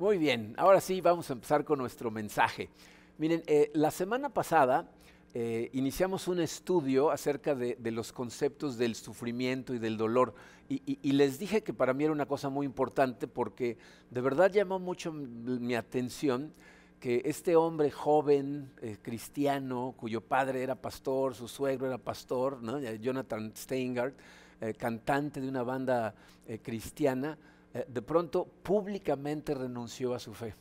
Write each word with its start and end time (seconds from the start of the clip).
Muy 0.00 0.16
bien, 0.16 0.54
ahora 0.56 0.80
sí 0.80 1.02
vamos 1.02 1.28
a 1.28 1.34
empezar 1.34 1.62
con 1.62 1.78
nuestro 1.78 2.10
mensaje. 2.10 2.70
Miren, 3.18 3.42
eh, 3.46 3.70
la 3.74 3.90
semana 3.90 4.30
pasada 4.30 4.90
eh, 5.34 5.68
iniciamos 5.74 6.26
un 6.26 6.40
estudio 6.40 7.10
acerca 7.10 7.54
de, 7.54 7.76
los 7.90 8.10
conceptos 8.10 8.78
del 8.78 8.94
sufrimiento 8.94 9.74
y 9.74 9.78
del 9.78 9.98
dolor 9.98 10.34
y, 10.70 11.12
les 11.12 11.38
dije 11.38 11.62
que 11.62 11.74
para 11.74 11.92
mí 11.92 12.04
era 12.04 12.14
una 12.14 12.24
cosa 12.24 12.48
muy 12.48 12.64
importante 12.64 13.28
porque 13.28 13.76
de 14.08 14.20
verdad 14.22 14.50
llamó 14.50 14.78
mucho 14.78 15.12
mi 15.12 15.74
atención 15.74 16.54
que 16.98 17.20
este 17.26 17.54
hombre 17.54 17.90
joven, 17.90 18.72
eh, 18.80 18.96
cristiano, 19.02 19.92
cuyo 19.98 20.22
padre 20.22 20.62
era 20.62 20.76
pastor, 20.76 21.34
su 21.34 21.46
suegro 21.46 21.88
era 21.88 21.98
pastor, 21.98 22.58
Jonathan 23.00 23.52
Steingart, 23.54 24.14
cantante 24.78 25.42
de 25.42 25.48
una 25.48 25.62
banda 25.62 26.14
cristiana, 26.62 27.36
eh, 27.74 27.84
de 27.88 28.02
pronto 28.02 28.46
públicamente 28.62 29.54
renunció 29.54 30.14
a 30.14 30.18
su 30.18 30.34
fe. 30.34 30.54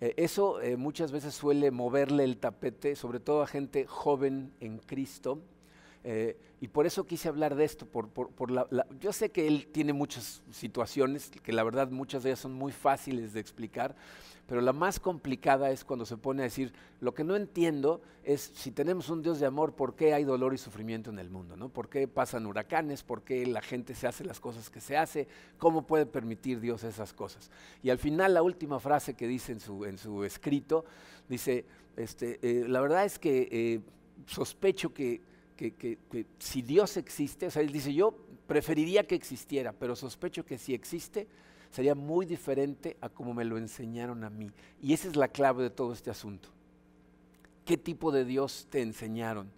Eh, 0.00 0.14
eso 0.16 0.60
eh, 0.60 0.76
muchas 0.76 1.12
veces 1.12 1.34
suele 1.34 1.70
moverle 1.70 2.24
el 2.24 2.38
tapete, 2.38 2.96
sobre 2.96 3.20
todo 3.20 3.42
a 3.42 3.46
gente 3.46 3.86
joven 3.86 4.52
en 4.60 4.78
Cristo. 4.78 5.38
Y 6.60 6.68
por 6.68 6.86
eso 6.86 7.06
quise 7.06 7.28
hablar 7.28 7.54
de 7.54 7.64
esto. 7.64 7.86
Por, 7.86 8.10
yo 9.00 9.12
sé 9.12 9.30
que 9.30 9.46
él 9.46 9.68
tiene 9.72 9.92
muchas 9.92 10.42
situaciones, 10.50 11.30
que 11.30 11.52
la 11.52 11.64
verdad 11.64 11.90
muchas 11.90 12.22
de 12.22 12.30
ellas 12.30 12.40
son 12.40 12.52
muy 12.52 12.72
fáciles 12.72 13.32
de 13.32 13.40
explicar, 13.40 13.94
pero 14.46 14.60
la 14.60 14.72
más 14.72 15.00
complicada 15.00 15.70
es 15.70 15.84
cuando 15.84 16.04
se 16.04 16.16
pone 16.16 16.42
a 16.42 16.44
decir, 16.44 16.72
lo 17.00 17.14
que 17.14 17.24
no 17.24 17.36
entiendo 17.36 18.02
es 18.24 18.52
si 18.54 18.70
tenemos 18.70 19.08
un 19.08 19.22
Dios 19.22 19.40
de 19.40 19.46
amor, 19.46 19.74
¿por 19.74 19.94
qué 19.94 20.14
hay 20.14 20.24
dolor 20.24 20.52
y 20.52 20.58
sufrimiento 20.58 21.10
en 21.10 21.18
el 21.18 21.30
mundo? 21.30 21.56
¿no? 21.56 21.68
¿Por 21.68 21.88
qué 21.88 22.06
pasan 22.08 22.46
huracanes? 22.46 23.02
¿Por 23.02 23.22
qué 23.22 23.46
la 23.46 23.62
gente 23.62 23.94
se 23.94 24.06
hace 24.06 24.24
las 24.24 24.40
cosas 24.40 24.68
que 24.68 24.80
se 24.80 24.96
hace? 24.96 25.28
¿Cómo 25.58 25.86
puede 25.86 26.06
permitir 26.06 26.60
Dios 26.60 26.84
esas 26.84 27.12
cosas? 27.12 27.50
Y 27.82 27.90
al 27.90 27.98
final 27.98 28.34
la 28.34 28.42
última 28.42 28.78
frase 28.80 29.14
que 29.14 29.26
dice 29.26 29.52
en 29.52 29.60
su, 29.60 29.84
en 29.84 29.96
su 29.96 30.24
escrito, 30.24 30.84
dice, 31.28 31.64
este, 31.96 32.38
eh, 32.42 32.68
la 32.68 32.80
verdad 32.80 33.04
es 33.04 33.18
que 33.18 33.48
eh, 33.50 33.80
sospecho 34.26 34.92
que, 34.92 35.22
que, 35.56 35.72
que, 35.74 35.98
que 36.10 36.26
si 36.38 36.62
Dios 36.62 36.96
existe, 36.96 37.46
o 37.46 37.50
sea, 37.50 37.62
él 37.62 37.72
dice, 37.72 37.92
yo 37.92 38.14
preferiría 38.46 39.06
que 39.06 39.14
existiera, 39.14 39.72
pero 39.72 39.96
sospecho 39.96 40.44
que 40.44 40.58
si 40.58 40.74
existe, 40.74 41.26
sería 41.70 41.94
muy 41.94 42.26
diferente 42.26 42.96
a 43.00 43.08
como 43.08 43.32
me 43.34 43.44
lo 43.44 43.56
enseñaron 43.56 44.24
a 44.24 44.30
mí. 44.30 44.50
Y 44.80 44.92
esa 44.92 45.08
es 45.08 45.16
la 45.16 45.28
clave 45.28 45.62
de 45.62 45.70
todo 45.70 45.92
este 45.92 46.10
asunto. 46.10 46.50
¿Qué 47.64 47.76
tipo 47.76 48.12
de 48.12 48.24
Dios 48.24 48.66
te 48.70 48.82
enseñaron? 48.82 49.50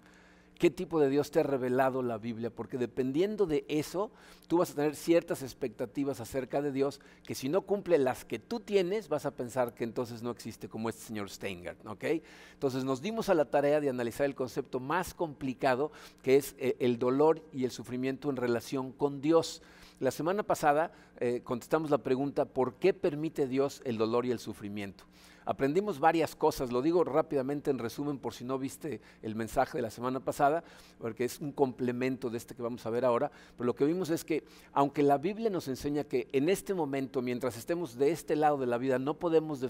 ¿Qué 0.58 0.70
tipo 0.70 1.00
de 1.00 1.08
Dios 1.08 1.30
te 1.30 1.40
ha 1.40 1.42
revelado 1.42 2.02
la 2.02 2.16
Biblia? 2.16 2.48
Porque 2.48 2.78
dependiendo 2.78 3.44
de 3.46 3.64
eso, 3.68 4.12
tú 4.46 4.58
vas 4.58 4.70
a 4.70 4.74
tener 4.74 4.94
ciertas 4.94 5.42
expectativas 5.42 6.20
acerca 6.20 6.62
de 6.62 6.70
Dios 6.70 7.00
que 7.26 7.34
si 7.34 7.48
no 7.48 7.62
cumple 7.62 7.98
las 7.98 8.24
que 8.24 8.38
tú 8.38 8.60
tienes, 8.60 9.08
vas 9.08 9.26
a 9.26 9.32
pensar 9.32 9.74
que 9.74 9.82
entonces 9.82 10.22
no 10.22 10.30
existe 10.30 10.68
como 10.68 10.88
este 10.88 11.02
señor 11.02 11.28
Steingart. 11.28 11.84
¿ok? 11.86 12.04
Entonces 12.52 12.84
nos 12.84 13.02
dimos 13.02 13.28
a 13.28 13.34
la 13.34 13.46
tarea 13.46 13.80
de 13.80 13.88
analizar 13.88 14.26
el 14.26 14.36
concepto 14.36 14.78
más 14.78 15.12
complicado, 15.12 15.90
que 16.22 16.36
es 16.36 16.54
eh, 16.58 16.76
el 16.78 16.98
dolor 16.98 17.42
y 17.52 17.64
el 17.64 17.72
sufrimiento 17.72 18.30
en 18.30 18.36
relación 18.36 18.92
con 18.92 19.20
Dios. 19.20 19.60
La 19.98 20.12
semana 20.12 20.44
pasada 20.44 20.92
eh, 21.18 21.40
contestamos 21.42 21.90
la 21.90 21.98
pregunta, 21.98 22.44
¿por 22.44 22.74
qué 22.74 22.94
permite 22.94 23.48
Dios 23.48 23.82
el 23.84 23.98
dolor 23.98 24.24
y 24.24 24.30
el 24.30 24.38
sufrimiento? 24.38 25.04
Aprendimos 25.46 26.00
varias 26.00 26.34
cosas, 26.34 26.72
lo 26.72 26.80
digo 26.80 27.04
rápidamente 27.04 27.70
en 27.70 27.78
resumen 27.78 28.18
por 28.18 28.32
si 28.32 28.44
no 28.44 28.58
viste 28.58 29.00
el 29.22 29.34
mensaje 29.34 29.78
de 29.78 29.82
la 29.82 29.90
semana 29.90 30.20
pasada, 30.20 30.64
porque 30.98 31.24
es 31.24 31.40
un 31.40 31.52
complemento 31.52 32.30
de 32.30 32.38
este 32.38 32.54
que 32.54 32.62
vamos 32.62 32.84
a 32.86 32.90
ver 32.90 33.04
ahora, 33.04 33.30
pero 33.56 33.66
lo 33.66 33.74
que 33.74 33.84
vimos 33.84 34.10
es 34.10 34.24
que 34.24 34.44
aunque 34.72 35.02
la 35.02 35.18
Biblia 35.18 35.50
nos 35.50 35.68
enseña 35.68 36.04
que 36.04 36.28
en 36.32 36.48
este 36.48 36.72
momento, 36.72 37.20
mientras 37.20 37.56
estemos 37.56 37.96
de 37.96 38.10
este 38.10 38.36
lado 38.36 38.56
de 38.56 38.66
la 38.66 38.78
vida, 38.78 38.98
no 38.98 39.14
podemos, 39.14 39.60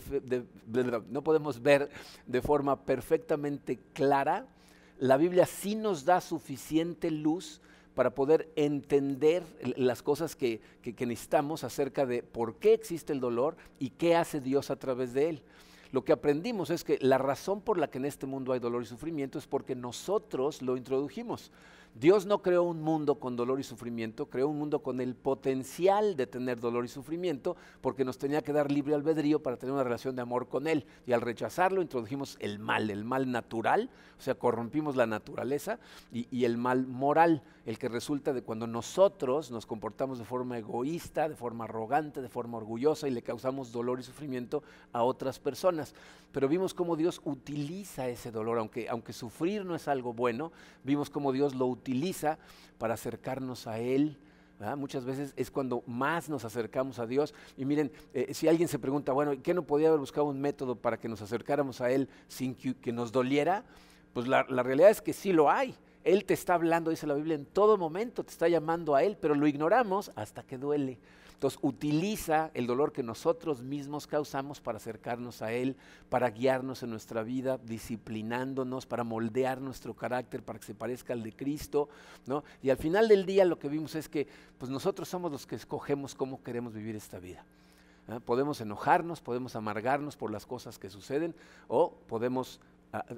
no 1.10 1.22
podemos 1.22 1.60
ver 1.60 1.91
de 2.26 2.43
forma 2.43 2.84
perfectamente 2.84 3.81
clara, 3.93 4.47
la 4.99 5.16
Biblia 5.16 5.44
sí 5.47 5.75
nos 5.75 6.04
da 6.04 6.20
suficiente 6.20 7.10
luz 7.10 7.60
para 7.94 8.15
poder 8.15 8.50
entender 8.56 9.44
las 9.77 10.03
cosas 10.03 10.34
que, 10.34 10.60
necesitamos 10.84 11.65
acerca 11.65 12.06
de 12.06 12.22
por 12.22 12.56
qué 12.56 12.75
existe 12.75 13.12
el 13.12 13.21
dolor 13.21 13.56
y 13.78 13.91
qué 13.91 14.16
hace 14.16 14.41
Dios 14.41 14.71
a 14.71 14.77
través 14.77 15.12
de 15.12 15.28
él. 15.31 15.43
Lo 15.93 16.05
que 16.05 16.12
aprendimos 16.12 16.71
es 16.71 16.82
que 16.82 16.99
la 17.00 17.19
razón 17.19 17.60
por 17.60 17.78
la 17.78 17.88
que 17.88 17.99
en 17.99 18.05
este 18.05 18.27
mundo 18.27 18.53
hay 18.53 18.59
dolor 18.59 18.82
y 18.82 18.87
sufrimiento 18.87 19.38
es 19.38 19.47
porque 19.47 19.77
nosotros 19.77 20.60
lo 20.60 20.77
introdujimos. 20.77 21.53
Dios 21.94 22.27
no 22.27 22.43
creó 22.43 22.65
un 22.65 22.82
mundo 22.82 23.21
con 23.21 23.37
dolor 23.37 23.60
y 23.60 23.62
sufrimiento, 23.62 24.27
creó 24.27 24.49
un 24.49 24.59
mundo 24.59 24.82
con 24.82 25.00
el 25.00 25.15
potencial 25.15 26.16
de 26.16 26.27
tener 26.27 26.59
dolor 26.59 26.84
y 26.84 26.88
sufrimiento, 26.88 27.55
porque 27.81 28.05
nos 28.05 28.19
tenía 28.19 28.43
que 28.43 28.53
dar 28.53 28.72
libre 28.72 28.97
albedrío 28.97 29.41
para 29.41 29.56
tener 29.56 29.72
una 29.72 29.84
relación 29.84 30.16
de 30.16 30.22
amor 30.22 30.49
con 30.49 30.66
Él. 30.66 30.87
Y 31.06 31.12
al 31.12 31.21
rechazarlo 31.21 31.82
introdujimos 31.82 32.37
el 32.41 32.59
mal, 32.59 32.91
el 32.91 33.05
mal 33.05 33.31
natural, 33.31 33.91
o 34.19 34.21
sea, 34.21 34.34
corrompimos 34.34 34.97
la 34.97 35.06
naturaleza, 35.06 35.78
y, 36.12 36.44
el 36.44 36.56
mal 36.56 36.88
moral, 36.88 37.43
el 37.65 37.78
que 37.78 37.88
resulta 37.88 38.32
de 38.32 38.43
cuando 38.43 38.66
nosotros 38.66 39.53
nos 39.53 39.65
comportamos 39.65 40.19
de 40.19 40.25
forma 40.25 40.59
egoísta, 40.59 41.28
de 41.28 41.37
forma 41.37 41.65
arrogante, 41.65 42.21
de 42.21 42.28
forma 42.28 42.59
orgullosa 42.59 43.06
y 43.06 43.12
le 43.12 43.22
causamos 43.22 43.71
dolor 43.71 44.00
y 44.00 44.03
sufrimiento 44.03 44.65
a 44.93 45.05
otras 45.05 45.38
personas. 45.38 45.94
Pero 46.32 46.49
vimos 46.49 46.75
cómo 46.75 46.97
Dios 46.97 47.21
utiliza 47.25 48.09
ese 48.09 48.32
dolor, 48.32 48.59
aunque, 48.59 48.88
aunque 48.88 49.12
sufrir 49.12 49.65
no 49.65 49.76
es 49.76 49.87
algo 49.87 50.12
bueno, 50.12 50.50
vimos 50.82 51.09
cómo 51.09 51.31
Dios 51.31 51.55
lo 51.55 51.66
utiliza 51.66 51.84
utiliza 51.84 52.39
para 52.78 52.95
acercarnos 52.95 53.67
a 53.67 53.78
Él. 53.78 54.17
Muchas 54.78 55.05
veces 55.05 55.34
es 55.37 55.50
cuando 55.50 55.83
más 55.87 56.31
nos 56.31 56.47
acercamos 56.47 56.99
a 56.99 57.06
Dios. 57.06 57.34
Y 57.59 57.67
miren, 57.67 57.93
eh, 58.15 58.33
si 58.33 58.49
alguien 58.49 58.67
se 58.67 58.78
pregunta, 58.78 59.12
bueno, 59.12 59.34
¿qué 59.43 59.53
no 59.53 59.62
podía 59.62 59.89
haber 59.89 60.00
buscado 60.00 60.27
un 60.27 60.41
método 60.41 60.77
para 60.77 60.97
que 60.97 61.06
nos 61.06 61.21
acercáramos 61.21 61.83
a 61.83 61.91
Él 61.91 62.09
sin 62.28 62.55
que, 62.55 62.93
nos 62.93 63.12
doliera? 63.12 63.65
Pues 64.15 64.27
la, 64.27 64.47
la 64.49 64.62
realidad 64.62 64.89
es 64.89 65.03
que 65.03 65.12
sí 65.12 65.34
lo 65.34 65.50
hay. 65.50 65.75
Él 66.03 66.25
te 66.25 66.33
está 66.33 66.55
hablando, 66.55 66.91
dice 66.91 67.06
la 67.06 67.15
Biblia, 67.15 67.34
en 67.34 67.44
todo 67.44 67.77
momento 67.77 68.25
te 68.25 68.31
está 68.31 68.49
llamando 68.49 68.94
a 68.94 69.03
Él, 69.03 69.19
pero 69.21 69.34
lo 69.34 69.47
ignoramos 69.47 70.11
hasta 70.15 70.43
que 70.43 70.56
duele. 70.56 70.99
Entonces 71.34 71.59
utiliza 71.62 72.50
el 72.55 72.67
dolor 72.67 72.93
que 72.93 73.03
nosotros 73.03 73.62
mismos 73.62 74.06
causamos 74.06 74.61
para 74.61 74.78
acercarnos 74.78 75.43
a 75.43 75.53
Él, 75.53 75.77
para 76.09 76.31
guiarnos 76.31 76.83
en 76.83 76.91
nuestra 76.91 77.22
vida, 77.22 77.59
disciplinándonos, 77.59 78.87
para 78.87 79.05
moldear 79.05 79.61
nuestro 79.61 79.94
carácter 79.94 80.43
para 80.43 80.59
que 80.59 80.67
se 80.67 80.75
parezca 80.75 81.12
al 81.12 81.23
de 81.23 81.33
Cristo. 81.33 81.89
¿no? 82.27 82.44
Y 82.62 82.71
al 82.71 82.77
final 82.77 83.09
del 83.09 83.27
día 83.27 83.44
lo 83.44 83.59
que 83.59 83.69
vimos 83.69 83.94
es 83.94 84.09
que 84.09 84.27
pues 84.59 84.71
nosotros 84.71 85.09
somos 85.09 85.31
los 85.31 85.47
que 85.47 85.56
escogemos 85.56 86.15
cómo 86.15 86.43
queremos 86.43 86.73
vivir 86.73 86.97
esta 86.97 87.19
vida. 87.19 87.44
¿eh? 88.09 88.21
Podemos 88.25 88.61
enojarnos, 88.61 89.21
podemos 89.21 89.56
amargarnos 89.56 90.17
por 90.17 90.31
las 90.31 90.47
cosas 90.47 90.78
que 90.78 90.89
suceden 90.89 91.34
o 91.69 91.93
podemos 92.06 92.61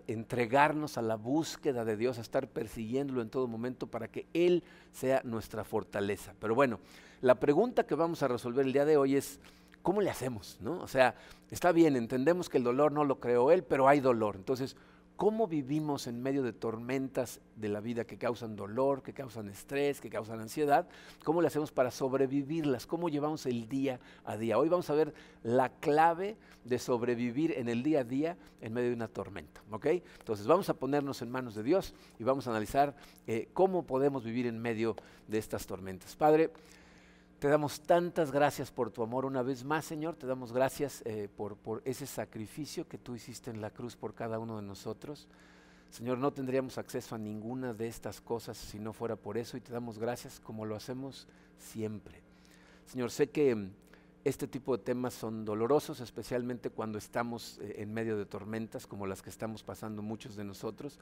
entregarnos 0.07 0.97
a 0.99 1.03
la 1.03 1.17
búsqueda 1.17 1.85
de 1.85 1.97
Dios, 1.97 2.19
a 2.19 2.23
estar 2.23 2.49
persiguiéndolo 2.49 3.23
en 3.23 3.31
todo 3.31 3.47
momento 3.47 3.87
para 3.87 4.09
que 4.09 4.27
Él 4.33 4.63
sea 4.93 5.21
nuestra 5.25 5.65
fortaleza. 5.65 6.35
Pero 6.41 6.55
bueno, 6.55 6.81
la 7.21 7.35
pregunta 7.35 7.87
que 7.87 7.95
vamos 7.95 8.23
a 8.23 8.29
resolver 8.29 8.67
el 8.67 8.73
día 8.73 8.85
de 8.85 8.97
hoy 8.97 9.17
es, 9.17 9.41
¿cómo 9.83 10.01
le 10.01 10.11
hacemos? 10.11 10.59
¿no? 10.61 10.81
O 10.81 10.89
sea, 10.89 11.15
está 11.51 11.73
bien, 11.73 11.97
entendemos 11.97 12.49
que 12.49 12.59
el 12.59 12.65
dolor 12.65 12.93
no 12.93 13.05
lo 13.05 13.21
creó 13.21 13.51
Él, 13.51 13.63
pero 13.65 13.89
hay 13.89 14.01
dolor. 14.01 14.37
Entonces, 14.37 14.77
cómo 15.17 15.47
vivimos 15.47 16.07
en 16.07 16.23
medio 16.23 16.43
de 16.43 16.53
tormentas 16.53 17.41
de 17.57 17.69
la 17.69 17.81
vida 17.81 18.05
que 18.05 18.19
causan 18.19 18.55
dolor, 18.55 19.03
que 19.03 19.15
causan 19.15 19.49
estrés, 19.49 20.01
que 20.01 20.11
causan 20.11 20.41
ansiedad, 20.41 20.87
cómo 21.25 21.41
le 21.41 21.49
hacemos 21.49 21.73
para 21.73 21.91
sobrevivirlas, 21.91 22.87
cómo 22.87 23.09
llevamos 23.09 23.47
el 23.47 23.69
día 23.69 23.99
a 24.25 24.37
día. 24.37 24.59
Hoy 24.59 24.69
vamos 24.69 24.91
a 24.91 24.95
ver 24.95 25.15
la 25.43 25.71
clave 25.71 26.37
de 26.65 26.79
sobrevivir 26.79 27.53
en 27.53 27.69
el 27.69 27.83
día 27.83 28.01
a 28.01 28.05
día 28.05 28.37
en 28.61 28.75
medio 28.75 28.91
de 28.91 28.95
una 28.95 29.09
tormenta. 29.09 29.63
¿ok? 29.71 29.87
Entonces 30.19 30.47
vamos 30.47 30.69
a 30.69 30.75
ponernos 30.75 31.23
en 31.23 31.31
manos 31.31 31.55
de 31.55 31.63
Dios 31.63 31.95
y 32.19 32.25
vamos 32.25 32.47
a 32.47 32.51
analizar 32.51 32.95
eh, 33.27 33.49
cómo 33.55 33.87
podemos 33.87 34.25
vivir 34.25 34.47
en 34.47 34.61
medio 34.61 34.97
de 35.29 35.39
estas 35.39 35.67
tormentas. 35.67 36.15
Padre, 36.15 36.51
te 37.39 37.49
damos 37.49 37.81
tantas 37.81 38.33
gracias 38.33 38.71
por 38.71 38.91
tu 38.91 39.03
amor 39.03 39.25
una 39.25 39.43
vez 39.43 39.65
más, 39.65 39.85
Señor. 39.85 40.17
Te 40.17 40.27
damos 40.27 40.53
gracias 40.53 41.03
eh, 41.05 41.29
por, 41.37 41.57
por 41.57 41.83
ese 41.85 42.07
sacrificio 42.07 42.89
que 42.89 42.99
tú 42.99 43.15
hiciste 43.15 43.51
en 43.51 43.61
la 43.61 43.71
cruz 43.71 43.95
por 43.95 44.15
cada 44.15 44.39
uno 44.39 44.57
de 44.57 44.63
nosotros. 44.63 45.29
Señor, 45.91 46.19
no 46.19 46.33
tendríamos 46.33 46.79
acceso 46.79 47.15
a 47.15 47.19
ninguna 47.19 47.73
de 47.73 47.89
estas 47.89 48.21
cosas 48.21 48.57
si 48.57 48.79
no 48.79 48.93
fuera 48.93 49.17
por 49.17 49.39
eso 49.39 49.57
y 49.57 49.61
te 49.61 49.73
damos 49.73 49.99
gracias 49.99 50.41
como 50.41 50.65
lo 50.65 50.77
hacemos 50.77 51.27
siempre. 51.59 52.23
Señor, 52.87 53.11
sé 53.11 53.29
que 53.29 53.71
este 54.27 54.49
tipo 54.49 54.77
de 54.77 54.83
temas 54.83 55.15
son 55.15 55.45
dolorosos, 55.45 56.01
especialmente 56.01 56.71
cuando 56.71 56.99
estamos 56.99 57.61
eh, 57.63 57.77
en 57.79 57.95
medio 57.95 58.19
de 58.19 58.27
tormentas 58.27 58.85
como 58.85 59.07
las 59.07 59.23
que 59.23 59.31
estamos 59.31 59.63
pasando 59.63 60.03
muchos 60.03 60.35
de 60.35 60.43
nosotros. 60.43 60.99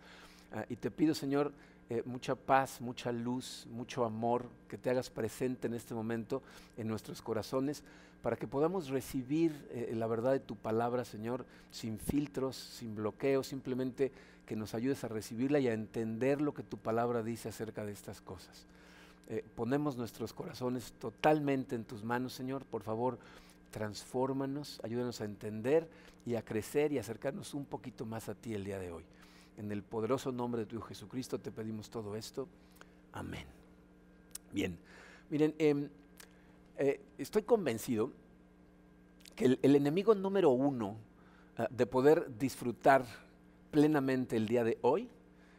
Ah, 0.53 0.67
y 0.69 0.77
te 0.77 0.91
pido, 0.91 1.15
Señor, 1.15 1.51
eh, 1.89 2.03
mucha 2.05 2.35
paz, 2.35 2.83
mucha 2.83 3.13
luz, 3.13 3.67
mucho 3.71 4.05
amor, 4.05 4.45
que 4.69 4.77
te 4.77 4.91
hagas 4.91 5.09
presente 5.09 5.69
en 5.69 5.73
este 5.73 5.95
momento 5.95 6.43
en 6.77 6.87
nuestros 6.87 7.23
corazones, 7.23 7.83
para 8.21 8.37
que 8.37 8.47
podamos 8.47 8.91
recibir 8.91 9.69
eh, 9.71 9.95
la 9.97 10.07
verdad 10.07 10.33
de 10.33 10.41
tu 10.41 10.57
palabra, 10.57 11.07
Señor, 11.07 11.47
sin 11.71 11.99
filtros, 11.99 12.57
sin 12.57 12.95
bloqueos, 12.95 13.47
simplemente 13.47 14.13
que 14.45 14.55
nos 14.55 14.75
ayudes 14.75 15.03
a 15.03 15.09
recibirla 15.09 15.61
y 15.61 15.69
a 15.69 15.73
entender 15.73 16.43
lo 16.43 16.53
que 16.53 16.63
tu 16.63 16.77
palabra 16.77 17.23
dice 17.23 17.49
acerca 17.49 17.87
de 17.87 17.93
estas 17.93 18.21
cosas. 18.21 18.67
Eh, 19.29 19.45
ponemos 19.55 19.97
nuestros 19.97 20.33
corazones 20.33 20.93
totalmente 20.99 21.75
en 21.75 21.85
tus 21.85 22.05
manos, 22.05 22.35
Señor, 22.35 22.65
por 22.65 22.83
favor, 22.83 23.19
transfórmanos, 23.71 24.81
ayúdanos 24.85 25.21
a 25.21 25.25
entender 25.25 25.89
y 26.27 26.35
a 26.35 26.45
crecer 26.45 26.93
y 26.93 26.99
acercarnos 26.99 27.55
un 27.55 27.65
poquito 27.65 28.05
más 28.05 28.29
a 28.29 28.35
ti 28.35 28.55
el 28.55 28.65
día 28.65 28.79
de 28.79 28.93
hoy. 28.93 29.05
En 29.57 29.71
el 29.73 29.83
poderoso 29.83 30.31
nombre 30.31 30.61
de 30.61 30.67
tu 30.67 30.77
Hijo 30.77 30.87
Jesucristo 30.87 31.39
te 31.39 31.51
pedimos 31.51 31.89
todo 31.91 32.17
esto. 32.17 32.49
Amén. 33.13 33.47
Bien, 34.53 34.77
miren, 35.31 35.55
em, 35.59 35.89
eh, 36.77 37.01
estoy 37.19 37.43
convencido 37.43 38.13
que 39.35 39.59
el, 39.61 39.75
enemigo 39.75 40.15
número 40.15 40.51
uno 40.51 40.97
ah, 41.57 41.67
de 41.71 41.87
poder 41.87 42.37
disfrutar 42.39 43.05
plenamente 43.71 44.37
el 44.37 44.47
día 44.47 44.65
de 44.65 44.79
hoy 44.83 45.09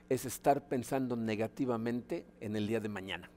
es 0.07 0.25
estar 0.25 0.67
pensando 0.67 1.15
negativamente 1.15 2.25
en 2.39 2.55
el 2.55 2.67
día 2.67 2.79
de 2.79 2.89
mañana. 2.89 3.29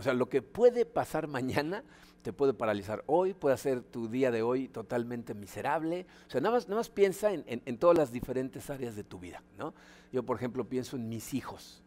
O 0.00 0.02
sea, 0.02 0.14
lo 0.14 0.30
que 0.30 0.40
puede 0.40 0.86
pasar 0.86 1.26
mañana 1.26 1.84
te 2.22 2.32
puede 2.32 2.54
paralizar 2.54 3.04
hoy, 3.06 3.34
puede 3.34 3.52
hacer 3.54 3.82
tu 3.82 4.08
día 4.08 4.30
de 4.30 4.40
hoy 4.40 4.66
totalmente 4.66 5.34
miserable. 5.34 6.06
O 6.26 6.30
sea, 6.30 6.40
nada 6.40 6.54
más, 6.54 6.68
nada 6.68 6.80
más 6.80 6.88
piensa 6.88 7.34
en, 7.34 7.76
todas 7.76 7.98
las 7.98 8.10
diferentes 8.10 8.70
áreas 8.70 8.96
de 8.96 9.04
tu 9.04 9.18
vida. 9.18 9.42
¿no? 9.58 9.74
Yo, 10.10 10.22
por 10.22 10.38
ejemplo, 10.38 10.64
pienso 10.64 10.96
en 10.96 11.10
mis 11.10 11.34
hijos, 11.34 11.82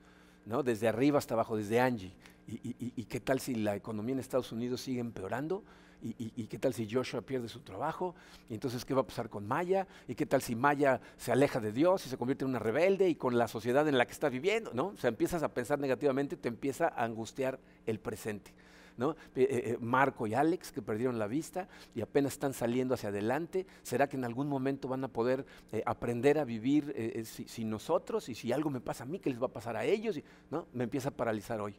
¿no? 0.45 0.61
desde 0.61 0.87
arriba 0.87 1.17
hasta 1.17 1.33
abajo, 1.33 1.57
desde 1.57 1.79
Angie. 1.79 2.13
y 2.45 3.03
qué 3.05 3.19
tal 3.19 3.39
si 3.39 3.55
la 3.55 3.75
economía 3.75 4.13
en 4.13 4.19
Estados 4.19 4.51
Unidos 4.51 4.81
sigue 4.81 4.99
empeorando? 4.99 5.63
¿Y, 6.05 6.47
qué 6.47 6.59
tal 6.59 6.73
si 6.73 6.89
Joshua 6.89 7.21
pierde 7.21 7.47
su 7.47 7.61
trabajo? 7.61 8.13
¿Y 8.49 8.55
entonces 8.55 8.83
qué 8.83 8.93
va 8.93 9.01
a 9.01 9.07
pasar 9.07 9.29
con 9.29 9.47
Maya? 9.47 9.87
¿Y 10.05 10.15
qué 10.15 10.25
tal 10.25 10.41
si 10.41 10.53
Maya 10.53 10.99
se 11.15 11.31
aleja 11.31 11.61
de 11.61 11.71
Dios 11.71 12.05
y 12.05 12.09
se 12.09 12.17
convierte 12.17 12.43
en 12.43 12.49
una 12.49 12.59
rebelde 12.59 13.07
y 13.07 13.15
con 13.15 13.37
la 13.37 13.47
sociedad 13.47 13.87
en 13.87 13.97
la 13.97 14.05
que 14.05 14.11
está 14.11 14.27
viviendo? 14.27 14.71
¿no? 14.73 14.87
O 14.87 14.97
sea, 14.97 15.07
empiezas 15.07 15.43
a 15.43 15.53
pensar 15.53 15.79
negativamente, 15.79 16.35
te 16.35 16.49
empieza 16.49 16.89
a 16.89 17.05
angustiar 17.05 17.57
el 17.85 17.99
presente. 17.99 18.51
¿no? 18.97 19.11
Eh, 19.11 19.15
eh, 19.35 19.47
eh, 19.49 19.77
Marco 19.79 20.27
y 20.27 20.33
Alex 20.33 20.71
que 20.71 20.81
perdieron 20.81 21.17
la 21.17 21.27
vista 21.27 21.67
y 21.95 22.01
apenas 22.01 22.33
están 22.33 22.53
saliendo 22.53 22.93
hacia 22.93 23.09
adelante, 23.09 23.65
¿será 23.81 24.07
que 24.07 24.17
en 24.17 24.25
algún 24.25 24.47
momento 24.47 24.87
van 24.87 25.03
a 25.03 25.07
poder 25.07 25.45
aprender 25.85 26.37
a 26.37 26.43
vivir 26.43 27.23
sin 27.25 27.69
nosotros? 27.69 28.27
Y 28.29 28.35
si 28.35 28.51
algo 28.51 28.69
me 28.69 28.81
pasa 28.81 29.03
a 29.03 29.07
mí, 29.07 29.19
¿qué 29.19 29.29
les 29.29 29.41
va 29.41 29.47
a 29.47 29.53
pasar 29.53 29.77
a 29.77 29.85
ellos? 29.85 30.19
¿no? 30.51 30.67
Me 30.73 30.83
empieza 30.83 31.09
a 31.09 31.11
paralizar 31.11 31.61
hoy. 31.61 31.75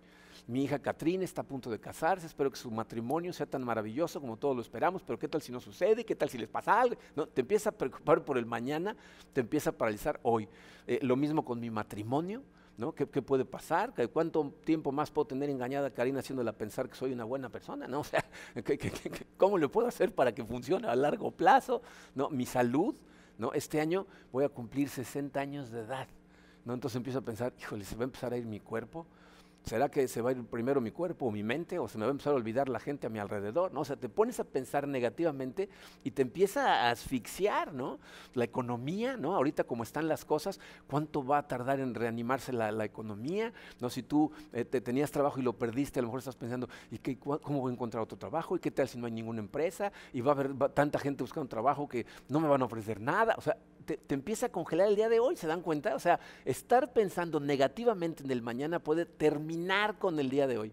Mi 0.47 0.65
hija 0.65 0.79
Catrina 0.79 1.25
está 1.25 1.41
a 1.41 1.45
punto 1.45 1.71
de 1.71 1.81
casarse, 1.81 2.27
espero 2.27 2.51
que 2.51 2.59
su 2.59 2.71
matrimonio 2.71 3.33
sea 3.33 3.47
tan 3.47 3.65
maravilloso 3.65 4.21
como 4.21 4.37
todos 4.37 4.55
lo 4.55 4.61
esperamos, 4.61 5.03
pero 5.03 5.19
¿qué 5.19 5.27
tal 5.27 5.41
si 5.41 5.51
no 5.51 5.59
sucede? 5.59 6.05
¿Qué 6.05 6.15
tal 6.15 6.29
si 6.29 6.37
les 6.37 6.51
pasa 6.51 6.79
algo? 6.79 6.97
¿No? 7.17 7.27
Te 7.27 7.41
empieza 7.41 7.71
a 7.71 7.73
preocupar 7.73 8.23
por 8.23 8.37
el 8.37 8.45
mañana, 8.45 8.95
te 9.33 9.41
empieza 9.41 9.71
a 9.71 9.73
paralizar 9.73 10.21
hoy. 10.23 10.47
Eh, 10.87 10.99
lo 11.01 11.17
mismo 11.17 11.45
con 11.45 11.61
mi 11.61 11.71
matrimonio. 11.71 12.43
¿No? 12.77 12.93
¿Qué, 12.93 13.07
puede 13.07 13.45
pasar? 13.45 13.95
¿Cuánto 14.13 14.53
tiempo 14.65 14.91
más 14.91 15.09
puedo 15.09 15.29
tener 15.29 15.49
engañada 15.49 15.87
a 15.87 15.91
Karina 15.93 16.19
haciéndola 16.19 16.53
pensar 16.53 16.89
que 16.89 16.97
soy 16.97 17.13
una 17.13 17.23
buena 17.23 17.49
persona? 17.49 17.87
¿no? 17.87 18.01
O 18.01 18.05
sea, 18.05 18.25
cómo 19.37 19.59
le 19.59 19.69
puedo 19.69 19.87
hacer 19.87 20.13
para 20.13 20.35
que 20.35 20.45
funcione 20.45 20.89
a 20.89 20.97
largo 20.97 21.31
plazo? 21.31 21.83
¿No? 22.17 22.31
Mi 22.31 22.47
salud, 22.47 22.97
¿no? 23.39 23.53
Este 23.53 23.81
año 23.81 24.09
voy 24.33 24.43
a 24.43 24.49
cumplir 24.49 24.89
60 24.89 25.39
años 25.39 25.71
de 25.71 25.83
edad. 25.83 26.09
¿no? 26.65 26.75
Entonces 26.75 26.97
empiezo 26.97 27.21
a 27.21 27.23
pensar, 27.23 27.53
híjole, 27.61 27.85
se 27.85 27.95
va 27.95 28.03
a 28.03 28.05
empezar 28.07 28.33
a 28.33 28.37
ir 28.37 28.45
mi 28.45 28.59
cuerpo. 28.59 29.07
¿Será 29.65 29.91
que 29.91 30.09
se 30.09 30.21
va 30.21 30.31
a 30.31 30.33
ir 30.33 30.45
primero 30.45 30.81
mi 30.81 30.91
cuerpo 30.91 31.27
o 31.27 31.31
mi 31.31 31.43
mente 31.43 31.79
o 31.79 31.89
se 31.89 31.97
me 31.97 32.05
va 32.05 32.11
a 32.11 32.13
empezar 32.13 32.35
a 32.35 32.37
olvidar 32.37 32.69
la 32.69 32.79
gente 32.81 33.07
a 33.07 33.11
mi 33.11 33.19
alrededor? 33.19 33.73
¿no? 33.73 33.81
O 33.81 33.85
sea, 33.85 33.97
te 33.97 34.11
pones 34.11 34.39
a 34.39 34.45
pensar 34.45 34.87
negativamente 34.87 35.71
y 36.03 36.11
te 36.11 36.21
empieza 36.21 36.83
a 36.83 36.91
asfixiar, 36.91 37.73
¿no? 37.73 37.99
La 38.35 38.45
economía, 38.45 39.17
¿no? 39.17 39.35
Ahorita 39.35 39.65
como 39.65 39.83
están 39.83 40.07
las 40.07 40.27
cosas, 40.27 40.61
¿cuánto 40.87 41.25
va 41.25 41.39
a 41.39 41.49
tardar 41.49 41.81
en 41.81 41.95
reanimarse 41.95 42.53
la, 42.53 42.85
economía? 42.85 43.55
¿No? 43.81 43.89
Si 43.89 44.03
tú 44.03 44.31
eh, 44.53 44.67
te 44.67 44.83
tenías 44.83 45.11
trabajo 45.11 45.41
y 45.41 45.43
lo 45.43 45.55
perdiste, 45.55 45.99
a 45.99 46.03
lo 46.03 46.09
mejor 46.09 46.19
estás 46.19 46.37
pensando, 46.37 46.69
¿y 46.91 46.99
qué, 46.99 47.19
cómo 47.19 47.61
voy 47.61 47.71
a 47.71 47.75
encontrar 47.75 48.03
otro 48.03 48.19
trabajo? 48.19 48.57
¿Y 48.57 48.59
qué 48.59 48.71
tal 48.71 48.87
si 48.87 48.99
no 48.99 49.07
hay 49.07 49.13
ninguna 49.13 49.41
empresa? 49.41 49.91
Y 50.13 50.21
va 50.21 50.33
a 50.33 50.35
haber 50.35 50.55
tanta 50.75 50.99
gente 50.99 51.23
buscando 51.23 51.49
trabajo 51.49 51.89
que 51.89 52.05
no 52.29 52.39
me 52.39 52.49
van 52.49 52.61
a 52.61 52.67
ofrecer 52.67 53.01
nada. 53.01 53.35
O 53.39 53.41
sea, 53.41 53.57
te, 53.85 54.15
empieza 54.15 54.47
a 54.47 54.49
congelar 54.53 54.89
el 54.89 54.97
día 54.97 55.09
de 55.09 55.21
hoy, 55.21 55.37
¿se 55.37 55.47
dan 55.47 55.63
cuenta? 55.63 55.95
O 55.95 55.99
sea, 55.99 56.21
estar 56.45 56.93
pensando 56.93 57.41
negativamente 57.41 58.25
en 58.25 58.31
el 58.31 58.43
mañana 58.43 58.79
puede 58.79 59.07
terminar 59.07 59.99
con 59.99 60.19
el 60.19 60.31
día 60.31 60.47
de 60.47 60.59
hoy. 60.59 60.73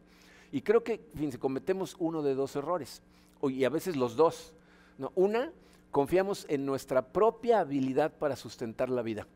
Y 0.51 0.61
creo 0.61 0.83
que, 0.83 0.99
fíjense, 1.15 1.39
cometemos 1.39 1.95
uno 1.99 2.21
de 2.21 2.35
dos 2.35 2.55
errores, 2.55 3.01
y 3.43 3.63
a 3.63 3.69
veces 3.69 3.95
los 3.95 4.15
dos. 4.15 4.53
¿no? 4.97 5.11
Una, 5.15 5.51
confiamos 5.91 6.45
en 6.49 6.65
nuestra 6.65 7.01
propia 7.01 7.59
habilidad 7.59 8.11
para 8.17 8.35
sustentar 8.35 8.89
la 8.89 9.01
vida. 9.01 9.27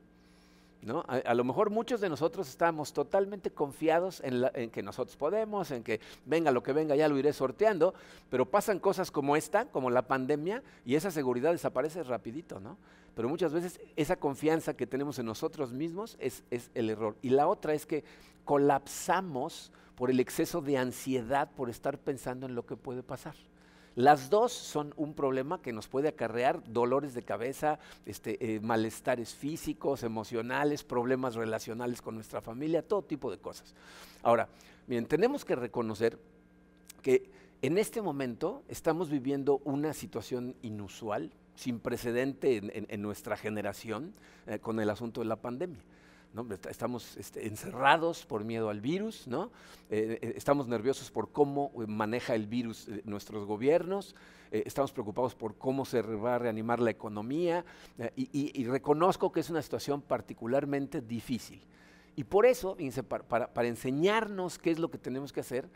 ¿No? 0.86 1.04
A, 1.08 1.34
lo 1.34 1.44
mejor 1.44 1.72
muchos 1.72 2.00
de 2.00 2.10
nosotros 2.10 2.48
estamos 2.48 2.94
totalmente 2.94 3.50
confiados 3.50 4.22
en, 4.24 4.46
en, 4.54 4.70
que 4.70 4.84
nosotros 4.84 5.18
podemos, 5.18 5.72
en 5.72 5.84
que 5.84 6.00
venga 6.26 6.52
lo 6.52 6.62
que 6.62 6.74
venga, 6.74 6.96
ya 6.96 7.08
lo 7.08 7.18
iré 7.18 7.34
sorteando, 7.34 7.96
pero 8.30 8.46
pasan 8.46 8.80
cosas 8.80 9.10
como 9.10 9.36
esta, 9.36 9.66
como 9.66 9.90
la 9.90 10.04
pandemia, 10.04 10.62
y 10.86 10.94
esa 10.94 11.10
seguridad 11.10 11.52
desaparece 11.52 12.04
rapidito, 12.04 12.60
¿no? 12.60 12.78
pero 13.16 13.30
muchas 13.30 13.54
veces 13.54 13.80
esa 13.96 14.18
confianza 14.18 14.76
que 14.76 14.86
tenemos 14.86 15.18
en 15.20 15.26
nosotros 15.26 15.72
mismos 15.72 16.18
es, 16.20 16.44
el 16.76 16.90
error. 16.90 17.16
Y 17.22 17.30
la 17.30 17.48
otra 17.48 17.74
es 17.74 17.86
que 17.86 18.04
colapsamos 18.44 19.72
por 19.96 20.12
el 20.12 20.20
exceso 20.20 20.62
de 20.62 20.78
ansiedad 20.78 21.50
por 21.56 21.70
estar 21.70 21.98
pensando 21.98 22.46
en 22.46 22.54
lo 22.54 22.66
que 22.66 22.76
puede 22.76 23.02
pasar. 23.02 23.36
Las 23.96 24.30
dos 24.30 24.52
son 24.52 24.94
un 24.98 25.14
problema 25.14 25.62
que 25.62 25.72
nos 25.72 25.88
puede 25.88 26.10
acarrear 26.10 26.62
dolores 26.66 27.14
de 27.14 27.24
cabeza, 27.24 27.80
este, 28.06 28.56
eh, 28.56 28.60
malestares 28.60 29.34
físicos, 29.34 30.04
emocionales, 30.04 30.84
problemas 30.84 31.36
relacionales 31.36 32.02
con 32.02 32.16
nuestra 32.16 32.42
familia, 32.42 32.86
todo 32.86 33.04
tipo 33.04 33.32
de 33.32 33.38
cosas. 33.38 33.74
Ahora, 34.22 34.50
bien, 34.86 35.06
tenemos 35.06 35.46
que 35.46 35.56
reconocer 35.56 36.20
que 37.02 37.30
en 37.62 37.78
este 37.78 38.02
momento 38.02 38.64
estamos 38.68 39.10
viviendo 39.10 39.62
una 39.64 39.94
situación 39.94 40.56
inusual, 40.62 41.32
sin 41.56 41.80
precedente 41.80 42.86
en, 42.90 43.02
nuestra 43.02 43.38
generación 43.38 44.14
eh, 44.46 44.60
con 44.60 44.82
el 44.82 44.90
asunto 44.90 45.22
de 45.22 45.28
la 45.28 45.38
pandemia. 45.38 45.80
Estamos 46.70 47.16
este, 47.16 47.48
encerrados 47.48 48.26
por 48.26 48.44
miedo 48.44 48.70
al 48.70 48.82
virus, 48.82 49.26
¿no? 49.26 49.52
Eh, 49.90 50.20
eh, 50.22 50.34
estamos 50.36 50.68
nerviosos 50.68 51.10
por 51.10 51.32
cómo 51.32 51.72
maneja 51.88 52.36
el 52.36 52.46
virus 52.46 52.90
nuestros 53.06 53.46
gobiernos, 53.46 54.16
estamos 54.52 54.92
preocupados 54.92 55.34
por 55.34 55.58
cómo 55.58 55.86
se 55.86 56.02
va 56.02 56.36
a 56.36 56.40
reanimar 56.40 56.80
la 56.80 56.92
economía 56.92 57.66
y, 58.16 58.64
reconozco 58.66 59.32
que 59.32 59.42
es 59.42 59.50
una 59.50 59.62
situación 59.62 60.02
particularmente 60.02 61.02
difícil. 61.02 61.62
Y 62.16 62.24
por 62.24 62.46
eso, 62.46 62.78
para, 63.08 63.54
para, 63.54 63.68
enseñarnos 63.68 64.58
qué 64.58 64.72
es 64.72 64.80
lo 64.80 64.90
que 64.90 64.98
tenemos 64.98 65.34
que 65.34 65.42
hacer, 65.42 65.68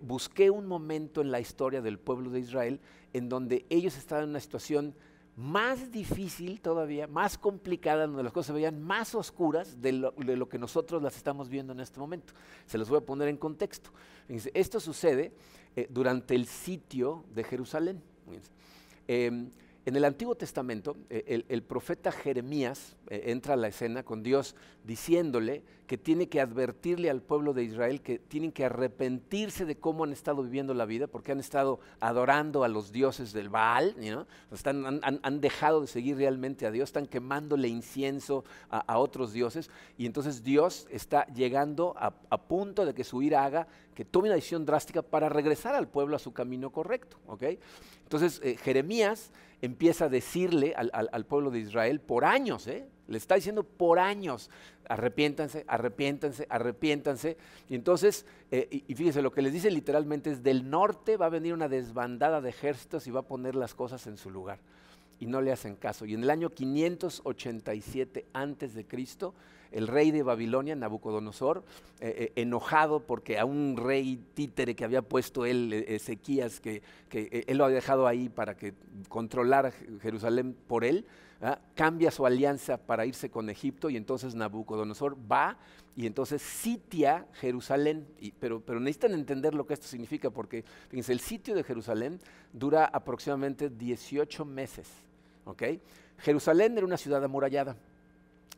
busqué 0.00 0.48
un 0.48 0.66
momento 0.66 1.20
en 1.20 1.30
la 1.30 1.40
historia 1.40 1.82
del 1.82 1.98
pueblo 1.98 2.30
de 2.30 2.40
Israel 2.40 2.80
en 3.12 3.28
donde 3.28 3.66
ellos 3.68 3.96
estaban 3.96 4.24
en 4.24 4.30
una 4.30 4.40
situación 4.40 4.94
más 5.36 5.90
difícil 5.90 6.60
todavía, 6.60 7.06
más 7.06 7.38
complicada, 7.38 8.06
donde 8.06 8.22
las 8.22 8.32
cosas 8.32 8.48
se 8.48 8.52
veían 8.52 8.80
más 8.82 9.14
oscuras 9.14 9.80
de 9.80 9.92
lo, 9.92 10.48
que 10.48 10.58
nosotros 10.58 11.02
las 11.02 11.16
estamos 11.16 11.48
viendo 11.48 11.72
en 11.72 11.80
este 11.80 11.98
momento. 11.98 12.32
Se 12.66 12.78
los 12.78 12.88
voy 12.88 12.98
a 12.98 13.00
poner 13.00 13.28
en 13.28 13.36
contexto. 13.36 13.90
Esto 14.28 14.78
sucede 14.78 15.32
eh, 15.74 15.88
durante 15.90 16.34
el 16.34 16.46
sitio 16.46 17.24
de 17.34 17.42
Jerusalén. 17.42 18.00
Em, 19.08 19.50
en 19.86 19.96
el 19.96 20.04
Antiguo 20.04 20.34
Testamento, 20.34 20.96
eh, 21.10 21.44
el, 21.48 21.62
profeta 21.62 22.12
Jeremías 22.12 22.96
eh, 23.08 23.24
entra 23.26 23.54
a 23.54 23.56
la 23.56 23.68
escena 23.68 24.02
con 24.02 24.22
Dios 24.22 24.54
diciéndole 24.84 25.62
que 25.86 25.98
tiene 25.98 26.28
que 26.28 26.40
advertirle 26.40 27.10
al 27.10 27.20
pueblo 27.20 27.52
de 27.52 27.64
Israel 27.64 28.00
que 28.00 28.18
tienen 28.18 28.52
que 28.52 28.64
arrepentirse 28.64 29.66
de 29.66 29.76
cómo 29.76 30.04
han 30.04 30.12
estado 30.12 30.42
viviendo 30.42 30.72
la 30.72 30.86
vida, 30.86 31.06
porque 31.06 31.32
han 31.32 31.40
estado 31.40 31.80
adorando 32.00 32.64
a 32.64 32.68
los 32.68 32.90
dioses 32.90 33.32
del 33.32 33.50
Baal, 33.50 33.94
están, 34.50 35.00
han, 35.02 35.40
dejado 35.40 35.82
de 35.82 35.86
seguir 35.86 36.16
realmente 36.16 36.66
a 36.66 36.70
Dios, 36.70 36.88
están 36.88 37.06
quemándole 37.06 37.68
incienso 37.68 38.44
a, 38.70 38.98
otros 38.98 39.32
dioses, 39.32 39.70
y 39.98 40.06
entonces 40.06 40.42
Dios 40.42 40.86
está 40.90 41.26
llegando 41.26 41.94
a, 41.98 42.10
punto 42.44 42.84
de 42.84 42.94
que 42.94 43.04
su 43.04 43.22
ira 43.22 43.44
haga 43.44 43.66
que 43.94 44.04
tome 44.04 44.28
una 44.28 44.34
decisión 44.34 44.66
drástica 44.66 45.02
para 45.02 45.28
regresar 45.28 45.74
al 45.74 45.88
pueblo 45.88 46.16
a 46.16 46.18
su 46.18 46.32
camino 46.32 46.70
correcto. 46.70 47.18
Entonces 48.02 48.40
eh, 48.42 48.56
Jeremías 48.56 49.32
empieza 49.62 50.06
a 50.06 50.08
decirle 50.08 50.74
al, 50.74 51.26
pueblo 51.26 51.50
de 51.50 51.60
Israel 51.60 52.00
por 52.00 52.24
años, 52.24 52.66
¿eh? 52.66 52.86
Le 53.08 53.18
está 53.18 53.34
diciendo 53.34 53.64
por 53.64 53.98
años, 53.98 54.50
arrepiéntanse, 54.88 55.64
arrepiéntanse, 55.68 56.46
arrepiéntanse. 56.48 57.36
Y 57.68 57.74
entonces, 57.74 58.24
eh, 58.50 58.82
y, 58.86 58.94
fíjense, 58.94 59.22
lo 59.22 59.32
que 59.32 59.42
les 59.42 59.52
dice 59.52 59.70
literalmente 59.70 60.30
es, 60.30 60.42
del 60.42 60.70
norte 60.70 61.16
va 61.16 61.26
a 61.26 61.30
venir 61.30 61.52
una 61.52 61.68
desbandada 61.68 62.40
de 62.40 62.50
ejércitos 62.50 63.06
y 63.06 63.10
va 63.10 63.20
a 63.20 63.24
poner 63.24 63.54
las 63.54 63.74
cosas 63.74 64.06
en 64.06 64.16
su 64.16 64.30
lugar. 64.30 64.58
Y 65.20 65.26
no 65.26 65.40
le 65.40 65.52
hacen 65.52 65.76
caso. 65.76 66.06
Y 66.06 66.14
en 66.14 66.22
el 66.22 66.30
año 66.30 66.50
587 66.50 68.26
antes 68.32 68.74
de 68.74 68.84
Cristo, 68.84 69.34
el 69.70 69.86
rey 69.88 70.10
de 70.10 70.22
Babilonia, 70.22 70.76
Nabucodonosor, 70.76 71.64
eh, 72.00 72.14
eh, 72.36 72.40
enojado 72.40 73.00
porque 73.00 73.38
a 73.38 73.44
un 73.44 73.76
rey 73.76 74.20
títere 74.34 74.74
que 74.74 74.84
había 74.84 75.02
puesto 75.02 75.44
él, 75.44 75.72
Ezequías, 75.72 76.60
que, 76.60 76.82
que 77.08 77.44
él 77.46 77.58
lo 77.58 77.64
había 77.64 77.76
dejado 77.76 78.06
ahí 78.06 78.28
para 78.28 78.56
que 78.56 78.74
controlara 79.08 79.72
Jerusalén 80.00 80.56
por 80.66 80.84
él, 80.84 81.04
cambia 81.74 82.10
su 82.10 82.24
alianza 82.24 82.76
para 82.78 83.06
irse 83.06 83.30
con 83.30 83.50
Egipto 83.50 83.90
y 83.90 83.96
entonces 83.96 84.34
Nabucodonosor 84.34 85.16
va 85.30 85.58
y 85.96 86.06
entonces 86.06 86.42
sitia 86.42 87.26
Jerusalén. 87.34 88.06
pero, 88.40 88.60
pero 88.60 88.80
necesitan 88.80 89.12
entender 89.12 89.54
lo 89.54 89.66
que 89.66 89.74
esto 89.74 89.86
significa 89.86 90.30
porque, 90.30 90.64
el 90.90 91.20
sitio 91.20 91.54
de 91.54 91.62
Jerusalén 91.62 92.20
dura 92.52 92.86
aproximadamente 92.86 93.70
18 93.70 94.44
meses. 94.44 94.88
Jerusalén 96.18 96.76
era 96.76 96.86
una 96.86 96.96
ciudad 96.96 97.22
amurallada. 97.22 97.76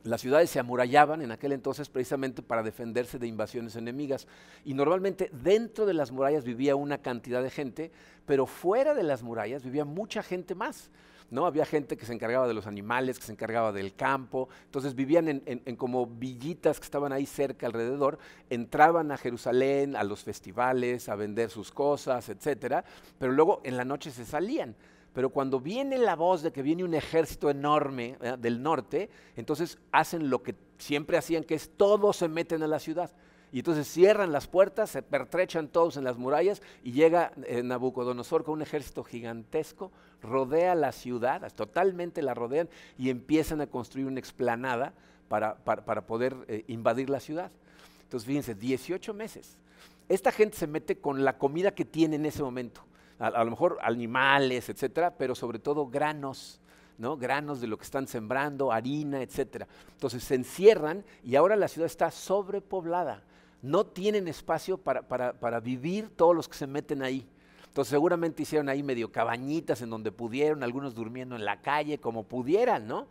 Las 0.04 0.20
ciudades 0.20 0.50
se 0.50 0.60
amurallaban 0.60 1.20
en 1.20 1.32
aquel 1.32 1.50
entonces 1.50 1.88
precisamente 1.88 2.40
para 2.40 2.62
defenderse 2.62 3.18
de 3.18 3.26
invasiones 3.26 3.74
enemigas. 3.74 4.28
Y 4.64 4.74
normalmente 4.74 5.30
dentro 5.32 5.84
de 5.84 5.94
las 5.94 6.12
murallas 6.12 6.44
vivía 6.44 6.76
una 6.76 6.98
cantidad 6.98 7.42
de 7.42 7.50
gente, 7.50 7.90
pero 8.24 8.46
fuera 8.46 8.94
de 8.94 9.02
las 9.02 9.24
murallas 9.24 9.64
vivía 9.64 9.84
mucha 9.84 10.22
gente 10.22 10.54
más. 10.54 10.90
¿No? 11.30 11.46
Había 11.46 11.64
gente 11.64 11.96
que 11.96 12.06
se 12.06 12.12
encargaba 12.12 12.46
de 12.46 12.54
los 12.54 12.66
animales, 12.66 13.18
que 13.18 13.24
se 13.24 13.32
encargaba 13.32 13.72
del 13.72 13.94
campo, 13.94 14.48
entonces 14.64 14.94
vivían 14.94 15.42
en, 15.44 15.76
como 15.76 16.06
villitas 16.06 16.78
que 16.78 16.84
estaban 16.84 17.12
ahí 17.12 17.26
cerca 17.26 17.66
alrededor, 17.66 18.18
entraban 18.50 19.10
a 19.12 19.16
Jerusalén, 19.16 19.96
a 19.96 20.04
los 20.04 20.22
festivales, 20.22 21.08
a 21.08 21.16
vender 21.16 21.50
sus 21.50 21.70
cosas, 21.72 22.28
etcétera, 22.28 22.84
pero 23.18 23.32
luego 23.32 23.60
en 23.64 23.76
la 23.76 23.84
noche 23.84 24.10
se 24.10 24.24
salían. 24.24 24.76
Pero 25.12 25.30
cuando 25.30 25.60
viene 25.60 25.96
la 25.96 26.14
voz 26.14 26.42
de 26.42 26.52
que 26.52 26.60
viene 26.60 26.84
un 26.84 26.92
ejército 26.92 27.48
enorme 27.48 28.18
del 28.38 28.62
norte, 28.62 29.08
entonces 29.34 29.78
hacen 29.90 30.28
lo 30.28 30.42
que 30.42 30.54
siempre 30.76 31.16
hacían, 31.16 31.42
que 31.42 31.54
es 31.54 31.70
todos 31.74 32.18
se 32.18 32.28
meten 32.28 32.62
a 32.62 32.66
la 32.66 32.78
ciudad. 32.78 33.10
Y 33.52 33.60
entonces 33.60 33.86
cierran 33.86 34.32
las 34.32 34.48
puertas, 34.48 34.90
se 34.90 35.02
pertrechan 35.02 35.68
todos 35.68 35.96
en 35.96 36.04
las 36.04 36.18
murallas 36.18 36.60
y 36.82 36.92
llega 36.92 37.32
eh, 37.44 37.62
Nabucodonosor 37.62 38.44
con 38.44 38.54
un 38.54 38.62
ejército 38.62 39.04
gigantesco, 39.04 39.92
rodea 40.20 40.74
la 40.74 40.92
ciudad, 40.92 41.50
totalmente 41.54 42.22
la 42.22 42.34
rodean 42.34 42.68
y 42.98 43.08
empiezan 43.10 43.60
a 43.60 43.66
construir 43.68 44.06
una 44.06 44.18
explanada 44.18 44.92
para, 45.28 45.56
poder 46.06 46.36
eh, 46.48 46.64
invadir 46.66 47.08
la 47.08 47.20
ciudad. 47.20 47.50
Entonces 48.02 48.26
fíjense, 48.26 48.54
18 48.54 49.14
meses. 49.14 49.58
Esta 50.08 50.32
gente 50.32 50.56
se 50.56 50.66
mete 50.66 50.98
con 50.98 51.24
la 51.24 51.38
comida 51.38 51.74
que 51.74 51.84
tiene 51.84 52.16
en 52.16 52.26
ese 52.26 52.42
momento. 52.42 52.82
A, 53.18 53.42
lo 53.42 53.50
mejor 53.50 53.78
animales, 53.80 54.68
etcétera, 54.68 55.14
pero 55.16 55.34
sobre 55.34 55.58
todo 55.58 55.86
granos. 55.86 56.60
¿no? 56.98 57.18
granos 57.18 57.60
de 57.60 57.66
lo 57.66 57.76
que 57.76 57.84
están 57.84 58.06
sembrando, 58.06 58.72
harina, 58.72 59.20
etcétera. 59.20 59.68
Entonces 59.92 60.24
se 60.24 60.34
encierran 60.34 61.04
y 61.22 61.36
ahora 61.36 61.54
la 61.54 61.68
ciudad 61.68 61.86
está 61.86 62.10
sobrepoblada 62.10 63.22
no 63.62 63.86
tienen 63.86 64.28
espacio 64.28 64.78
para, 64.78 65.60
vivir 65.60 66.10
todos 66.14 66.34
los 66.34 66.48
que 66.48 66.56
se 66.56 66.66
meten 66.66 67.02
ahí. 67.02 67.26
Entonces 67.66 67.90
seguramente 67.90 68.42
hicieron 68.42 68.68
ahí 68.68 68.82
medio 68.82 69.12
cabañitas 69.12 69.82
en 69.82 69.90
donde 69.90 70.12
pudieron, 70.12 70.62
algunos 70.62 70.94
durmiendo 70.94 71.36
en 71.36 71.44
la 71.44 71.60
calle 71.60 71.98
como 71.98 72.24
pudieran, 72.24 72.86
¿no? 72.86 73.06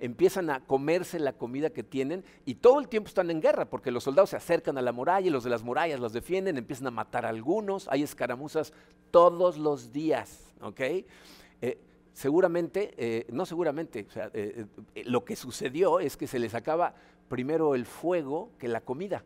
Empiezan 0.00 0.50
a 0.50 0.60
comerse 0.60 1.18
la 1.18 1.32
comida 1.32 1.70
que 1.70 1.82
tienen 1.82 2.24
y 2.44 2.54
todo 2.54 2.78
el 2.78 2.88
tiempo 2.88 3.08
están 3.08 3.30
en 3.30 3.40
guerra 3.40 3.64
porque 3.64 3.90
los 3.90 4.04
soldados 4.04 4.30
se 4.30 4.36
acercan 4.36 4.78
a 4.78 4.82
la 4.82 4.92
muralla 4.92 5.26
y 5.26 5.30
los 5.30 5.44
de 5.44 5.50
las 5.50 5.62
murallas 5.62 6.00
los 6.00 6.12
defienden, 6.12 6.56
empiezan 6.56 6.86
a 6.86 6.90
matar 6.92 7.26
a 7.26 7.28
algunos, 7.28 7.88
hay 7.88 8.02
escaramuzas 8.02 8.72
todos 9.10 9.58
los 9.58 9.92
días, 9.92 10.52
¿ok? 10.60 10.80
Eh, 10.80 11.78
seguramente, 12.12 12.94
eh, 12.96 13.26
no 13.30 13.44
seguramente, 13.44 14.06
eh, 14.34 14.66
lo 15.04 15.24
que 15.24 15.36
sucedió 15.36 15.98
es 16.00 16.16
que 16.16 16.28
se 16.28 16.38
les 16.38 16.54
acaba 16.54 16.94
primero 17.28 17.74
el 17.74 17.86
fuego 17.86 18.50
que 18.58 18.68
la 18.68 18.80
comida 18.80 19.24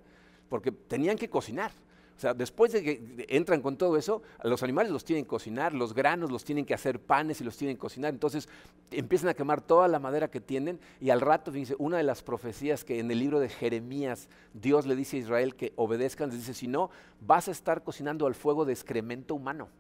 porque 0.53 0.71
tenían 0.71 1.17
que 1.17 1.31
cocinar. 1.31 1.73
O 2.15 2.21
sea, 2.21 2.35
después 2.35 2.73
de 2.73 2.83
que 2.83 3.25
entran 3.31 3.63
con 3.63 3.79
todo 3.79 3.97
eso, 3.97 4.21
los 4.45 4.63
animales 4.63 4.93
los 4.93 5.03
tienen 5.03 5.25
que 5.25 5.31
cocinar, 5.31 5.73
los 5.73 5.95
granos 5.95 6.31
los 6.31 6.45
tienen 6.45 6.67
que 6.67 6.75
hacer 6.75 7.01
panes 7.01 7.41
y 7.41 7.45
los 7.45 7.57
tienen 7.57 7.77
que 7.77 7.81
cocinar. 7.81 8.13
Entonces 8.13 8.51
empiezan 8.91 9.31
a 9.31 9.35
quemar 9.35 9.63
toda 9.63 9.89
la 9.89 9.99
madera 9.99 10.31
que 10.31 10.43
tienen 10.43 10.79
y 11.01 11.09
al 11.09 11.23
rato, 11.23 11.53
fíjense, 11.53 11.75
una 11.79 11.97
de 11.97 12.03
las 12.03 12.23
profecías 12.23 12.85
que 12.85 12.99
en 12.99 13.11
el 13.11 13.19
libro 13.19 13.41
de 13.41 13.49
Jeremías 13.49 14.29
Dios 14.53 14.85
le 14.85 14.95
dice 14.95 15.17
a 15.17 15.21
Israel 15.21 15.57
que 15.57 15.73
obedezcan, 15.77 16.29
les 16.29 16.41
dice, 16.41 16.53
si 16.53 16.67
no, 16.67 16.91
vas 17.23 17.49
a 17.49 17.53
estar 17.53 17.83
cocinando 17.83 18.27
al 18.27 18.35
fuego 18.35 18.67
de 18.67 18.75
excremento 18.75 19.35
humano. 19.35 19.71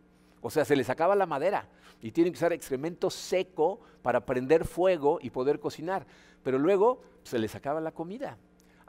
O 0.40 0.48
sea, 0.48 0.64
se 0.64 0.74
les 0.74 0.88
acaba 0.88 1.14
la 1.14 1.26
madera 1.26 1.68
y 2.00 2.12
tienen 2.12 2.32
que 2.32 2.38
usar 2.38 2.54
excremento 2.54 3.10
seco 3.10 3.78
para 4.00 4.24
prender 4.24 4.64
fuego 4.64 5.18
y 5.20 5.28
poder 5.28 5.60
cocinar. 5.60 6.06
Pero 6.42 6.58
luego 6.58 7.02
se 7.24 7.38
les 7.38 7.54
acaba 7.54 7.78
la 7.78 7.92
comida 7.92 8.38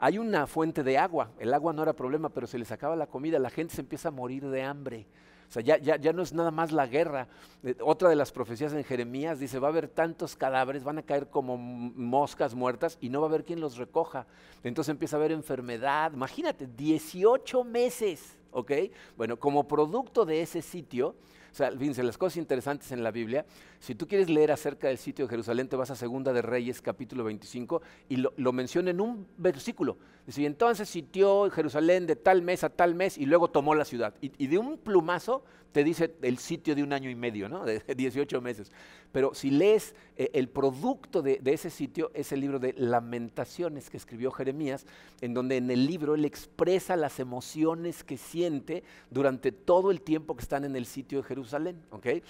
hay 0.04 0.18
una 0.18 0.46
fuente 0.46 0.82
de 0.82 0.98
agua, 0.98 1.30
el 1.38 1.54
agua 1.54 1.72
no 1.72 1.82
era 1.82 1.94
problema, 1.94 2.28
pero 2.28 2.46
se 2.46 2.58
les 2.58 2.70
acaba 2.70 2.94
la 2.94 3.06
comida, 3.06 3.38
la 3.38 3.48
gente 3.48 3.74
se 3.74 3.80
empieza 3.80 4.08
a 4.08 4.10
morir 4.10 4.46
de 4.46 4.62
hambre. 4.62 5.06
O 5.48 5.50
sea, 5.50 5.62
ya, 5.62 5.78
ya, 5.78 6.12
no 6.12 6.20
es 6.20 6.34
nada 6.34 6.50
más 6.50 6.72
la 6.72 6.86
guerra. 6.86 7.26
Eh, 7.62 7.74
otra 7.80 8.10
de 8.10 8.14
las 8.14 8.30
profecías 8.30 8.74
en 8.74 8.84
Jeremías 8.84 9.38
dice, 9.38 9.58
va 9.58 9.68
a 9.68 9.70
haber 9.70 9.88
tantos 9.88 10.36
cadáveres, 10.36 10.84
van 10.84 10.98
a 10.98 11.02
caer 11.04 11.30
como 11.30 11.56
moscas 11.56 12.54
muertas 12.54 12.98
y 13.00 13.08
no 13.08 13.22
va 13.22 13.28
a 13.28 13.30
haber 13.30 13.46
quien 13.46 13.60
los 13.60 13.78
recoja. 13.78 14.26
Entonces 14.62 14.90
empieza 14.90 15.16
a 15.16 15.20
haber 15.20 15.32
enfermedad. 15.32 16.12
Imagínate, 16.12 16.66
18 16.66 17.64
meses, 17.64 18.36
¿ok? 18.50 18.72
Bueno, 19.16 19.38
como 19.38 19.66
producto 19.66 20.26
de 20.26 20.42
ese 20.42 20.60
sitio, 20.60 21.14
o 21.54 21.56
sea, 21.56 21.70
fíjense, 21.70 22.02
las 22.02 22.18
cosas 22.18 22.36
interesantes 22.38 22.90
en 22.92 23.04
la 23.04 23.12
Biblia, 23.12 23.46
si 23.84 23.94
tú 23.94 24.08
quieres 24.08 24.30
leer 24.30 24.50
acerca 24.50 24.88
del 24.88 24.96
sitio 24.96 25.26
de 25.26 25.30
Jerusalén, 25.30 25.68
te 25.68 25.76
vas 25.76 25.90
a 25.90 25.94
Segunda 25.96 26.32
de 26.32 26.40
Reyes, 26.40 26.80
capítulo 26.80 27.22
25, 27.24 27.82
y 28.08 28.16
lo, 28.16 28.52
menciona 28.52 28.90
en 28.90 29.00
un 29.00 29.26
versículo. 29.36 29.98
Dice, 30.26 30.46
entonces 30.46 30.88
sitió 30.88 31.50
Jerusalén 31.50 32.06
de 32.06 32.16
tal 32.16 32.40
mes 32.40 32.64
a 32.64 32.70
tal 32.70 32.94
mes 32.94 33.18
y 33.18 33.26
luego 33.26 33.50
tomó 33.50 33.74
la 33.74 33.84
ciudad. 33.84 34.14
y 34.22 34.46
de 34.46 34.56
un 34.56 34.78
plumazo 34.78 35.44
te 35.74 35.82
dice 35.82 36.14
el 36.22 36.38
sitio 36.38 36.76
de 36.76 36.84
un 36.84 36.92
año 36.92 37.10
y 37.10 37.16
medio, 37.16 37.48
¿no? 37.48 37.64
de 37.64 37.82
18 37.96 38.40
meses. 38.40 38.70
Pero 39.10 39.34
si 39.34 39.50
lees 39.50 39.94
eh, 40.16 40.30
el 40.32 40.48
producto 40.48 41.20
de, 41.20 41.40
ese 41.44 41.68
sitio, 41.68 42.12
es 42.14 42.30
el 42.30 42.40
libro 42.40 42.60
de 42.60 42.74
Lamentaciones 42.78 43.90
que 43.90 43.96
escribió 43.96 44.30
Jeremías, 44.30 44.86
en 45.20 45.34
donde 45.34 45.56
en 45.56 45.68
el 45.72 45.84
libro 45.84 46.14
él 46.14 46.24
expresa 46.24 46.96
las 46.96 47.18
emociones 47.18 48.04
que 48.04 48.16
siente 48.16 48.84
durante 49.10 49.50
todo 49.50 49.90
el 49.90 50.00
tiempo 50.00 50.36
que 50.36 50.42
están 50.42 50.64
en 50.64 50.76
el 50.76 50.86
sitio 50.86 51.18
de 51.18 51.24
Jerusalén. 51.24 51.82
¿okay? 51.90 52.22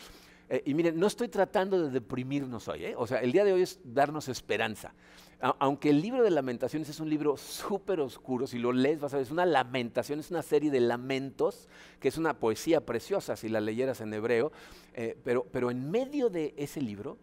Eh, 0.48 0.62
y 0.66 0.74
miren, 0.74 0.98
no 0.98 1.06
estoy 1.06 1.28
tratando 1.28 1.80
de 1.80 1.90
deprimirnos 1.90 2.68
hoy, 2.68 2.84
¿eh? 2.84 2.94
o 2.96 3.06
sea, 3.06 3.18
el 3.20 3.32
día 3.32 3.44
de 3.44 3.52
hoy 3.52 3.62
es 3.62 3.80
darnos 3.84 4.28
esperanza 4.28 4.92
aunque 5.58 5.90
el 5.90 6.00
libro 6.00 6.22
de 6.22 6.30
lamentaciones 6.30 6.88
es 6.88 7.00
un 7.00 7.10
libro 7.10 7.36
súper 7.36 8.00
oscuro, 8.00 8.46
si 8.46 8.58
lo 8.58 8.72
lees 8.72 9.00
vas 9.00 9.12
a 9.12 9.18
ver, 9.18 9.26
es 9.26 9.30
una 9.30 9.44
lamentación, 9.44 10.18
es 10.18 10.30
una 10.30 10.42
serie 10.42 10.70
de 10.70 10.80
lamentos, 10.80 11.68
que 12.00 12.08
es 12.08 12.16
una 12.16 12.38
poesía 12.38 12.84
preciosa 12.84 13.36
si 13.36 13.48
la 13.48 13.60
leyeras 13.60 14.00
en 14.00 14.14
hebreo, 14.14 14.52
eh, 14.94 15.18
pero, 15.22 15.44
pero 15.50 15.70
en 15.70 15.90
medio 15.90 16.30
de 16.30 16.54
ese 16.56 16.80
libro 16.80 17.18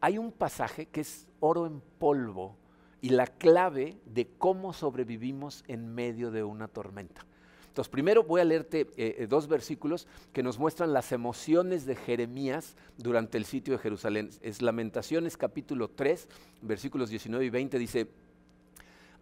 hay 0.00 0.18
un 0.18 0.32
pasaje 0.32 0.86
que 0.86 1.02
es 1.02 1.26
oro 1.40 1.66
en 1.66 1.82
polvo 1.98 2.56
y 3.00 3.10
la 3.10 3.26
clave 3.26 3.98
de 4.06 4.28
cómo 4.38 4.72
sobrevivimos 4.72 5.64
en 5.68 5.94
medio 5.94 6.30
de 6.30 6.44
una 6.44 6.68
tormenta. 6.68 7.26
Entonces, 7.72 7.90
primero 7.90 8.22
voy 8.22 8.42
a 8.42 8.44
leerte 8.44 8.82
eh, 8.98 9.16
eh, 9.20 9.26
dos 9.26 9.48
versículos 9.48 10.06
que 10.34 10.42
nos 10.42 10.58
muestran 10.58 10.92
las 10.92 11.10
emociones 11.10 11.86
de 11.86 11.96
Jeremías 11.96 12.76
durante 12.98 13.38
el 13.38 13.46
sitio 13.46 13.72
de 13.72 13.78
Jerusalén. 13.78 14.28
Es 14.42 14.60
Lamentaciones 14.60 15.38
capítulo 15.38 15.88
3, 15.88 16.28
versículos 16.60 17.08
19 17.08 17.46
y 17.46 17.48
20, 17.48 17.78
dice, 17.78 18.08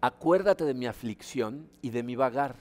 acuérdate 0.01 0.65
de 0.65 0.75
mi 0.75 0.87
aflicción 0.87 1.69
y 1.81 1.91
de 1.91 2.03
mi 2.03 2.17
vagar, 2.17 2.57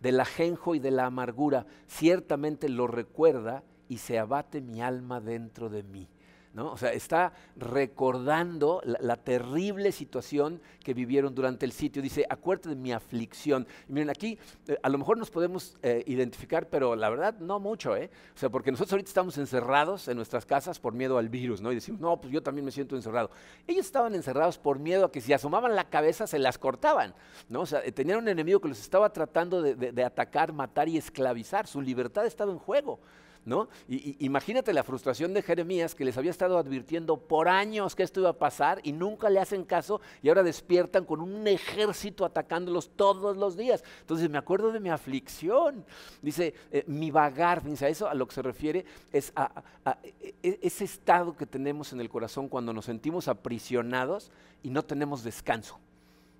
del 0.00 0.18
ajenjo 0.18 0.74
y 0.74 0.78
de 0.78 0.92
la 0.92 1.04
amargura, 1.04 1.66
ciertamente 1.88 2.70
lo 2.70 2.86
recuerda 2.86 3.64
y 3.86 3.98
se 3.98 4.18
abate 4.18 4.62
mi 4.62 4.80
alma 4.80 5.20
dentro 5.20 5.68
de 5.68 5.82
mí. 5.82 6.08
O 6.56 6.76
sea, 6.76 6.92
está 6.92 7.32
recordando 7.56 8.80
la, 8.84 9.16
terrible 9.16 9.90
situación 9.90 10.60
que 10.84 10.94
vivieron 10.94 11.34
durante 11.34 11.66
el 11.66 11.72
sitio. 11.72 12.00
Dice, 12.00 12.24
acuérdate 12.28 12.68
de 12.68 12.76
mi 12.76 12.92
aflicción. 12.92 13.66
Y 13.88 13.92
miren, 13.92 14.10
aquí 14.10 14.38
eh, 14.68 14.76
a 14.80 14.88
lo 14.88 14.98
mejor 14.98 15.18
nos 15.18 15.30
podemos 15.30 15.76
eh, 15.82 16.04
identificar, 16.06 16.68
pero 16.68 16.94
la 16.94 17.10
verdad 17.10 17.38
no 17.40 17.58
mucho, 17.58 17.96
¿eh? 17.96 18.08
O 18.34 18.38
sea, 18.38 18.50
porque 18.50 18.70
nosotros 18.70 18.92
ahorita 18.92 19.08
estamos 19.08 19.36
encerrados 19.38 20.06
en 20.06 20.16
nuestras 20.16 20.46
casas 20.46 20.78
por 20.78 20.92
miedo 20.94 21.18
al 21.18 21.28
virus, 21.28 21.60
¿no? 21.60 21.72
Y 21.72 21.76
decimos, 21.76 22.00
no, 22.00 22.20
pues 22.20 22.32
yo 22.32 22.42
también 22.42 22.64
me 22.64 22.70
siento 22.70 22.94
encerrado. 22.94 23.30
Ellos 23.66 23.86
estaban 23.86 24.14
encerrados 24.14 24.56
por 24.58 24.78
miedo 24.78 25.06
a 25.06 25.12
que 25.12 25.20
si 25.20 25.32
asomaban 25.32 25.74
la 25.74 25.90
cabeza 25.90 26.28
se 26.28 26.38
las 26.38 26.58
cortaban, 26.58 27.14
¿no? 27.48 27.62
O 27.62 27.66
sea, 27.66 27.82
tenían 27.92 28.18
un 28.18 28.28
enemigo 28.28 28.60
que 28.60 28.68
los 28.68 28.80
estaba 28.80 29.12
tratando 29.12 29.60
de 29.60 30.04
atacar, 30.04 30.52
matar 30.52 30.88
y 30.88 30.98
esclavizar. 30.98 31.66
Su 31.66 31.80
libertad 31.80 32.26
estaba 32.26 32.52
en 32.52 32.58
juego. 32.58 33.00
¿No? 33.44 33.68
Y, 33.88 34.16
imagínate 34.24 34.72
la 34.72 34.82
frustración 34.84 35.34
de 35.34 35.42
Jeremías 35.42 35.94
que 35.94 36.04
les 36.04 36.16
había 36.16 36.30
estado 36.30 36.58
advirtiendo 36.58 37.16
por 37.16 37.48
años 37.48 37.94
que 37.94 38.02
esto 38.02 38.20
iba 38.20 38.30
a 38.30 38.38
pasar 38.38 38.80
y 38.82 38.92
nunca 38.92 39.28
le 39.30 39.40
hacen 39.40 39.64
caso 39.64 40.00
y 40.22 40.28
ahora 40.28 40.42
despiertan 40.42 41.04
con 41.04 41.20
un 41.20 41.46
ejército 41.46 42.24
atacándolos 42.24 42.90
todos 42.96 43.36
los 43.36 43.56
días. 43.56 43.84
Entonces 44.00 44.30
me 44.30 44.38
acuerdo 44.38 44.72
de 44.72 44.80
mi 44.80 44.90
aflicción, 44.90 45.84
dice, 46.22 46.54
eh, 46.70 46.84
mi 46.86 47.10
vagar, 47.10 47.62
dice, 47.62 47.86
a 47.86 47.88
eso 47.88 48.08
a 48.08 48.14
lo 48.14 48.26
que 48.26 48.34
se 48.34 48.42
refiere 48.42 48.84
es 49.12 49.32
a, 49.36 49.62
e, 50.02 50.34
e, 50.42 50.58
ese 50.62 50.84
estado 50.84 51.36
que 51.36 51.46
tenemos 51.46 51.92
en 51.92 52.00
el 52.00 52.08
corazón 52.08 52.48
cuando 52.48 52.72
nos 52.72 52.86
sentimos 52.86 53.28
aprisionados 53.28 54.30
y 54.62 54.70
no 54.70 54.82
tenemos 54.82 55.22
descanso. 55.22 55.78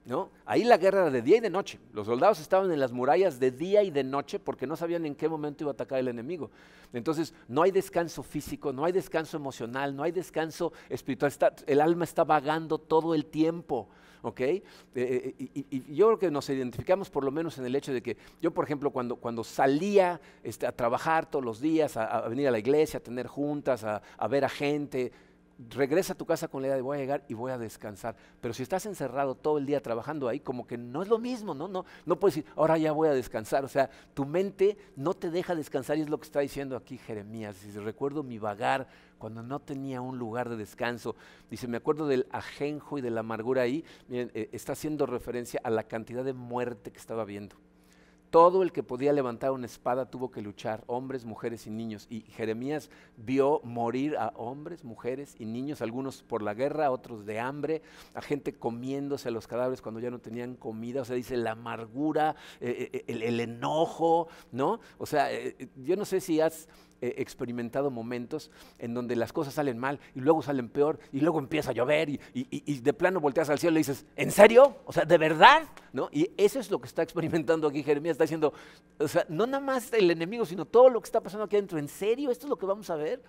¿No? 0.04 0.30
Ahí 0.44 0.64
la 0.64 0.76
guerra 0.76 1.02
era 1.02 1.10
de 1.10 1.22
día 1.22 1.38
y 1.38 1.40
de 1.40 1.50
noche. 1.50 1.78
Los 1.92 2.06
soldados 2.06 2.40
estaban 2.40 2.70
en 2.70 2.78
las 2.78 2.92
murallas 2.92 3.40
de 3.40 3.50
día 3.50 3.82
y 3.82 3.90
de 3.90 4.04
noche 4.04 4.38
porque 4.38 4.66
no 4.66 4.76
sabían 4.76 5.06
en 5.06 5.14
qué 5.14 5.28
momento 5.28 5.64
iba 5.64 5.70
a 5.70 5.74
atacar 5.74 5.98
el 5.98 6.08
enemigo. 6.08 6.50
Entonces, 6.92 7.34
no 7.48 7.62
hay 7.62 7.70
descanso 7.70 8.22
físico, 8.22 8.72
no 8.72 8.84
hay 8.84 8.92
descanso 8.92 9.36
emocional, 9.36 9.96
no 9.96 10.02
hay 10.02 10.12
descanso 10.12 10.72
espiritual. 10.88 11.32
el 11.66 11.80
alma 11.80 12.04
está 12.04 12.24
vagando 12.24 12.78
todo 12.78 13.14
el 13.14 13.26
tiempo. 13.26 13.88
¿ok? 14.24 14.40
Eh, 14.40 14.62
eh, 14.94 15.34
y, 15.38 15.94
yo 15.94 16.06
creo 16.06 16.18
que 16.18 16.30
nos 16.30 16.48
identificamos 16.48 17.10
por 17.10 17.24
lo 17.24 17.30
menos 17.30 17.58
en 17.58 17.66
el 17.66 17.76
hecho 17.76 17.92
de 17.92 18.02
que 18.02 18.16
yo, 18.40 18.52
por 18.52 18.64
ejemplo, 18.64 18.90
cuando, 18.90 19.16
cuando 19.16 19.44
salía 19.44 20.20
este, 20.42 20.66
a 20.66 20.72
trabajar 20.72 21.26
todos 21.26 21.44
los 21.44 21.60
días, 21.60 21.96
a, 21.96 22.26
venir 22.28 22.48
a 22.48 22.50
la 22.50 22.58
iglesia, 22.58 22.98
a 22.98 23.02
tener 23.02 23.26
juntas, 23.26 23.84
a, 23.84 24.02
a 24.16 24.28
ver 24.28 24.44
a 24.44 24.48
gente, 24.48 25.12
regresa 25.70 26.14
a 26.14 26.16
tu 26.16 26.26
casa 26.26 26.48
con 26.48 26.62
la 26.62 26.68
idea 26.68 26.76
de 26.76 26.82
voy 26.82 26.96
a 26.96 27.00
llegar 27.00 27.24
y 27.28 27.34
voy 27.34 27.52
a 27.52 27.58
descansar. 27.58 28.16
Pero 28.40 28.54
si 28.54 28.62
estás 28.62 28.86
encerrado 28.86 29.34
todo 29.34 29.58
el 29.58 29.66
día 29.66 29.80
trabajando 29.80 30.28
ahí, 30.28 30.40
como 30.40 30.66
que 30.66 30.76
no 30.76 31.02
es 31.02 31.08
lo 31.08 31.18
mismo, 31.18 31.54
¿no? 31.54 31.68
No, 31.68 31.84
no 32.06 32.18
puedes 32.18 32.36
decir, 32.36 32.50
ahora 32.56 32.78
ya 32.78 32.92
voy 32.92 33.08
a 33.08 33.12
descansar. 33.12 33.64
O 33.64 33.68
sea, 33.68 33.90
tu 34.14 34.24
mente 34.26 34.76
no 34.96 35.14
te 35.14 35.30
deja 35.30 35.54
descansar 35.54 35.98
y 35.98 36.02
es 36.02 36.10
lo 36.10 36.18
que 36.18 36.24
está 36.24 36.40
diciendo 36.40 36.76
aquí 36.76 36.98
Jeremías. 36.98 37.62
Dice, 37.62 37.80
recuerdo 37.80 38.22
mi 38.22 38.38
vagar 38.38 38.88
cuando 39.18 39.42
no 39.42 39.60
tenía 39.60 40.00
un 40.00 40.18
lugar 40.18 40.48
de 40.48 40.56
descanso. 40.56 41.16
Dice, 41.50 41.68
me 41.68 41.76
acuerdo 41.76 42.06
del 42.06 42.26
ajenjo 42.30 42.98
y 42.98 43.00
de 43.00 43.10
la 43.10 43.20
amargura 43.20 43.62
ahí. 43.62 43.84
Miren, 44.08 44.30
eh, 44.34 44.50
está 44.52 44.72
haciendo 44.72 45.06
referencia 45.06 45.60
a 45.62 45.70
la 45.70 45.84
cantidad 45.84 46.24
de 46.24 46.32
muerte 46.32 46.90
que 46.90 46.98
estaba 46.98 47.24
viendo. 47.24 47.56
Todo 48.34 48.64
el 48.64 48.72
que 48.72 48.82
podía 48.82 49.12
levantar 49.12 49.52
una 49.52 49.66
espada 49.66 50.10
tuvo 50.10 50.32
que 50.32 50.42
luchar, 50.42 50.82
hombres, 50.88 51.24
mujeres 51.24 51.68
y 51.68 51.70
niños. 51.70 52.08
Y 52.10 52.22
Jeremías 52.22 52.90
vio 53.16 53.60
morir 53.62 54.16
a 54.16 54.32
hombres, 54.34 54.82
mujeres 54.82 55.36
y 55.38 55.44
niños, 55.44 55.80
algunos 55.80 56.24
por 56.24 56.42
la 56.42 56.52
guerra, 56.52 56.90
otros 56.90 57.26
de 57.26 57.38
hambre, 57.38 57.80
a 58.12 58.20
gente 58.20 58.52
comiéndose 58.52 59.30
los 59.30 59.46
cadáveres 59.46 59.80
cuando 59.80 60.00
ya 60.00 60.10
no 60.10 60.18
tenían 60.18 60.56
comida. 60.56 61.02
O 61.02 61.04
sea, 61.04 61.14
dice 61.14 61.36
la 61.36 61.52
amargura, 61.52 62.34
eh, 62.60 62.90
eh, 62.92 63.04
el, 63.06 63.38
enojo, 63.38 64.26
¿no? 64.50 64.80
O 64.98 65.06
sea, 65.06 65.32
eh, 65.32 65.68
yo 65.84 65.94
no 65.94 66.04
sé 66.04 66.20
si 66.20 66.40
has 66.40 66.68
experimentado 67.00 67.90
momentos 67.90 68.50
en 68.78 68.94
donde 68.94 69.16
las 69.16 69.32
cosas 69.32 69.54
salen 69.54 69.78
mal 69.78 70.00
y 70.14 70.20
luego 70.20 70.42
salen 70.42 70.68
peor 70.68 70.98
y 71.12 71.20
luego 71.20 71.38
empieza 71.38 71.70
a 71.70 71.74
llover 71.74 72.08
y, 72.08 72.80
de 72.80 72.92
plano 72.92 73.20
volteas 73.20 73.50
al 73.50 73.58
cielo 73.58 73.76
y 73.76 73.80
dices, 73.80 74.06
¿en 74.16 74.30
serio? 74.30 74.76
O 74.86 74.92
sea, 74.92 75.04
¿de 75.04 75.18
verdad? 75.18 75.68
¿No? 75.92 76.08
Y 76.12 76.30
eso 76.36 76.58
es 76.58 76.70
lo 76.70 76.80
que 76.80 76.86
está 76.86 77.02
experimentando 77.02 77.68
aquí 77.68 77.82
Jeremías, 77.82 78.14
está 78.14 78.24
diciendo, 78.24 78.52
o 78.98 79.08
sea, 79.08 79.26
no 79.28 79.46
nada 79.46 79.64
más 79.64 79.92
el 79.92 80.10
enemigo, 80.10 80.46
sino 80.46 80.64
todo 80.64 80.88
lo 80.88 81.00
que 81.00 81.06
está 81.06 81.20
pasando 81.20 81.44
aquí 81.44 81.56
adentro, 81.56 81.78
¿en 81.78 81.88
serio? 81.88 82.30
¿Esto 82.30 82.46
es 82.46 82.50
lo 82.50 82.56
que 82.56 82.66
vamos 82.66 82.88
a 82.90 82.96
ver? 82.96 83.22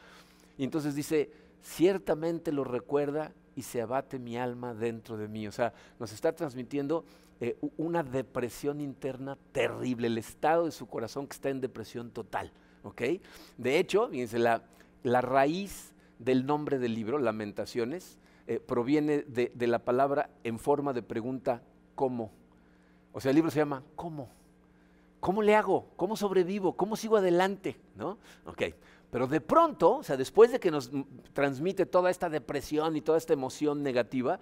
Y 0.57 0.63
entonces 0.63 0.95
dice, 0.95 1.29
ciertamente 1.61 2.51
lo 2.51 2.63
recuerda 2.63 3.33
y 3.55 3.61
se 3.61 3.81
abate 3.81 4.19
mi 4.19 4.37
alma 4.37 4.73
dentro 4.73 5.17
de 5.17 5.27
mí. 5.27 5.47
O 5.47 5.51
sea, 5.51 5.73
nos 5.99 6.11
está 6.11 6.33
transmitiendo 6.33 7.05
eh, 7.39 7.57
una 7.77 8.03
depresión 8.03 8.81
interna 8.81 9.37
terrible, 9.51 10.07
el 10.07 10.17
estado 10.17 10.65
de 10.65 10.71
su 10.71 10.87
corazón 10.87 11.27
que 11.27 11.33
está 11.33 11.49
en 11.49 11.61
depresión 11.61 12.11
total. 12.11 12.51
De 13.57 13.79
hecho, 13.79 14.07
fíjense, 14.09 14.39
la, 14.39 14.63
la 15.03 15.21
raíz 15.21 15.93
del 16.19 16.45
nombre 16.45 16.79
del 16.79 16.93
libro, 16.93 17.19
Lamentaciones, 17.19 18.17
eh, 18.47 18.59
proviene 18.59 19.23
de, 19.23 19.51
de, 19.53 19.67
la 19.67 19.79
palabra 19.79 20.29
en 20.43 20.59
forma 20.59 20.93
de 20.93 21.01
pregunta, 21.01 21.61
¿cómo? 21.95 22.31
O 23.11 23.19
sea, 23.19 23.31
el 23.31 23.35
libro 23.35 23.49
se 23.49 23.59
llama 23.59 23.83
¿Cómo? 23.95 24.29
¿Cómo 25.19 25.41
le 25.41 25.55
hago? 25.55 25.87
¿Cómo 25.95 26.15
sobrevivo? 26.15 26.77
¿Cómo 26.77 26.95
sigo 26.95 27.17
adelante? 27.17 27.77
¿No? 27.95 28.19
Ok. 28.45 28.61
Pero 29.09 29.27
de 29.27 29.41
pronto, 29.41 29.97
o 29.97 30.03
sea, 30.03 30.17
después 30.17 30.51
de 30.51 30.59
que 30.59 30.69
nos 30.69 30.91
transmite 31.33 31.85
toda 31.85 32.11
esta 32.11 32.29
depresión 32.29 32.95
y 32.95 33.01
toda 33.01 33.17
esta 33.17 33.33
emoción 33.33 33.81
negativa, 33.81 34.39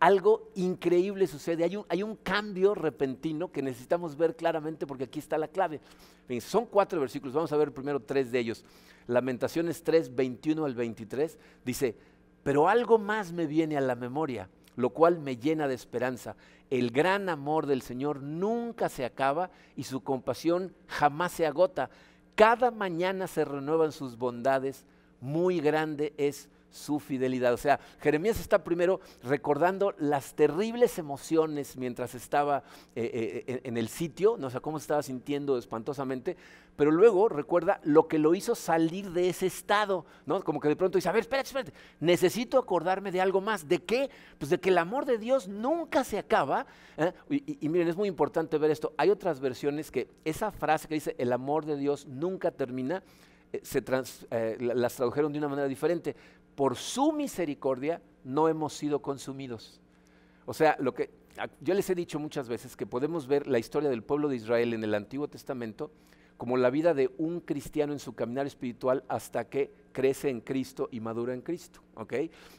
algo 0.00 0.50
increíble 0.54 1.26
sucede. 1.26 1.64
Hay 1.88 2.02
un, 2.02 2.16
cambio 2.16 2.74
repentino 2.74 3.50
que 3.50 3.62
necesitamos 3.62 4.16
ver 4.16 4.36
claramente 4.36 4.86
porque 4.86 5.04
aquí 5.04 5.18
está 5.18 5.38
la 5.38 5.48
clave. 5.48 5.80
son 6.40 6.66
cuatro 6.66 7.00
versículos, 7.00 7.34
vamos 7.34 7.52
a 7.52 7.56
ver 7.56 7.72
primero 7.72 8.00
tres 8.00 8.30
de 8.30 8.38
ellos. 8.38 8.64
Lamentaciones 9.06 9.82
3, 9.82 10.14
21 10.14 10.64
al 10.64 10.74
23 10.74 11.38
dice, 11.64 11.96
pero 12.42 12.68
algo 12.68 12.98
más 12.98 13.32
me 13.32 13.46
viene 13.46 13.76
a 13.76 13.80
la 13.80 13.94
memoria, 13.94 14.50
lo 14.76 14.90
cual 14.90 15.18
me 15.18 15.38
llena 15.38 15.66
de 15.66 15.74
esperanza. 15.74 16.36
El 16.70 16.90
gran 16.90 17.30
amor 17.30 17.66
del 17.66 17.80
Señor 17.80 18.22
nunca 18.22 18.90
se 18.90 19.06
acaba 19.06 19.50
y 19.76 19.84
su 19.84 20.02
compasión 20.02 20.74
jamás 20.86 21.32
se 21.32 21.46
agota. 21.46 21.88
Cada 22.34 22.70
mañana 22.70 23.26
se 23.26 23.44
renuevan 23.44 23.92
sus 23.92 24.18
bondades, 24.18 24.84
muy 25.20 25.58
grande 25.58 26.12
es 26.18 26.50
su 26.70 27.00
fidelidad. 27.00 27.52
O 27.52 27.56
sea, 27.56 27.80
Jeremías 28.00 28.40
está 28.40 28.62
primero 28.62 29.00
recordando 29.22 29.94
las 29.98 30.34
terribles 30.34 30.98
emociones 30.98 31.76
mientras 31.76 32.14
estaba 32.14 32.62
eh, 32.94 33.44
eh, 33.46 33.60
en 33.64 33.76
el 33.76 33.88
sitio, 33.88 34.36
no 34.38 34.50
sé 34.50 34.60
cómo 34.60 34.78
se 34.78 34.84
estaba 34.84 35.02
sintiendo 35.02 35.58
espantosamente, 35.58 36.36
pero 36.76 36.92
luego 36.92 37.28
recuerda 37.28 37.80
lo 37.82 38.06
que 38.06 38.18
lo 38.18 38.34
hizo 38.34 38.54
salir 38.54 39.10
de 39.10 39.28
ese 39.28 39.46
estado, 39.46 40.06
¿no? 40.26 40.44
Como 40.44 40.60
que 40.60 40.68
de 40.68 40.76
pronto 40.76 40.96
dice, 40.96 41.08
a 41.08 41.12
ver, 41.12 41.22
espérate, 41.22 41.48
espérate, 41.48 41.72
necesito 41.98 42.56
acordarme 42.56 43.10
de 43.10 43.20
algo 43.20 43.40
más. 43.40 43.66
¿De 43.66 43.82
qué? 43.82 44.08
Pues 44.38 44.50
de 44.50 44.60
que 44.60 44.68
el 44.68 44.78
amor 44.78 45.04
de 45.04 45.18
Dios 45.18 45.48
nunca 45.48 46.04
se 46.04 46.18
acaba. 46.18 46.66
¿eh? 46.96 47.12
Y, 47.30 47.66
y 47.66 47.68
miren, 47.68 47.88
es 47.88 47.96
muy 47.96 48.08
importante 48.08 48.58
ver 48.58 48.70
esto. 48.70 48.94
Hay 48.96 49.10
otras 49.10 49.40
versiones 49.40 49.90
que 49.90 50.08
esa 50.24 50.52
frase 50.52 50.86
que 50.86 50.94
dice, 50.94 51.16
el 51.18 51.32
amor 51.32 51.64
de 51.64 51.76
Dios 51.76 52.06
nunca 52.06 52.52
termina, 52.52 53.02
se 53.62 53.82
las 54.60 54.94
tradujeron 54.94 55.32
de 55.32 55.38
una 55.38 55.48
manera 55.48 55.68
diferente 55.68 56.14
por 56.58 56.74
su 56.74 57.12
misericordia 57.12 58.02
no 58.24 58.48
hemos 58.48 58.72
sido 58.72 59.00
consumidos. 59.00 59.80
O 60.44 60.52
sea, 60.52 60.76
lo 60.80 60.92
que 60.92 61.08
yo 61.60 61.72
les 61.72 61.88
he 61.88 61.94
dicho 61.94 62.18
muchas 62.18 62.48
veces 62.48 62.76
que 62.76 62.84
podemos 62.84 63.28
ver 63.28 63.46
la 63.46 63.60
historia 63.60 63.88
del 63.88 64.02
pueblo 64.02 64.28
de 64.28 64.34
Israel 64.34 64.74
en 64.74 64.82
el 64.82 64.94
Antiguo 64.94 65.28
Testamento 65.28 65.92
como 66.36 66.56
la 66.56 66.70
vida 66.70 66.94
de 66.94 67.12
un 67.16 67.38
cristiano 67.38 67.92
en 67.92 68.00
su 68.00 68.16
caminar 68.16 68.48
espiritual 68.48 69.04
hasta 69.06 69.48
que 69.48 69.70
crece 69.92 70.30
en 70.30 70.40
Cristo 70.40 70.88
y 70.90 70.98
madura 70.98 71.32
en 71.32 71.42
Cristo. 71.42 71.80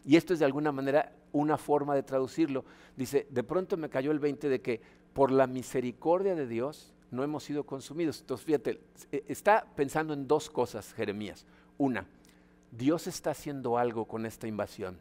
Y 0.06 0.16
esto 0.16 0.32
es 0.32 0.40
de 0.40 0.46
alguna 0.46 0.72
manera 0.72 1.12
una 1.34 1.58
forma 1.58 1.94
de 1.94 2.04
traducirlo. 2.04 2.64
Dice, 2.96 3.28
de 3.30 3.44
pronto 3.44 3.76
me 3.76 3.90
cayó 3.90 4.12
el 4.12 4.20
20 4.20 4.48
de 4.48 4.62
que 4.62 4.80
por 5.12 5.30
la 5.30 5.46
misericordia 5.46 6.36
de 6.36 6.48
Dios 6.48 6.94
no 7.12 7.26
hemos 7.26 7.44
sido 7.44 7.66
consumidos. 7.66 8.22
Entonces, 8.22 8.46
fíjate, 8.46 8.80
e, 9.12 9.26
está 9.28 9.68
pensando 9.76 10.14
en 10.14 10.26
dos 10.26 10.50
cosas, 10.50 10.94
Jeremías. 10.94 11.46
Una, 11.78 12.08
Dios 12.71 13.08
está 13.08 13.32
haciendo 13.32 13.77
algo 13.77 14.05
con 14.05 14.25
esta 14.25 14.47
invasión. 14.47 14.97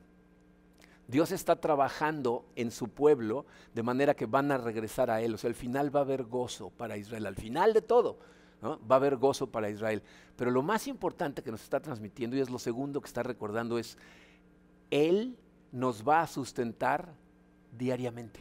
Dios 1.09 1.33
está 1.33 1.57
trabajando 1.57 2.45
en 2.55 2.71
su 2.71 2.89
pueblo 2.89 3.47
de 3.75 3.83
manera 3.83 4.15
que 4.15 4.27
van 4.27 4.53
a 4.53 4.59
regresar 4.59 5.11
a 5.11 5.23
Él. 5.23 5.35
O 5.35 5.39
sea, 5.39 5.49
al 5.49 5.55
final 5.55 5.95
va 5.95 6.01
a 6.01 6.03
haber 6.03 6.25
gozo 6.25 6.71
para 6.71 6.99
Israel. 6.99 7.27
Al 7.27 7.35
final 7.35 7.73
de 7.73 7.81
todo, 7.81 8.19
va 8.63 8.77
a 8.91 8.95
haber 8.97 9.17
gozo 9.17 9.51
para 9.51 9.71
Israel. 9.71 10.03
Pero 10.37 10.51
lo 10.51 10.63
más 10.63 10.87
importante 10.87 11.43
que 11.43 11.51
nos 11.51 11.63
está 11.63 11.81
transmitiendo, 11.81 12.37
y 12.37 12.41
es 12.41 12.51
lo 12.51 12.59
segundo 12.59 13.01
que 13.01 13.07
está 13.07 13.23
recordando, 13.23 13.79
es 13.79 13.97
Él 14.91 15.37
nos 15.73 16.07
va 16.07 16.21
a 16.21 16.27
sustentar 16.27 17.15
diariamente. 17.77 18.41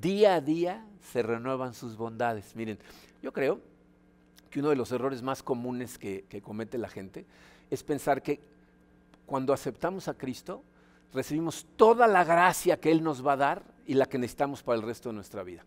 Día 0.00 0.34
a 0.34 0.40
día 0.40 0.86
se 1.00 1.22
renuevan 1.22 1.74
sus 1.74 1.96
bondades. 1.96 2.54
Miren, 2.54 2.78
yo 3.22 3.32
creo 3.32 3.60
que 4.50 4.60
uno 4.60 4.70
de 4.70 4.76
los 4.76 4.92
errores 4.92 5.20
más 5.22 5.42
comunes 5.42 5.98
que, 5.98 6.26
que 6.28 6.40
comete 6.40 6.78
la 6.78 6.88
gente 6.88 7.26
es 7.70 7.82
pensar 7.82 8.22
que 8.22 8.40
cuando 9.24 9.52
aceptamos 9.52 10.08
a 10.08 10.14
Cristo, 10.14 10.62
recibimos 11.12 11.66
toda 11.76 12.06
la 12.06 12.24
gracia 12.24 12.78
que 12.78 12.90
Él 12.90 13.02
nos 13.02 13.26
va 13.26 13.32
a 13.32 13.36
dar 13.36 13.62
y 13.86 13.94
la 13.94 14.06
que 14.06 14.18
necesitamos 14.18 14.62
para 14.62 14.76
el 14.76 14.82
resto 14.82 15.08
de 15.08 15.14
nuestra 15.14 15.42
vida. 15.42 15.64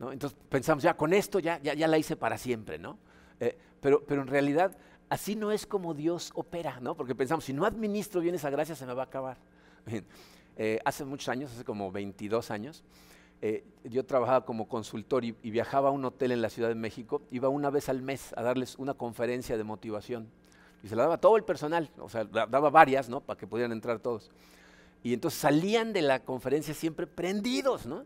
Entonces 0.00 0.38
pensamos, 0.48 0.82
ya 0.82 0.94
con 0.96 1.12
esto 1.12 1.38
ya, 1.38 1.60
ya, 1.62 1.88
la 1.88 1.96
hice 1.96 2.16
para 2.16 2.36
siempre, 2.36 2.78
¿no? 2.78 2.98
Eh, 3.40 3.56
pero, 3.80 4.04
pero 4.04 4.22
en 4.22 4.28
realidad 4.28 4.76
así 5.08 5.36
no 5.36 5.52
es 5.52 5.66
como 5.66 5.94
Dios 5.94 6.30
opera, 6.34 6.78
¿no? 6.80 6.96
Porque 6.96 7.14
pensamos, 7.14 7.44
si 7.44 7.52
no 7.52 7.64
administro 7.64 8.20
bien 8.20 8.34
esa 8.34 8.50
gracia, 8.50 8.74
se 8.74 8.86
me 8.86 8.94
va 8.94 9.02
a 9.02 9.06
acabar. 9.06 9.38
Eh, 10.56 10.78
hace 10.84 11.04
muchos 11.04 11.28
años, 11.28 11.50
hace 11.52 11.64
como 11.64 11.90
22 11.90 12.52
años, 12.52 12.84
eh, 13.42 13.64
yo 13.82 14.04
trabajaba 14.06 14.44
como 14.44 14.68
consultor 14.68 15.24
y, 15.24 15.32
viajaba 15.32 15.88
a 15.88 15.92
un 15.92 16.04
hotel 16.04 16.32
en 16.32 16.40
la 16.40 16.48
Ciudad 16.48 16.68
de 16.68 16.76
México, 16.76 17.22
iba 17.30 17.48
una 17.48 17.70
vez 17.70 17.88
al 17.88 18.02
mes 18.02 18.32
a 18.36 18.42
darles 18.42 18.76
una 18.78 18.94
conferencia 18.94 19.56
de 19.56 19.64
motivación 19.64 20.28
y 20.84 20.88
se 20.88 20.96
la 20.96 21.04
daba 21.04 21.16
todo 21.16 21.38
el 21.38 21.44
personal, 21.44 21.88
o 21.98 22.10
sea, 22.10 22.24
daba 22.24 22.68
varias, 22.68 23.08
¿no? 23.08 23.22
Para 23.22 23.38
que 23.38 23.46
pudieran 23.46 23.72
entrar 23.72 24.00
todos. 24.00 24.30
Y 25.02 25.14
entonces 25.14 25.40
salían 25.40 25.94
de 25.94 26.02
la 26.02 26.20
conferencia 26.20 26.74
siempre 26.74 27.06
prendidos, 27.06 27.86
¿no? 27.86 28.04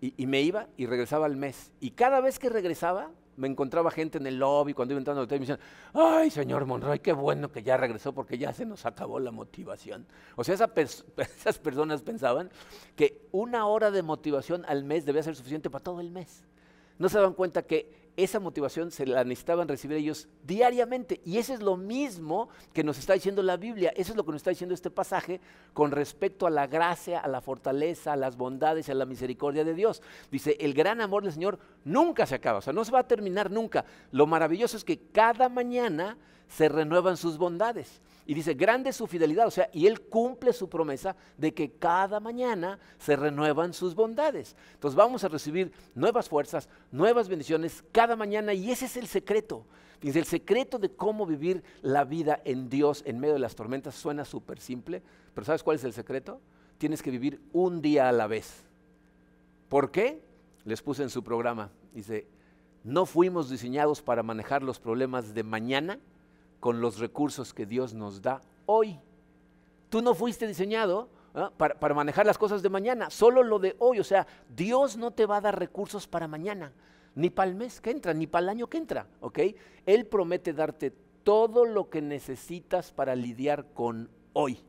Y, 0.00 0.26
me 0.26 0.40
iba 0.40 0.66
y 0.76 0.86
regresaba 0.86 1.26
al 1.26 1.36
mes. 1.36 1.70
Y 1.78 1.92
cada 1.92 2.20
vez 2.20 2.40
que 2.40 2.48
regresaba, 2.48 3.10
me 3.36 3.46
encontraba 3.46 3.92
gente 3.92 4.18
en 4.18 4.26
el 4.26 4.40
lobby 4.40 4.74
cuando 4.74 4.92
iba 4.92 4.98
entrando 4.98 5.20
al 5.20 5.26
hotel 5.26 5.38
me 5.38 5.46
decían, 5.46 5.60
ay, 5.94 6.30
señor 6.30 6.66
Monroy, 6.66 6.98
qué 6.98 7.12
bueno 7.12 7.52
que 7.52 7.62
ya 7.62 7.76
regresó 7.76 8.12
porque 8.12 8.38
ya 8.38 8.52
se 8.52 8.66
nos 8.66 8.86
acabó 8.86 9.20
la 9.20 9.30
motivación. 9.30 10.04
O 10.34 10.42
sea, 10.42 10.54
esas 10.56 11.58
personas 11.60 12.02
pensaban 12.02 12.50
que 12.96 13.28
una 13.30 13.66
hora 13.66 13.92
de 13.92 14.02
motivación 14.02 14.64
al 14.66 14.82
mes 14.82 15.04
debía 15.04 15.22
ser 15.22 15.36
suficiente 15.36 15.70
para 15.70 15.84
todo 15.84 16.00
el 16.00 16.10
mes. 16.10 16.42
No 16.98 17.08
se 17.08 17.18
daban 17.18 17.34
cuenta 17.34 17.62
que 17.62 17.99
esa 18.16 18.40
motivación 18.40 18.90
se 18.90 19.06
la 19.06 19.24
necesitaban 19.24 19.68
recibir 19.68 19.96
ellos 19.96 20.28
diariamente. 20.44 21.20
Y 21.24 21.38
eso 21.38 21.54
es 21.54 21.60
lo 21.60 21.76
mismo 21.76 22.48
que 22.72 22.84
nos 22.84 22.98
está 22.98 23.14
diciendo 23.14 23.42
la 23.42 23.56
Biblia, 23.56 23.92
eso 23.96 24.12
es 24.12 24.16
lo 24.16 24.24
que 24.24 24.32
nos 24.32 24.40
está 24.40 24.50
diciendo 24.50 24.74
este 24.74 24.90
pasaje 24.90 25.40
con 25.72 25.90
respecto 25.90 26.46
a 26.46 26.50
la 26.50 26.66
gracia, 26.66 27.20
a 27.20 27.28
la 27.28 27.40
fortaleza, 27.40 28.12
a 28.12 28.16
las 28.16 28.36
bondades 28.36 28.88
a 28.88 28.94
la 28.94 29.06
misericordia 29.06 29.64
de 29.64 29.74
Dios. 29.74 30.02
Dice, 30.30 30.56
el 30.60 30.74
gran 30.74 31.00
amor 31.00 31.22
del 31.22 31.32
Señor 31.32 31.58
nunca 31.84 32.26
se 32.26 32.34
acaba, 32.34 32.58
o 32.58 32.62
sea, 32.62 32.72
no 32.72 32.84
se 32.84 32.92
va 32.92 33.00
a 33.00 33.08
terminar 33.08 33.50
nunca. 33.50 33.84
Lo 34.12 34.26
maravilloso 34.26 34.76
es 34.76 34.84
que 34.84 34.98
cada 35.12 35.48
mañana 35.48 36.16
se 36.50 36.68
renuevan 36.68 37.16
sus 37.16 37.38
bondades. 37.38 38.00
Y 38.26 38.34
dice, 38.34 38.54
grande 38.54 38.90
es 38.90 38.96
su 38.96 39.06
fidelidad, 39.06 39.46
o 39.46 39.50
sea, 39.50 39.70
y 39.72 39.86
Él 39.86 40.02
cumple 40.02 40.52
su 40.52 40.68
promesa 40.68 41.16
de 41.38 41.54
que 41.54 41.72
cada 41.72 42.20
mañana 42.20 42.78
se 42.98 43.16
renuevan 43.16 43.72
sus 43.72 43.94
bondades. 43.94 44.56
Entonces 44.74 44.96
vamos 44.96 45.24
a 45.24 45.28
recibir 45.28 45.72
nuevas 45.94 46.28
fuerzas, 46.28 46.68
nuevas 46.92 47.28
bendiciones 47.28 47.82
cada 47.92 48.16
mañana 48.16 48.52
y 48.52 48.70
ese 48.70 48.86
es 48.86 48.96
el 48.96 49.06
secreto. 49.06 49.64
Dice, 50.00 50.18
el 50.18 50.24
secreto 50.24 50.78
de 50.78 50.90
cómo 50.90 51.26
vivir 51.26 51.62
la 51.82 52.04
vida 52.04 52.40
en 52.44 52.68
Dios 52.68 53.02
en 53.06 53.18
medio 53.18 53.34
de 53.34 53.40
las 53.40 53.54
tormentas 53.54 53.94
suena 53.94 54.24
súper 54.24 54.60
simple, 54.60 55.02
pero 55.34 55.44
¿sabes 55.44 55.62
cuál 55.62 55.76
es 55.76 55.84
el 55.84 55.92
secreto? 55.92 56.40
Tienes 56.78 57.02
que 57.02 57.10
vivir 57.10 57.40
un 57.52 57.82
día 57.82 58.08
a 58.08 58.12
la 58.12 58.26
vez. 58.26 58.64
¿Por 59.68 59.90
qué? 59.90 60.22
Les 60.64 60.82
puse 60.82 61.02
en 61.02 61.10
su 61.10 61.22
programa. 61.22 61.70
Dice, 61.94 62.26
no 62.82 63.06
fuimos 63.06 63.50
diseñados 63.50 64.00
para 64.02 64.22
manejar 64.22 64.62
los 64.62 64.78
problemas 64.78 65.34
de 65.34 65.42
mañana, 65.42 65.98
con 66.60 66.80
los 66.80 66.98
recursos 66.98 67.52
que 67.52 67.66
Dios 67.66 67.94
nos 67.94 68.22
da 68.22 68.40
hoy. 68.66 69.00
Tú 69.88 70.02
no 70.02 70.14
fuiste 70.14 70.46
diseñado 70.46 71.08
¿ah? 71.34 71.50
para, 71.56 71.94
manejar 71.94 72.26
las 72.26 72.38
cosas 72.38 72.62
de 72.62 72.68
mañana, 72.68 73.10
solo 73.10 73.42
lo 73.42 73.58
de 73.58 73.74
hoy. 73.78 73.98
O 73.98 74.04
sea, 74.04 74.26
Dios 74.54 74.96
no 74.96 75.10
te 75.10 75.26
va 75.26 75.38
a 75.38 75.40
dar 75.40 75.58
recursos 75.58 76.06
para 76.06 76.28
mañana, 76.28 76.72
ni 77.14 77.30
para 77.30 77.50
el 77.50 77.56
mes 77.56 77.80
que 77.80 77.90
entra, 77.90 78.14
ni 78.14 78.26
para 78.26 78.44
el 78.44 78.48
año 78.50 78.68
que 78.68 78.78
entra. 78.78 79.06
¿ok? 79.20 79.40
Él 79.86 80.06
promete 80.06 80.52
darte 80.52 80.92
todo 81.24 81.64
lo 81.64 81.90
que 81.90 82.02
necesitas 82.02 82.92
para 82.92 83.16
lidiar 83.16 83.72
con 83.72 84.08
hoy. 84.32 84.60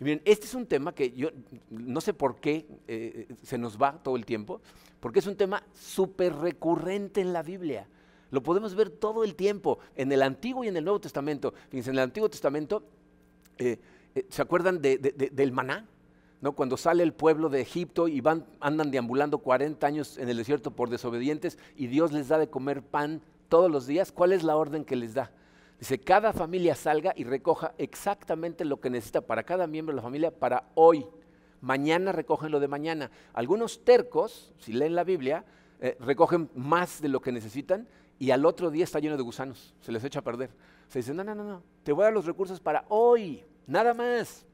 Y 0.00 0.04
miren, 0.04 0.22
este 0.24 0.46
es 0.46 0.54
un 0.54 0.66
tema 0.66 0.94
que 0.94 1.10
yo 1.10 1.30
no 1.70 2.00
sé 2.00 2.14
por 2.14 2.36
qué 2.36 2.66
eh, 2.86 3.34
se 3.42 3.58
nos 3.58 3.80
va 3.80 4.00
todo 4.00 4.14
el 4.14 4.24
tiempo, 4.24 4.60
porque 5.00 5.18
es 5.18 5.26
un 5.26 5.36
tema 5.36 5.62
súper 5.72 6.36
recurrente 6.36 7.20
en 7.20 7.32
la 7.32 7.42
Biblia. 7.42 7.88
Lo 8.30 8.42
podemos 8.42 8.74
ver 8.74 8.90
todo 8.90 9.24
el 9.24 9.34
tiempo, 9.34 9.78
en 9.96 10.12
el 10.12 10.22
Antiguo 10.22 10.64
y 10.64 10.68
en 10.68 10.76
el 10.76 10.84
Nuevo 10.84 11.00
Testamento. 11.00 11.54
Fíjense, 11.70 11.90
en 11.90 11.96
el 11.96 12.02
Antiguo 12.02 12.28
Testamento, 12.28 12.82
eh, 13.56 13.78
eh, 14.14 14.26
¿se 14.28 14.42
acuerdan 14.42 14.80
del 14.82 15.52
maná? 15.52 15.86
¿No? 16.40 16.52
Cuando 16.52 16.76
sale 16.76 17.02
el 17.02 17.14
pueblo 17.14 17.48
de 17.48 17.60
Egipto 17.60 18.06
y 18.06 18.20
van, 18.20 18.46
andan 18.60 18.90
deambulando 18.90 19.38
40 19.38 19.86
años 19.86 20.18
en 20.18 20.28
el 20.28 20.36
desierto 20.36 20.70
por 20.70 20.88
desobedientes 20.88 21.58
y 21.74 21.88
Dios 21.88 22.12
les 22.12 22.28
da 22.28 22.38
de 22.38 22.48
comer 22.48 22.82
pan 22.82 23.22
todos 23.48 23.70
los 23.70 23.86
días, 23.86 24.12
¿cuál 24.12 24.32
es 24.32 24.42
la 24.42 24.56
orden 24.56 24.84
que 24.84 24.94
les 24.94 25.14
da? 25.14 25.32
Dice, 25.78 25.98
cada 25.98 26.32
familia 26.32 26.74
salga 26.74 27.12
y 27.16 27.24
recoja 27.24 27.72
exactamente 27.78 28.64
lo 28.64 28.80
que 28.80 28.90
necesita 28.90 29.20
para 29.20 29.44
cada 29.44 29.66
miembro 29.66 29.92
de 29.92 29.96
la 29.96 30.02
familia 30.02 30.30
para 30.30 30.68
hoy. 30.74 31.06
Mañana 31.60 32.12
recogen 32.12 32.50
lo 32.50 32.60
de 32.60 32.68
mañana. 32.68 33.10
Algunos 33.32 33.84
tercos, 33.84 34.52
si 34.58 34.72
leen 34.72 34.94
la 34.94 35.04
Biblia, 35.04 35.44
eh, 35.80 35.96
recogen 36.00 36.50
más 36.54 37.00
de 37.00 37.08
lo 37.08 37.20
que 37.20 37.32
necesitan 37.32 37.88
y 38.18 38.30
al 38.30 38.44
otro 38.44 38.70
día 38.70 38.84
está 38.84 38.98
lleno 38.98 39.16
de 39.16 39.22
gusanos, 39.22 39.74
se 39.80 39.92
les 39.92 40.02
echa 40.04 40.20
a 40.20 40.22
perder. 40.22 40.50
Se 40.88 41.00
dice, 41.00 41.14
no, 41.14 41.22
no, 41.22 41.34
no, 41.34 41.44
no, 41.44 41.62
te 41.82 41.92
voy 41.92 42.02
a 42.02 42.04
dar 42.06 42.14
los 42.14 42.26
recursos 42.26 42.60
para 42.60 42.84
hoy, 42.88 43.44
nada 43.66 43.94
más. 43.94 44.44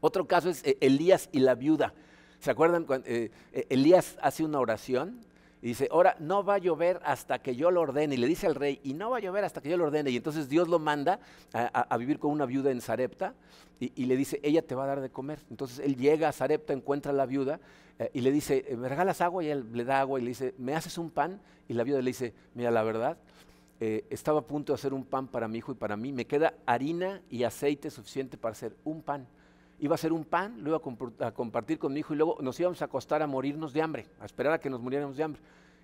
Otro 0.00 0.26
caso 0.26 0.48
es 0.48 0.64
eh, 0.64 0.76
Elías 0.80 1.28
y 1.32 1.40
la 1.40 1.54
viuda. 1.54 1.94
¿Se 2.38 2.50
acuerdan 2.50 2.84
cuando 2.84 3.08
eh, 3.08 3.32
eh, 3.52 3.66
Elías 3.70 4.16
hace 4.22 4.44
una 4.44 4.60
oración 4.60 5.20
y 5.60 5.68
dice, 5.68 5.88
ahora 5.90 6.16
no 6.20 6.44
va 6.44 6.54
a 6.54 6.58
llover 6.58 7.00
hasta 7.04 7.40
que 7.40 7.56
yo 7.56 7.70
lo 7.70 7.80
ordene? 7.80 8.14
Y 8.14 8.18
le 8.18 8.26
dice 8.26 8.46
al 8.46 8.54
rey, 8.54 8.80
y 8.84 8.94
no 8.94 9.10
va 9.10 9.16
a 9.16 9.20
llover 9.20 9.44
hasta 9.44 9.60
que 9.60 9.68
yo 9.68 9.76
lo 9.76 9.84
ordene. 9.84 10.10
Y 10.10 10.16
entonces 10.16 10.48
Dios 10.48 10.68
lo 10.68 10.78
manda 10.78 11.18
a, 11.52 11.96
vivir 11.96 12.18
con 12.18 12.30
una 12.30 12.46
viuda 12.46 12.70
en 12.70 12.80
Sarepta 12.80 13.34
y, 13.80 14.06
le 14.06 14.16
dice, 14.16 14.40
ella 14.42 14.62
te 14.62 14.74
va 14.74 14.84
a 14.84 14.86
dar 14.86 15.00
de 15.00 15.10
comer. 15.10 15.40
Entonces 15.50 15.80
él 15.80 15.96
llega 15.96 16.28
a 16.28 16.32
Sarepta, 16.32 16.72
encuentra 16.72 17.10
a 17.10 17.14
la 17.14 17.26
viuda 17.26 17.58
eh, 17.98 18.10
y 18.14 18.20
le 18.20 18.30
dice, 18.30 18.64
eh, 18.68 18.76
¿me 18.76 18.88
regalas 18.88 19.20
agua? 19.20 19.42
Y 19.42 19.48
él 19.48 19.66
le 19.72 19.84
da 19.84 20.00
agua 20.00 20.20
y 20.20 20.22
le 20.22 20.28
dice, 20.28 20.54
¿me 20.58 20.74
haces 20.74 20.96
un 20.96 21.10
pan? 21.10 21.40
Y 21.68 21.74
la 21.74 21.82
viuda 21.82 21.98
le 21.98 22.10
dice, 22.10 22.34
mira, 22.54 22.70
la 22.70 22.82
verdad, 22.84 23.18
eh, 23.80 24.04
estaba 24.10 24.40
a 24.40 24.42
punto 24.42 24.72
de 24.72 24.74
hacer 24.74 24.92
un 24.92 25.04
pan 25.04 25.28
para 25.28 25.48
mi 25.48 25.58
hijo 25.58 25.72
y 25.72 25.76
para 25.76 25.96
mí, 25.96 26.12
me 26.12 26.24
queda 26.24 26.54
harina 26.66 27.20
y 27.30 27.44
aceite 27.44 27.90
suficiente 27.90 28.36
para 28.36 28.52
hacer 28.52 28.76
un 28.84 29.02
pan. 29.02 29.26
Iba 29.80 29.94
a 29.94 29.96
hacer 29.96 30.12
un 30.12 30.24
pan, 30.24 30.62
lo 30.62 30.70
iba 30.70 31.26
a, 31.26 31.32
compartir 31.32 31.78
con 31.78 31.92
mi 31.92 32.00
hijo 32.00 32.14
y 32.14 32.16
luego 32.16 32.38
nos 32.40 32.58
íbamos 32.58 32.82
a 32.82 32.86
acostar 32.86 33.22
a 33.22 33.26
morirnos 33.26 33.72
de 33.72 33.82
hambre, 33.82 34.06
a 34.20 34.26
esperar 34.26 34.52
a 34.52 34.58
que 34.58 34.70
nos 34.70 34.80
muriéramos 34.80 35.16
de 35.16 35.22
hambre. 35.22 35.40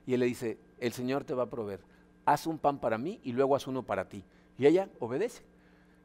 Y 0.06 0.14
él 0.14 0.20
le 0.20 0.26
dice, 0.26 0.58
el 0.80 0.92
Señor 0.92 1.24
te 1.24 1.34
va 1.34 1.44
a 1.44 1.50
proveer, 1.50 1.80
haz 2.24 2.46
un 2.46 2.58
pan 2.58 2.78
para 2.78 2.98
mí 2.98 3.20
y 3.22 3.32
luego 3.32 3.54
haz 3.54 3.66
uno 3.66 3.82
para 3.82 4.08
ti. 4.08 4.24
Y 4.58 4.66
ella 4.66 4.88
obedece 4.98 5.42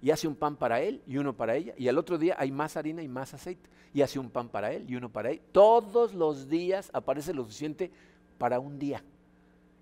y 0.02 0.12
hace 0.12 0.28
un 0.28 0.36
pan 0.36 0.56
para 0.56 0.82
él 0.82 1.02
y 1.08 1.18
uno 1.18 1.36
para 1.36 1.56
ella. 1.56 1.74
Y 1.78 1.88
al 1.88 1.98
otro 1.98 2.18
día 2.18 2.36
hay 2.38 2.52
más 2.52 2.78
harina 2.78 3.02
y 3.02 3.08
más 3.08 3.34
aceite. 3.34 3.70
Y 3.94 4.02
hace 4.02 4.20
un 4.20 4.30
pan 4.30 4.50
para 4.50 4.72
él 4.72 4.86
y 4.88 4.96
uno 4.96 5.10
para 5.10 5.32
él. 5.32 5.42
Todos 5.52 6.14
los 6.14 6.48
días 6.48 6.90
aparece 6.94 7.34
lo 7.34 7.44
suficiente 7.44 7.92
para 8.38 8.60
un 8.60 8.80
día. 8.80 9.04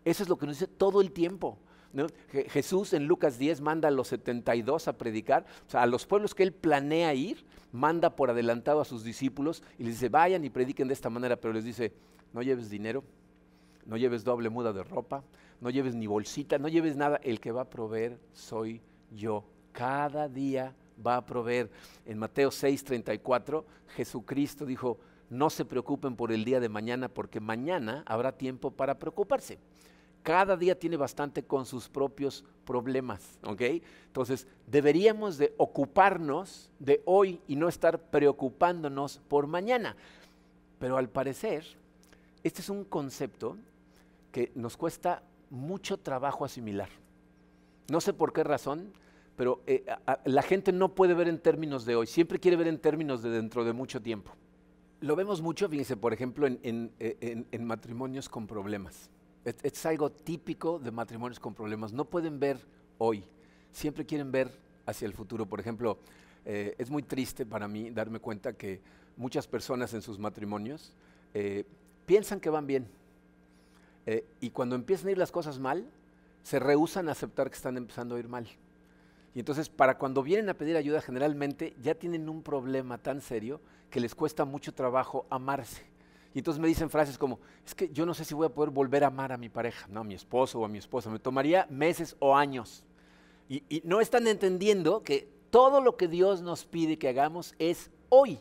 Eso 0.05 0.23
es 0.23 0.29
lo 0.29 0.37
que 0.37 0.45
nos 0.45 0.57
dice 0.57 0.71
todo 0.71 1.01
el 1.01 1.11
tiempo. 1.11 1.57
Jesús 2.49 2.93
en 2.93 3.05
Lucas 3.05 3.37
10 3.37 3.61
manda 3.61 3.87
a 3.87 3.91
los 3.91 4.09
72 4.09 4.87
a 4.87 4.97
predicar, 4.97 5.45
o 5.67 5.71
sea, 5.71 5.83
a 5.83 5.87
los 5.87 6.05
pueblos 6.05 6.35
que 6.35 6.43
él 6.43 6.53
planea 6.53 7.13
ir, 7.13 7.45
manda 7.71 8.15
por 8.15 8.29
adelantado 8.29 8.81
a 8.81 8.85
sus 8.85 9.03
discípulos 9.03 9.63
y 9.77 9.83
les 9.83 9.93
dice, 9.93 10.09
vayan 10.09 10.43
y 10.45 10.49
prediquen 10.49 10.87
de 10.87 10.93
esta 10.93 11.09
manera, 11.09 11.35
pero 11.35 11.53
les 11.53 11.65
dice, 11.65 11.93
no 12.33 12.41
lleves 12.41 12.69
dinero, 12.69 13.03
no 13.85 13.97
lleves 13.97 14.23
doble 14.23 14.49
muda 14.49 14.73
de 14.73 14.83
ropa, 14.83 15.23
no 15.61 15.69
lleves 15.69 15.95
ni 15.95 16.07
bolsita, 16.07 16.57
no 16.57 16.67
lleves 16.67 16.95
nada, 16.95 17.19
el 17.23 17.39
que 17.39 17.51
va 17.51 17.61
a 17.61 17.69
proveer 17.69 18.19
soy 18.33 18.81
yo 19.11 19.43
cada 19.77 20.27
día 20.27 20.73
va 21.05 21.17
a 21.17 21.25
proveer. 21.25 21.69
En 22.07 22.17
Mateo 22.17 22.49
6:34, 22.49 23.63
Jesucristo 23.95 24.65
dijo, 24.65 24.97
no 25.29 25.51
se 25.51 25.65
preocupen 25.65 26.15
por 26.15 26.31
el 26.31 26.43
día 26.43 26.59
de 26.59 26.67
mañana 26.67 27.09
porque 27.09 27.39
mañana 27.39 28.01
habrá 28.07 28.31
tiempo 28.31 28.71
para 28.71 28.97
preocuparse. 28.97 29.59
Cada 30.27 30.57
día 30.57 30.77
tiene 30.77 30.97
bastante 30.97 31.43
con 31.43 31.65
sus 31.65 31.87
propios 31.87 32.43
problemas, 32.65 33.39
¿ok? 33.45 33.61
Entonces, 34.07 34.45
deberíamos 34.65 35.37
de 35.37 35.53
ocuparnos 35.55 36.69
de 36.79 37.01
hoy 37.05 37.39
y 37.47 37.55
no 37.55 37.69
estar 37.69 37.97
preocupándonos 38.09 39.21
por 39.29 39.47
mañana. 39.47 39.95
Pero 40.79 40.97
al 40.97 41.07
parecer, 41.07 41.63
este 42.43 42.59
es 42.59 42.69
un 42.69 42.83
concepto 42.83 43.55
que 44.33 44.51
nos 44.53 44.75
cuesta 44.75 45.23
mucho 45.49 45.95
trabajo 45.95 46.43
asimilar. 46.43 46.89
No 47.89 48.01
sé 48.01 48.11
por 48.11 48.33
qué 48.33 48.43
razón, 48.43 48.91
pero 49.37 49.61
eh, 49.65 49.85
la 50.25 50.41
gente 50.41 50.73
no 50.73 50.93
puede 50.93 51.13
ver 51.13 51.29
en 51.29 51.39
términos 51.39 51.85
de 51.85 51.95
hoy, 51.95 52.05
siempre 52.05 52.37
quiere 52.37 52.57
ver 52.57 52.67
en 52.67 52.79
términos 52.79 53.23
de 53.23 53.29
dentro 53.29 53.63
de 53.63 53.71
mucho 53.71 54.01
tiempo. 54.01 54.33
Lo 54.99 55.15
vemos 55.15 55.41
mucho, 55.41 55.69
fíjense, 55.69 55.95
por 55.95 56.11
ejemplo, 56.11 56.47
en, 56.47 56.91
eh, 56.99 57.59
matrimonios 57.61 58.27
con 58.27 58.45
problemas. 58.45 59.09
Es, 59.63 59.85
algo 59.85 60.11
típico 60.11 60.77
de 60.77 60.91
matrimonios 60.91 61.39
con 61.39 61.53
problemas. 61.53 61.93
No 61.93 62.05
pueden 62.05 62.39
ver 62.39 62.59
hoy, 62.97 63.23
siempre 63.71 64.05
quieren 64.05 64.31
ver 64.31 64.51
hacia 64.85 65.05
el 65.05 65.13
futuro. 65.13 65.45
Por 65.45 65.59
ejemplo, 65.59 65.99
eh, 66.45 66.75
es 66.77 66.89
muy 66.89 67.03
triste 67.03 67.45
para 67.45 67.67
mí 67.67 67.89
darme 67.89 68.19
cuenta 68.19 68.53
que 68.53 68.81
muchas 69.15 69.47
personas 69.47 69.93
en 69.93 70.01
sus 70.01 70.19
matrimonios 70.19 70.93
piensan 72.05 72.39
que 72.39 72.49
van 72.49 72.65
bien. 72.65 72.87
y 74.41 74.49
cuando 74.49 74.75
empiezan 74.75 75.09
a 75.09 75.11
ir 75.11 75.17
las 75.17 75.31
cosas 75.31 75.59
mal, 75.59 75.85
se 76.43 76.59
rehusan 76.59 77.09
a 77.09 77.11
aceptar 77.11 77.49
que 77.49 77.55
están 77.55 77.77
empezando 77.77 78.15
a 78.15 78.19
ir 78.19 78.27
mal. 78.27 78.47
Y 79.35 79.39
entonces, 79.39 79.69
para 79.69 79.97
cuando 79.97 80.23
vienen 80.23 80.49
a 80.49 80.55
pedir 80.55 80.75
ayuda, 80.75 80.99
generalmente 80.99 81.75
ya 81.81 81.93
tienen 81.93 82.27
un 82.27 82.41
problema 82.41 82.97
tan 82.97 83.21
serio 83.21 83.61
que 83.91 83.99
les 83.99 84.15
cuesta 84.15 84.45
mucho 84.45 84.73
trabajo 84.73 85.27
amarse. 85.29 85.83
Y 86.37 86.41
entonces 86.41 86.61
me 86.61 86.67
dicen 86.67 86.91
frases 86.91 87.17
como, 87.17 87.39
es 87.65 87.73
que 87.73 87.89
yo 87.89 88.05
no 88.05 88.13
sé 88.13 88.23
si 88.23 88.35
voy 88.35 88.45
a 88.45 88.49
poder 88.49 88.69
volver 88.69 89.03
a 89.03 89.07
amar 89.07 89.31
a 89.31 89.37
mi 89.37 89.49
pareja, 89.49 89.87
no, 89.87 90.01
a 90.01 90.03
mi 90.03 90.13
esposo 90.13 90.59
o 90.59 90.65
a 90.65 90.67
mi 90.67 90.77
esposa, 90.77 91.09
me 91.09 91.17
tomaría 91.17 91.65
meses 91.71 92.15
o 92.19 92.35
años. 92.35 92.83
Y, 93.49 93.63
y 93.67 93.81
no 93.83 94.01
están 94.01 94.27
entendiendo 94.27 95.01
que 95.01 95.27
todo 95.49 95.81
lo 95.81 95.97
que 95.97 96.07
Dios 96.07 96.43
nos 96.43 96.63
pide 96.63 96.99
que 96.99 97.09
hagamos 97.09 97.55
es 97.57 97.89
hoy. 98.09 98.37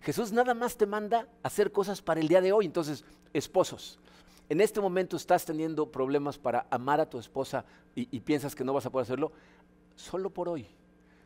Jesús 0.00 0.32
nada 0.32 0.52
más 0.52 0.76
te 0.76 0.84
manda 0.84 1.28
hacer 1.44 1.70
cosas 1.70 2.02
para 2.02 2.18
el 2.18 2.26
día 2.26 2.40
de 2.40 2.50
hoy. 2.50 2.66
Entonces, 2.66 3.04
esposos, 3.32 4.00
en 4.48 4.60
este 4.60 4.80
momento 4.80 5.16
estás 5.16 5.44
teniendo 5.44 5.92
problemas 5.92 6.38
para 6.38 6.66
amar 6.72 7.00
a 7.00 7.08
tu 7.08 7.20
esposa 7.20 7.64
y, 7.94 8.08
y, 8.10 8.18
piensas 8.18 8.56
que 8.56 8.64
no 8.64 8.72
vas 8.72 8.86
a 8.86 8.90
poder 8.90 9.04
hacerlo, 9.04 9.30
solo 9.94 10.30
por 10.30 10.48
hoy. 10.48 10.66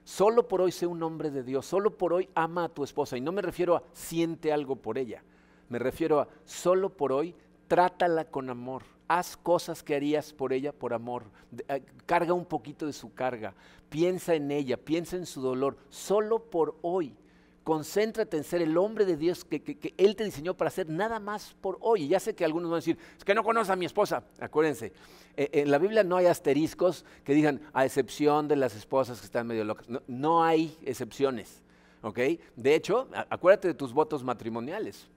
Solo 0.05 0.47
por 0.47 0.61
hoy 0.61 0.73
sé 0.73 0.87
un 0.87 1.03
hombre 1.03 1.31
de 1.31 1.43
Dios, 1.43 1.65
solo 1.65 1.97
por 1.97 2.13
hoy 2.13 2.29
ama 2.35 2.65
a 2.65 2.69
tu 2.69 2.85
esposa. 2.85 3.17
Y 3.17 3.23
no 3.23 3.33
me 3.33 3.41
refiero 3.41 3.77
a 3.77 3.83
siente 3.95 4.53
algo 4.53 4.77
por 4.77 4.99
ella, 4.99 5.25
me 5.73 5.79
refiero 5.79 6.21
a 6.21 6.29
solo 6.45 6.91
por 6.91 7.13
hoy 7.13 7.35
trátala 7.67 8.27
con 8.27 8.51
amor. 8.51 8.83
Haz 9.09 9.39
cosas 9.39 9.83
que 9.83 9.95
harías 9.95 10.35
por 10.35 10.53
ella 10.53 10.71
por 10.71 10.93
amor. 10.93 11.25
Eh, 11.67 11.83
carga 12.05 12.35
un 12.35 12.45
poquito 12.45 12.85
de 12.85 12.93
su 12.93 13.15
carga. 13.15 13.55
Piensa 13.89 14.35
en 14.35 14.51
ella, 14.51 14.77
piensa 14.77 15.17
en 15.17 15.25
su 15.25 15.41
dolor. 15.41 15.79
Solo 15.89 16.45
por 16.45 16.77
hoy. 16.83 17.17
concéntrate 17.65 18.37
en 18.37 18.45
ser 18.45 18.61
el 18.61 18.77
hombre 18.77 19.07
de 19.07 19.17
Dios 19.17 19.45
que, 19.45 19.95
Él 19.97 20.17
te 20.17 20.25
diseñó 20.25 20.55
para 20.55 20.69
hacer 20.69 20.91
nada 20.91 21.19
más 21.19 21.57
por 21.63 21.79
hoy. 21.81 22.07
Ya 22.07 22.21
sé 22.21 22.35
que 22.35 22.45
algunos 22.45 22.71
van 22.71 22.77
a 22.77 22.81
decir, 22.81 22.99
es 23.17 23.25
que 23.25 23.35
no 23.35 23.43
conozco 23.43 23.73
a 23.73 23.77
mi 23.77 23.87
esposa. 23.87 24.25
Acuérdense, 24.41 24.93
eh, 25.39 25.49
en 25.53 25.71
la 25.71 25.79
Biblia 25.79 26.05
no 26.05 26.17
hay 26.17 26.27
asteriscos 26.27 27.07
que 27.25 27.33
digan, 27.33 27.63
a 27.73 27.87
excepción 27.87 28.47
de 28.47 28.57
las 28.57 28.77
esposas 28.77 29.21
que 29.21 29.25
están 29.25 29.47
medio 29.47 29.65
locas. 29.65 29.87
No, 30.07 30.45
hay 30.45 30.77
excepciones. 30.85 31.63
¿ok? 32.03 32.19
De 32.57 32.75
hecho, 32.75 33.09
acuérdate 33.31 33.69
de 33.69 33.75
tus 33.75 33.95
votos 33.95 34.23
matrimoniales. 34.23 35.09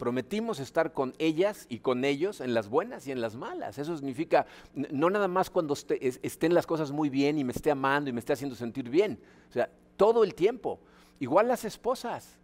Prometimos 0.00 0.60
estar 0.60 0.94
con 0.94 1.12
ellas 1.18 1.66
y 1.68 1.80
con 1.80 2.06
ellos 2.06 2.40
en 2.40 2.54
las 2.54 2.70
buenas 2.70 3.06
y 3.06 3.12
en 3.12 3.20
las 3.20 3.36
malas. 3.36 3.76
Eso 3.76 3.94
significa 3.94 4.46
no 4.72 5.10
nada 5.10 5.28
más 5.28 5.50
cuando 5.50 5.74
estén 5.74 6.54
las 6.54 6.66
cosas 6.66 6.90
muy 6.90 7.10
bien 7.10 7.36
y 7.36 7.44
me 7.44 7.52
esté 7.52 7.70
amando 7.70 8.08
y 8.08 8.14
me 8.14 8.20
esté 8.20 8.32
haciendo 8.32 8.56
sentir 8.56 8.88
bien. 8.88 9.20
O 9.50 9.52
sea, 9.52 9.68
todo 9.98 10.24
el 10.24 10.34
tiempo. 10.34 10.80
Igual 11.18 11.48
las 11.48 11.66
esposas. 11.66 12.38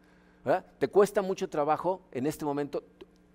Te 0.79 0.89
cuesta 0.89 1.23
mucho 1.23 1.49
trabajo 1.49 2.03
en 2.13 2.27
este 2.27 2.45
momento. 2.45 2.85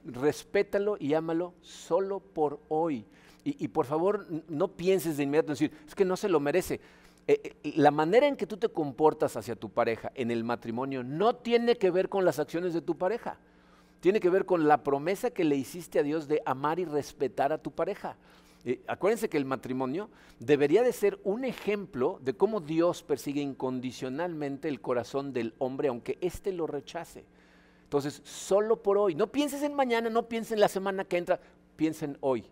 Respétalo 0.05 0.97
y 0.99 1.15
ámalo 1.15 1.55
solo 1.61 2.19
por 2.19 2.59
hoy. 2.69 3.03
Y, 3.43 3.69
por 3.69 3.87
favor, 3.87 4.27
no 4.47 4.67
pienses 4.67 5.17
de 5.17 5.23
inmediato 5.23 5.47
en 5.47 5.53
decir, 5.53 5.71
es 5.87 5.95
que 5.95 6.05
no 6.05 6.15
se 6.15 6.29
lo 6.29 6.39
merece. 6.39 6.79
Eh, 7.25 7.55
eh, 7.63 7.73
la 7.75 7.89
manera 7.89 8.27
en 8.27 8.35
que 8.35 8.45
tú 8.45 8.57
te 8.57 8.69
comportas 8.69 9.35
hacia 9.35 9.55
tu 9.55 9.71
pareja 9.71 10.11
en 10.13 10.29
el 10.29 10.43
matrimonio 10.43 11.03
no 11.03 11.37
tiene 11.37 11.75
que 11.79 11.89
ver 11.89 12.07
con 12.07 12.23
las 12.23 12.37
acciones 12.37 12.75
de 12.75 12.81
tu 12.81 12.95
pareja 12.99 13.39
tiene 14.01 14.19
que 14.19 14.29
ver 14.29 14.45
con 14.45 14.67
la 14.67 14.83
promesa 14.83 15.29
que 15.31 15.45
le 15.45 15.55
hiciste 15.55 15.99
a 15.99 16.03
Dios 16.03 16.27
de 16.27 16.41
amar 16.45 16.79
y 16.79 16.85
respetar 16.85 17.53
a 17.53 17.59
tu 17.59 17.71
pareja. 17.71 18.17
Eh, 18.65 18.81
acuérdense 18.87 19.29
que 19.29 19.37
el 19.37 19.45
matrimonio 19.45 20.09
debería 20.39 20.83
de 20.83 20.91
ser 20.91 21.19
un 21.23 21.45
ejemplo 21.45 22.19
de 22.21 22.33
cómo 22.33 22.59
Dios 22.59 23.03
persigue 23.03 23.41
incondicionalmente 23.41 24.67
el 24.67 24.81
corazón 24.81 25.33
del 25.33 25.53
hombre, 25.59 25.87
aunque 25.87 26.17
éste 26.19 26.51
lo 26.51 26.67
rechace. 26.67 27.25
Entonces, 27.83 28.21
solo 28.23 28.81
por 28.81 28.97
hoy, 28.97 29.15
no 29.15 29.31
pienses 29.31 29.61
en 29.63 29.75
mañana, 29.75 30.09
no 30.09 30.27
pienses 30.27 30.53
en 30.53 30.59
la 30.59 30.67
semana 30.67 31.05
que 31.05 31.17
entra, 31.17 31.39
piensen 31.75 32.17
hoy. 32.21 32.45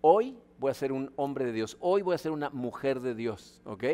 Hoy 0.00 0.36
voy 0.58 0.70
a 0.70 0.74
ser 0.74 0.92
un 0.92 1.12
hombre 1.16 1.44
de 1.44 1.52
Dios, 1.52 1.76
hoy 1.80 2.02
voy 2.02 2.14
a 2.14 2.18
ser 2.18 2.32
una 2.32 2.50
mujer 2.50 3.00
de 3.00 3.14
Dios, 3.14 3.60
¿ok? 3.64 3.84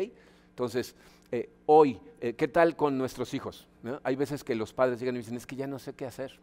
Entonces, 0.49 0.95
eh, 1.31 1.49
hoy, 1.65 1.99
eh, 2.19 2.33
¿qué 2.33 2.47
tal 2.47 2.75
con 2.75 2.97
nuestros 2.97 3.33
hijos? 3.33 3.67
Hay 4.03 4.15
veces 4.15 4.43
que 4.43 4.55
los 4.55 4.73
padres 4.73 4.99
llegan 4.99 5.15
y 5.15 5.19
dicen, 5.19 5.35
es 5.35 5.45
que 5.45 5.55
ya 5.55 5.67
no 5.67 5.79
sé 5.79 5.93
qué 5.93 6.05
hacer. 6.05 6.39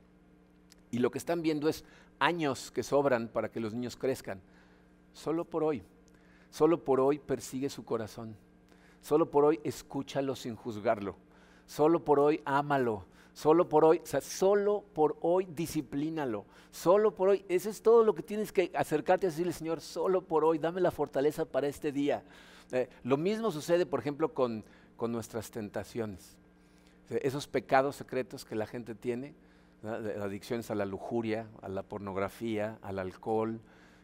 Y 0.90 0.98
lo 0.98 1.10
que 1.10 1.18
están 1.18 1.42
viendo 1.42 1.68
es 1.68 1.84
años 2.18 2.70
que 2.70 2.82
sobran 2.82 3.28
para 3.28 3.50
que 3.50 3.60
los 3.60 3.74
niños 3.74 3.96
crezcan. 3.96 4.40
Solo 5.12 5.44
por 5.44 5.64
hoy, 5.64 5.82
solo 6.50 6.84
por 6.84 7.00
hoy 7.00 7.18
persigue 7.18 7.68
su 7.68 7.84
corazón. 7.84 8.36
Solo 9.00 9.30
por 9.30 9.44
hoy 9.44 9.60
escúchalo 9.64 10.34
sin 10.34 10.56
juzgarlo. 10.56 11.16
Solo 11.66 12.04
por 12.04 12.18
hoy 12.18 12.40
ámalo. 12.44 13.04
Solo 13.32 13.68
por 13.68 13.84
hoy, 13.84 14.00
o 14.02 14.06
sea, 14.06 14.20
solo 14.20 14.84
por 14.92 15.16
hoy 15.20 15.46
disciplínalo. 15.54 16.44
Solo 16.72 17.14
por 17.14 17.28
hoy, 17.28 17.44
eso 17.48 17.70
es 17.70 17.80
todo 17.80 18.02
lo 18.02 18.12
que 18.12 18.24
tienes 18.24 18.50
que 18.50 18.72
acercarte 18.74 19.26
a 19.26 19.30
decirle, 19.30 19.52
Señor, 19.52 19.80
solo 19.80 20.22
por 20.22 20.44
hoy, 20.44 20.58
dame 20.58 20.80
la 20.80 20.90
fortaleza 20.90 21.44
para 21.44 21.68
este 21.68 21.92
día. 21.92 22.24
Eh, 22.72 22.88
lo 23.04 23.16
mismo 23.16 23.52
sucede, 23.52 23.86
por 23.86 24.00
ejemplo, 24.00 24.34
con, 24.34 24.64
con 24.96 25.12
nuestras 25.12 25.52
tentaciones. 25.52 26.36
esos 27.08 27.46
pecados 27.46 27.94
secretos 27.94 28.44
que 28.44 28.56
la 28.56 28.66
gente 28.66 28.96
tiene, 28.96 29.34
adicciones 29.84 30.70
a 30.70 30.74
la 30.74 30.84
lujuria, 30.84 31.46
a 31.62 31.68
la 31.68 31.82
pornografía, 31.82 32.78
al 32.82 32.98
alcohol, 32.98 33.60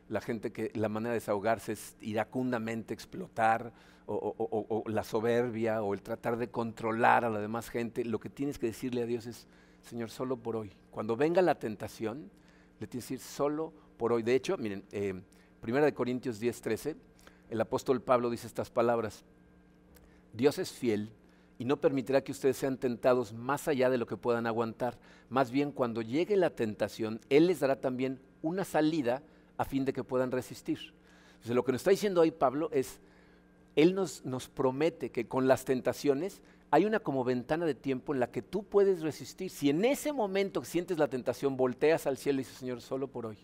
la 0.08 0.20
gente 0.20 0.52
que 0.52 0.70
la 0.74 0.88
manera 0.88 1.10
de 1.12 1.20
desahogarse 1.20 1.72
es 1.72 1.96
iracundamente 2.00 2.94
explotar, 2.94 3.72
o, 4.06 4.84
la 4.86 5.02
soberbia, 5.02 5.82
o 5.82 5.94
el 5.94 6.02
tratar 6.02 6.36
de 6.36 6.48
controlar 6.48 7.24
a 7.24 7.30
la 7.30 7.40
demás 7.40 7.70
gente, 7.70 8.04
lo 8.04 8.20
que 8.20 8.28
tienes 8.28 8.58
que 8.58 8.66
decirle 8.66 9.02
a 9.02 9.06
Dios 9.06 9.26
es, 9.26 9.46
Señor, 9.82 10.10
solo 10.10 10.36
por 10.36 10.56
hoy. 10.56 10.72
Cuando 10.90 11.16
venga 11.16 11.40
la 11.40 11.58
tentación, 11.58 12.30
le 12.80 12.86
tienes 12.86 13.06
que 13.06 13.14
decir, 13.14 13.20
solo 13.20 13.72
por 13.96 14.12
hoy. 14.12 14.22
De 14.22 14.34
hecho, 14.34 14.58
miren, 14.58 14.84
eh, 14.92 15.22
Primera 15.60 15.86
de 15.86 15.94
Corintios 15.94 16.38
10, 16.38 16.60
13, 16.60 16.96
el 17.48 17.60
apóstol 17.60 18.02
Pablo 18.02 18.28
dice 18.28 18.46
estas 18.46 18.68
palabras, 18.68 19.24
Dios 20.34 20.58
es 20.58 20.70
fiel 20.70 21.10
y 21.58 21.64
no 21.64 21.80
permitirá 21.80 22.22
que 22.22 22.32
ustedes 22.32 22.56
sean 22.56 22.78
tentados 22.78 23.32
más 23.32 23.68
allá 23.68 23.90
de 23.90 23.98
lo 23.98 24.06
que 24.06 24.16
puedan 24.16 24.46
aguantar. 24.46 24.98
Más 25.28 25.50
bien, 25.50 25.72
cuando 25.72 26.02
llegue 26.02 26.36
la 26.36 26.50
tentación, 26.50 27.20
Él 27.30 27.46
les 27.46 27.60
dará 27.60 27.80
también 27.80 28.20
una 28.42 28.64
salida 28.64 29.22
a 29.56 29.64
fin 29.64 29.84
de 29.84 29.92
que 29.92 30.04
puedan 30.04 30.32
resistir. 30.32 30.78
Entonces, 31.34 31.54
lo 31.54 31.64
que 31.64 31.72
nos 31.72 31.80
está 31.80 31.90
diciendo 31.90 32.22
hoy 32.22 32.30
Pablo 32.30 32.70
es, 32.72 33.00
Él 33.76 33.94
nos, 33.94 34.24
nos 34.24 34.48
promete 34.48 35.10
que 35.10 35.28
con 35.28 35.46
las 35.46 35.64
tentaciones 35.64 36.42
hay 36.70 36.86
una 36.86 36.98
como 36.98 37.22
ventana 37.22 37.66
de 37.66 37.74
tiempo 37.76 38.12
en 38.12 38.18
la 38.18 38.32
que 38.32 38.42
tú 38.42 38.64
puedes 38.64 39.00
resistir. 39.02 39.48
Si 39.50 39.70
en 39.70 39.84
ese 39.84 40.12
momento 40.12 40.60
que 40.60 40.66
sientes 40.66 40.98
la 40.98 41.06
tentación, 41.06 41.56
volteas 41.56 42.06
al 42.08 42.16
cielo 42.16 42.40
y 42.40 42.44
dices, 42.44 42.58
Señor, 42.58 42.80
solo 42.80 43.06
por 43.06 43.26
hoy, 43.26 43.38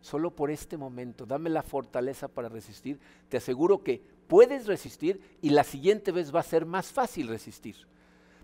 solo 0.00 0.34
por 0.34 0.50
este 0.50 0.76
momento, 0.76 1.26
dame 1.26 1.48
la 1.48 1.62
fortaleza 1.62 2.26
para 2.26 2.48
resistir, 2.48 2.98
te 3.28 3.36
aseguro 3.36 3.84
que 3.84 4.02
puedes 4.28 4.66
resistir 4.66 5.20
y 5.42 5.50
la 5.50 5.64
siguiente 5.64 6.12
vez 6.12 6.34
va 6.34 6.40
a 6.40 6.44
ser 6.44 6.66
más 6.66 6.86
fácil 6.92 7.28
resistir. 7.28 7.76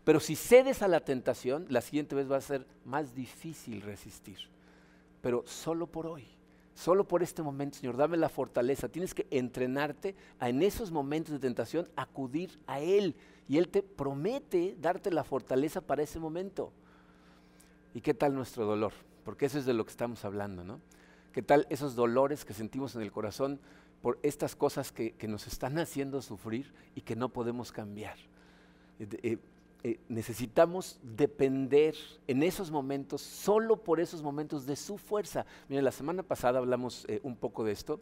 Pero 0.04 0.20
si 0.20 0.34
cedes 0.34 0.82
a 0.82 0.88
la 0.88 1.00
tentación, 1.00 1.66
la 1.68 1.80
siguiente 1.80 2.14
vez 2.14 2.30
va 2.30 2.36
a 2.36 2.40
ser 2.40 2.66
más 2.84 3.14
difícil 3.14 3.82
resistir. 3.82 4.38
Pero 5.20 5.44
solo 5.46 5.86
por 5.86 6.06
hoy, 6.06 6.26
solo 6.74 7.06
por 7.06 7.22
este 7.22 7.42
momento, 7.42 7.78
Señor, 7.78 7.96
dame 7.96 8.16
la 8.16 8.28
fortaleza. 8.28 8.88
Tienes 8.88 9.14
que 9.14 9.26
entrenarte 9.30 10.16
a 10.40 10.48
en 10.48 10.62
esos 10.62 10.90
momentos 10.90 11.32
de 11.32 11.38
tentación 11.38 11.88
acudir 11.94 12.58
a 12.66 12.80
Él. 12.80 13.14
Y 13.48 13.58
Él 13.58 13.68
te 13.68 13.82
promete 13.82 14.76
darte 14.80 15.12
la 15.12 15.22
fortaleza 15.22 15.80
para 15.80 16.02
ese 16.02 16.18
momento. 16.18 16.72
¿Y 17.94 18.00
qué 18.00 18.14
tal 18.14 18.34
nuestro 18.34 18.64
dolor? 18.66 18.92
Porque 19.24 19.46
eso 19.46 19.58
es 19.58 19.66
de 19.66 19.74
lo 19.74 19.84
que 19.84 19.90
estamos 19.90 20.24
hablando, 20.24 20.64
¿no? 20.64 20.80
¿Qué 21.32 21.42
tal 21.42 21.66
esos 21.70 21.94
dolores 21.94 22.44
que 22.44 22.54
sentimos 22.54 22.96
en 22.96 23.02
el 23.02 23.12
corazón? 23.12 23.60
Por 24.02 24.18
estas 24.22 24.56
cosas 24.56 24.92
que, 24.92 25.14
nos 25.28 25.46
están 25.46 25.78
haciendo 25.78 26.20
sufrir 26.20 26.74
y 26.94 27.02
que 27.02 27.16
no 27.16 27.28
podemos 27.28 27.70
cambiar. 27.70 28.16
Eh, 28.98 29.06
eh, 29.22 29.38
eh, 29.84 30.00
necesitamos 30.08 30.98
depender 31.02 31.94
en 32.26 32.42
esos 32.42 32.70
momentos, 32.70 33.22
solo 33.22 33.82
por 33.82 34.00
esos 34.00 34.22
momentos, 34.22 34.66
de 34.66 34.76
su 34.76 34.98
fuerza. 34.98 35.46
Miren, 35.68 35.84
la 35.84 35.92
semana 35.92 36.24
pasada 36.24 36.58
hablamos 36.58 37.06
un 37.22 37.36
poco 37.36 37.64
de 37.64 37.72
esto. 37.72 38.00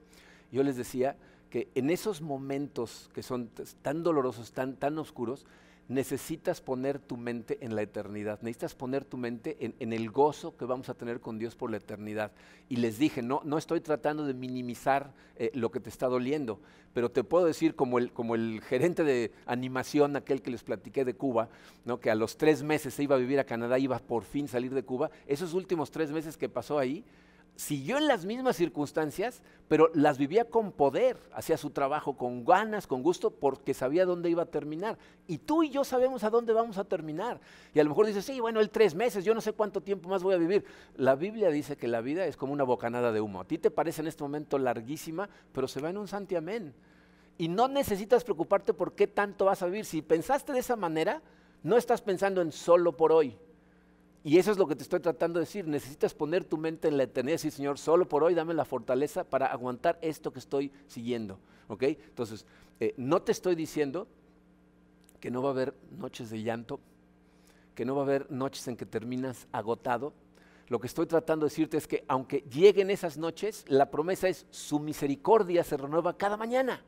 Yo 0.50 0.62
les 0.62 0.76
decía 0.76 1.16
que 1.50 1.68
en 1.74 1.90
esos 1.90 2.22
momentos 2.22 3.10
que 3.14 3.22
son 3.22 3.50
tan 3.82 4.02
dolorosos, 4.02 4.52
tan, 4.52 4.76
tan 4.76 4.98
oscuros, 4.98 5.46
necesitas 5.90 6.60
poner 6.60 7.00
tu 7.00 7.16
mente 7.16 7.58
en 7.62 7.74
la 7.74 7.82
eternidad, 7.82 8.38
necesitas 8.42 8.76
poner 8.76 9.04
tu 9.04 9.16
mente 9.16 9.56
en, 9.58 9.92
el 9.92 10.08
gozo 10.08 10.56
que 10.56 10.64
vamos 10.64 10.88
a 10.88 10.94
tener 10.94 11.18
con 11.18 11.36
Dios 11.36 11.56
por 11.56 11.68
la 11.68 11.78
eternidad. 11.78 12.30
Y 12.68 12.76
les 12.76 12.96
dije, 12.96 13.22
no, 13.22 13.42
no 13.44 13.58
estoy 13.58 13.80
tratando 13.80 14.24
de 14.24 14.32
minimizar 14.32 15.12
eh, 15.34 15.50
lo 15.52 15.72
que 15.72 15.80
te 15.80 15.88
está 15.88 16.06
doliendo, 16.06 16.60
pero 16.94 17.10
te 17.10 17.24
puedo 17.24 17.44
decir 17.44 17.74
como 17.74 17.98
el, 17.98 18.12
como 18.12 18.36
el 18.36 18.60
gerente 18.62 19.02
de 19.02 19.32
animación, 19.46 20.14
aquel 20.14 20.42
que 20.42 20.52
les 20.52 20.62
platiqué 20.62 21.04
de 21.04 21.14
Cuba, 21.14 21.48
¿no? 21.84 21.98
que 21.98 22.08
a 22.12 22.14
los 22.14 22.36
tres 22.36 22.62
meses 22.62 22.94
se 22.94 23.02
iba 23.02 23.16
a 23.16 23.18
vivir 23.18 23.40
a 23.40 23.44
Canadá, 23.44 23.76
iba 23.76 23.98
por 23.98 24.22
fin 24.22 24.46
salir 24.46 24.72
de 24.72 24.84
Cuba, 24.84 25.10
esos 25.26 25.54
últimos 25.54 25.90
tres 25.90 26.12
meses 26.12 26.36
que 26.36 26.48
pasó 26.48 26.78
ahí, 26.78 27.04
siguió 27.60 27.98
en 27.98 28.08
las 28.08 28.24
mismas 28.24 28.56
circunstancias, 28.56 29.42
pero 29.68 29.90
las 29.92 30.16
vivía 30.16 30.46
con 30.46 30.72
poder, 30.72 31.18
hacía 31.34 31.58
su 31.58 31.68
trabajo 31.68 32.16
con 32.16 32.42
ganas, 32.42 32.86
con 32.86 33.02
gusto, 33.02 33.32
porque 33.32 33.74
sabía 33.74 34.06
dónde 34.06 34.30
iba 34.30 34.44
a 34.44 34.46
terminar. 34.46 34.96
Y 35.26 35.36
tú 35.36 35.62
y 35.62 35.68
yo 35.68 35.84
sabemos 35.84 36.24
a 36.24 36.30
dónde 36.30 36.54
vamos 36.54 36.78
a 36.78 36.84
terminar. 36.84 37.38
Y 37.74 37.80
a 37.80 37.84
lo 37.84 37.90
mejor 37.90 38.06
dices, 38.06 38.24
sí, 38.24 38.40
bueno, 38.40 38.60
el 38.60 38.70
tres 38.70 38.94
meses, 38.94 39.26
yo 39.26 39.34
no 39.34 39.42
sé 39.42 39.52
cuánto 39.52 39.82
tiempo 39.82 40.08
más 40.08 40.22
voy 40.22 40.34
a 40.34 40.38
vivir. 40.38 40.64
La 40.96 41.16
Biblia 41.16 41.50
dice 41.50 41.76
que 41.76 41.86
la 41.86 42.00
vida 42.00 42.24
es 42.24 42.38
como 42.38 42.54
una 42.54 42.64
bocanada 42.64 43.12
de 43.12 43.20
humo. 43.20 43.42
A 43.42 43.44
ti 43.46 43.58
te 43.58 43.70
parece 43.70 44.00
en 44.00 44.08
este 44.08 44.22
momento 44.22 44.58
larguísima, 44.58 45.28
pero 45.52 45.68
se 45.68 45.82
va 45.82 45.90
en 45.90 45.98
un 45.98 46.08
santiamén. 46.08 46.72
Y 47.36 47.48
no 47.48 47.68
necesitas 47.68 48.24
preocuparte 48.24 48.72
por 48.72 48.94
qué 48.94 49.06
tanto 49.06 49.44
vas 49.44 49.60
a 49.60 49.66
vivir. 49.66 49.84
Si 49.84 50.00
pensaste 50.00 50.54
de 50.54 50.60
esa 50.60 50.76
manera, 50.76 51.20
no 51.62 51.76
estás 51.76 52.00
pensando 52.00 52.40
en 52.40 52.52
solo 52.52 52.96
por 52.96 53.12
hoy, 53.12 53.36
y 54.22 54.36
eso 54.36 54.50
es 54.50 54.58
lo 54.58 54.66
que 54.66 54.76
te 54.76 54.82
estoy 54.82 55.00
tratando 55.00 55.38
de 55.38 55.46
decir. 55.46 55.66
Necesitas 55.66 56.12
poner 56.12 56.44
tu 56.44 56.58
mente 56.58 56.88
en 56.88 56.96
la 56.96 57.04
eternidad 57.04 57.34
y 57.34 57.36
decir, 57.36 57.52
Señor, 57.52 57.78
solo 57.78 58.06
por 58.06 58.22
hoy 58.22 58.34
dame 58.34 58.52
la 58.52 58.66
fortaleza 58.66 59.24
para 59.24 59.46
aguantar 59.46 59.98
esto 60.02 60.32
que 60.32 60.38
estoy 60.38 60.70
siguiendo. 60.88 61.38
¿Ok? 61.68 61.84
Entonces, 61.84 62.44
eh, 62.80 62.94
no 62.98 63.22
te 63.22 63.32
estoy 63.32 63.54
diciendo 63.54 64.06
que 65.20 65.30
no 65.30 65.42
va 65.42 65.48
a 65.48 65.52
haber 65.52 65.74
noches 65.98 66.28
de 66.28 66.42
llanto, 66.42 66.80
que 67.74 67.84
no 67.84 67.94
va 67.94 68.02
a 68.02 68.04
haber 68.04 68.30
noches 68.30 68.68
en 68.68 68.76
que 68.76 68.84
terminas 68.84 69.48
agotado. 69.52 70.12
Lo 70.68 70.78
que 70.80 70.86
estoy 70.86 71.06
tratando 71.06 71.46
de 71.46 71.50
decirte 71.50 71.78
es 71.78 71.86
que 71.86 72.04
aunque 72.06 72.44
lleguen 72.50 72.90
esas 72.90 73.16
noches, 73.16 73.64
la 73.68 73.90
promesa 73.90 74.28
es 74.28 74.46
su 74.50 74.80
misericordia 74.80 75.64
se 75.64 75.78
renueva 75.78 76.16
cada 76.16 76.36
mañana. 76.36 76.84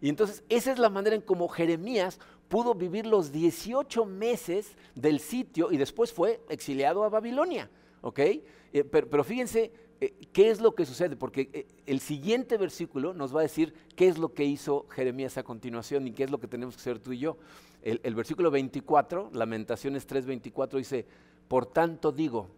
Y 0.00 0.08
entonces 0.08 0.42
esa 0.48 0.72
es 0.72 0.78
la 0.78 0.90
manera 0.90 1.14
en 1.14 1.22
como 1.22 1.48
Jeremías 1.48 2.18
pudo 2.48 2.74
vivir 2.74 3.06
los 3.06 3.32
18 3.32 4.04
meses 4.04 4.76
del 4.94 5.20
sitio 5.20 5.72
y 5.72 5.76
después 5.76 6.12
fue 6.12 6.40
exiliado 6.48 7.04
a 7.04 7.08
Babilonia. 7.08 7.70
¿ok? 8.02 8.18
Eh, 8.18 8.84
pero, 8.84 9.24
fíjense 9.24 9.72
eh, 10.00 10.12
¿qué 10.32 10.50
es 10.50 10.60
lo 10.60 10.74
que 10.74 10.84
sucede? 10.84 11.16
Porque 11.16 11.48
eh, 11.52 11.66
el 11.86 12.00
siguiente 12.00 12.58
versículo 12.58 13.14
nos 13.14 13.34
va 13.34 13.40
a 13.40 13.44
decir 13.44 13.72
qué 13.96 14.08
es 14.08 14.18
lo 14.18 14.34
que 14.34 14.44
hizo 14.44 14.86
Jeremías 14.90 15.38
a 15.38 15.44
continuación 15.44 16.06
y 16.06 16.12
qué 16.12 16.24
es 16.24 16.30
lo 16.30 16.38
que 16.38 16.48
tenemos 16.48 16.74
que 16.74 16.80
hacer 16.80 16.98
tú 16.98 17.12
y 17.12 17.18
yo. 17.18 17.38
El, 17.82 18.00
el 18.02 18.14
versículo 18.14 18.50
24, 18.50 19.30
Lamentaciones 19.32 20.06
3:24 20.08 20.78
dice, 20.78 21.06
por 21.48 21.66
tanto 21.66 22.12
digo, 22.12 22.48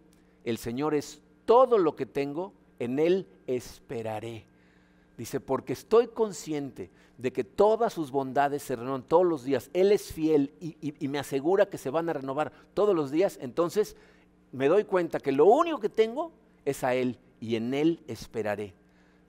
el 0.43 0.57
Señor 0.57 0.95
es 0.95 1.21
todo 1.45 1.77
lo 1.77 1.95
que 1.95 2.05
tengo, 2.05 2.53
en 2.79 2.99
Él 2.99 3.27
esperaré. 3.45 4.46
Dice, 5.17 5.39
porque 5.39 5.73
estoy 5.73 6.07
consciente 6.07 6.91
de 7.17 7.33
que 7.33 7.43
todas 7.43 7.91
sus 7.91 8.11
bondades 8.11 8.61
se 8.61 8.75
renuevan 8.75 9.01
todos 9.01 9.25
los 9.25 9.43
días. 9.43 9.71
Él 9.73 9.91
es 9.91 10.13
fiel 10.13 10.53
y, 10.59 11.07
me 11.07 11.17
asegura 11.17 11.67
que 11.67 11.79
se 11.79 11.89
van 11.89 12.07
a 12.09 12.13
renovar 12.13 12.51
todos 12.75 12.95
los 12.95 13.09
días. 13.09 13.39
Entonces 13.41 13.95
me 14.51 14.67
doy 14.67 14.83
cuenta 14.83 15.19
que 15.19 15.31
lo 15.31 15.45
único 15.45 15.79
que 15.79 15.89
tengo 15.89 16.31
es 16.65 16.83
a 16.83 16.93
Él 16.93 17.17
y 17.41 17.55
en 17.55 17.73
Él 17.73 18.03
esperaré. 18.07 18.75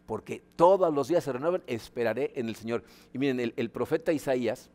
Porque 0.04 0.42
todos 0.56 0.92
los 0.92 1.08
días 1.08 1.24
se 1.24 1.32
renuevan, 1.32 1.62
esperaré 1.66 2.32
en 2.34 2.48
el 2.48 2.56
Señor. 2.56 2.84
Y 3.14 3.18
miren, 3.18 3.52
el 3.56 3.70
profeta 3.70 4.12
Isaías 4.12 4.70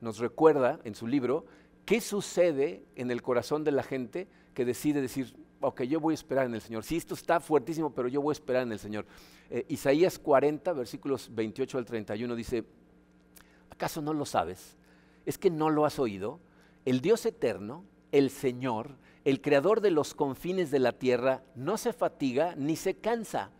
nos 0.00 0.18
recuerda 0.18 0.80
en 0.84 0.94
su 0.94 1.06
libro 1.06 1.44
qué 1.84 2.00
sucede 2.00 2.82
en 2.96 3.10
el 3.10 3.20
corazón 3.20 3.64
de 3.64 3.72
la 3.72 3.82
gente 3.82 4.28
que 4.54 4.64
decide 4.64 5.02
decir, 5.02 5.34
ok, 5.66 5.82
yo 5.82 6.00
voy 6.00 6.12
a 6.12 6.14
esperar 6.14 6.46
en 6.46 6.54
el 6.54 6.60
Señor. 6.60 6.84
Sí, 6.84 6.96
esto 6.96 7.14
está 7.14 7.40
fuertísimo, 7.40 7.90
pero 7.90 8.08
yo 8.08 8.20
voy 8.20 8.32
a 8.32 8.38
esperar 8.38 8.62
en 8.62 8.72
el 8.72 8.78
Señor. 8.78 9.06
Eh, 9.50 9.64
Isaías 9.68 10.18
40, 10.18 10.72
versículos 10.72 11.30
28 11.34 11.78
al 11.78 11.84
31 11.84 12.34
dice, 12.34 12.64
¿acaso 13.70 14.02
no 14.02 14.12
lo 14.12 14.26
sabes? 14.26 14.76
¿Es 15.26 15.38
que 15.38 15.50
no 15.50 15.70
lo 15.70 15.84
has 15.84 15.98
oído? 15.98 16.40
El 16.84 17.00
Dios 17.00 17.24
eterno, 17.26 17.84
el 18.12 18.30
Señor, 18.30 18.96
el 19.24 19.40
creador 19.40 19.80
de 19.80 19.90
los 19.90 20.14
confines 20.14 20.70
de 20.70 20.78
la 20.78 20.92
tierra, 20.92 21.42
no 21.54 21.78
se 21.78 21.92
fatiga 21.92 22.54
ni 22.56 22.76
se 22.76 22.94
cansa. 22.94 23.50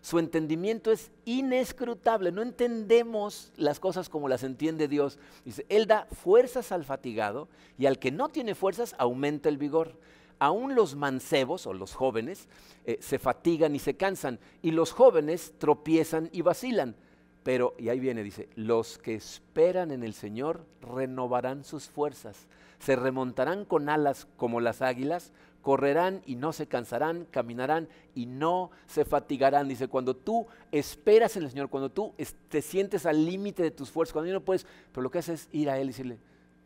Su 0.00 0.20
entendimiento 0.20 0.92
es 0.92 1.10
inescrutable, 1.24 2.30
no 2.30 2.42
entendemos 2.42 3.52
las 3.56 3.80
cosas 3.80 4.08
como 4.08 4.28
las 4.28 4.44
entiende 4.44 4.86
Dios. 4.86 5.18
Dice, 5.44 5.66
Él 5.68 5.86
da 5.86 6.06
fuerzas 6.12 6.70
al 6.70 6.84
fatigado 6.84 7.48
y 7.76 7.86
al 7.86 7.98
que 7.98 8.12
no 8.12 8.28
tiene 8.28 8.54
fuerzas 8.54 8.94
aumenta 8.96 9.48
el 9.48 9.58
vigor 9.58 9.98
aún 10.38 10.74
los 10.74 10.94
mancebos 10.94 11.66
o 11.66 11.72
los 11.72 11.94
jóvenes 11.94 12.48
eh, 12.84 12.98
se 13.00 13.18
fatigan 13.18 13.74
y 13.74 13.78
se 13.78 13.96
cansan, 13.96 14.38
y 14.62 14.70
los 14.70 14.92
jóvenes 14.92 15.54
tropiezan 15.58 16.30
y 16.32 16.42
vacilan. 16.42 16.96
Pero, 17.42 17.74
y 17.78 17.88
ahí 17.88 18.00
viene, 18.00 18.22
dice, 18.22 18.48
los 18.56 18.98
que 18.98 19.14
esperan 19.14 19.90
en 19.90 20.02
el 20.02 20.12
Señor 20.12 20.66
renovarán 20.82 21.64
sus 21.64 21.88
fuerzas, 21.88 22.46
se 22.78 22.96
remontarán 22.96 23.64
con 23.64 23.88
alas 23.88 24.26
como 24.36 24.60
las 24.60 24.82
águilas, 24.82 25.32
correrán 25.62 26.22
y 26.26 26.36
no 26.36 26.52
se 26.52 26.66
cansarán, 26.66 27.26
caminarán 27.30 27.88
y 28.14 28.26
no 28.26 28.70
se 28.86 29.04
fatigarán. 29.04 29.68
Dice, 29.68 29.88
cuando 29.88 30.14
tú 30.14 30.46
esperas 30.72 31.36
en 31.36 31.44
el 31.44 31.50
Señor, 31.50 31.68
cuando 31.68 31.90
tú 31.90 32.14
te 32.48 32.62
sientes 32.62 33.06
al 33.06 33.24
límite 33.24 33.62
de 33.62 33.70
tus 33.70 33.90
fuerzas, 33.90 34.12
cuando 34.12 34.32
no 34.32 34.40
puedes, 34.40 34.66
pero 34.92 35.02
lo 35.02 35.10
que 35.10 35.18
haces 35.18 35.42
es 35.42 35.48
ir 35.52 35.70
a 35.70 35.78
Él 35.78 35.84
y 35.84 35.88
decirle, 35.88 36.18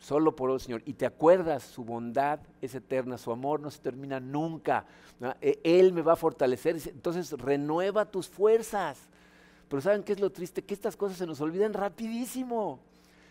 solo 0.03 0.35
por 0.35 0.51
el 0.51 0.61
Señor. 0.61 0.83
Y 0.85 0.95
te 0.95 1.07
acuerdas, 1.07 1.63
su 1.63 1.85
bondad 1.85 2.41
es 2.61 2.75
eterna, 2.75 3.17
su 3.17 3.31
amor 3.31 3.61
no 3.61 3.71
se 3.71 3.79
termina 3.79 4.19
nunca. 4.19 4.85
E, 5.41 5.61
Él 5.63 5.93
me 5.93 6.03
va 6.03 6.15
a 6.15 6.17
fortalecer. 6.17 6.77
Entonces 6.87 7.31
renueva 7.33 8.05
tus 8.05 8.29
fuerzas. 8.29 8.99
Pero 9.69 9.81
¿saben 9.81 10.03
qué 10.03 10.13
es 10.13 10.21
lo 10.21 10.31
triste? 10.31 10.63
Que 10.63 10.75
estas 10.75 10.97
cosas 10.97 11.17
se 11.17 11.27
nos 11.27 11.41
olvidan 11.41 11.73
rapidísimo. 11.73 12.81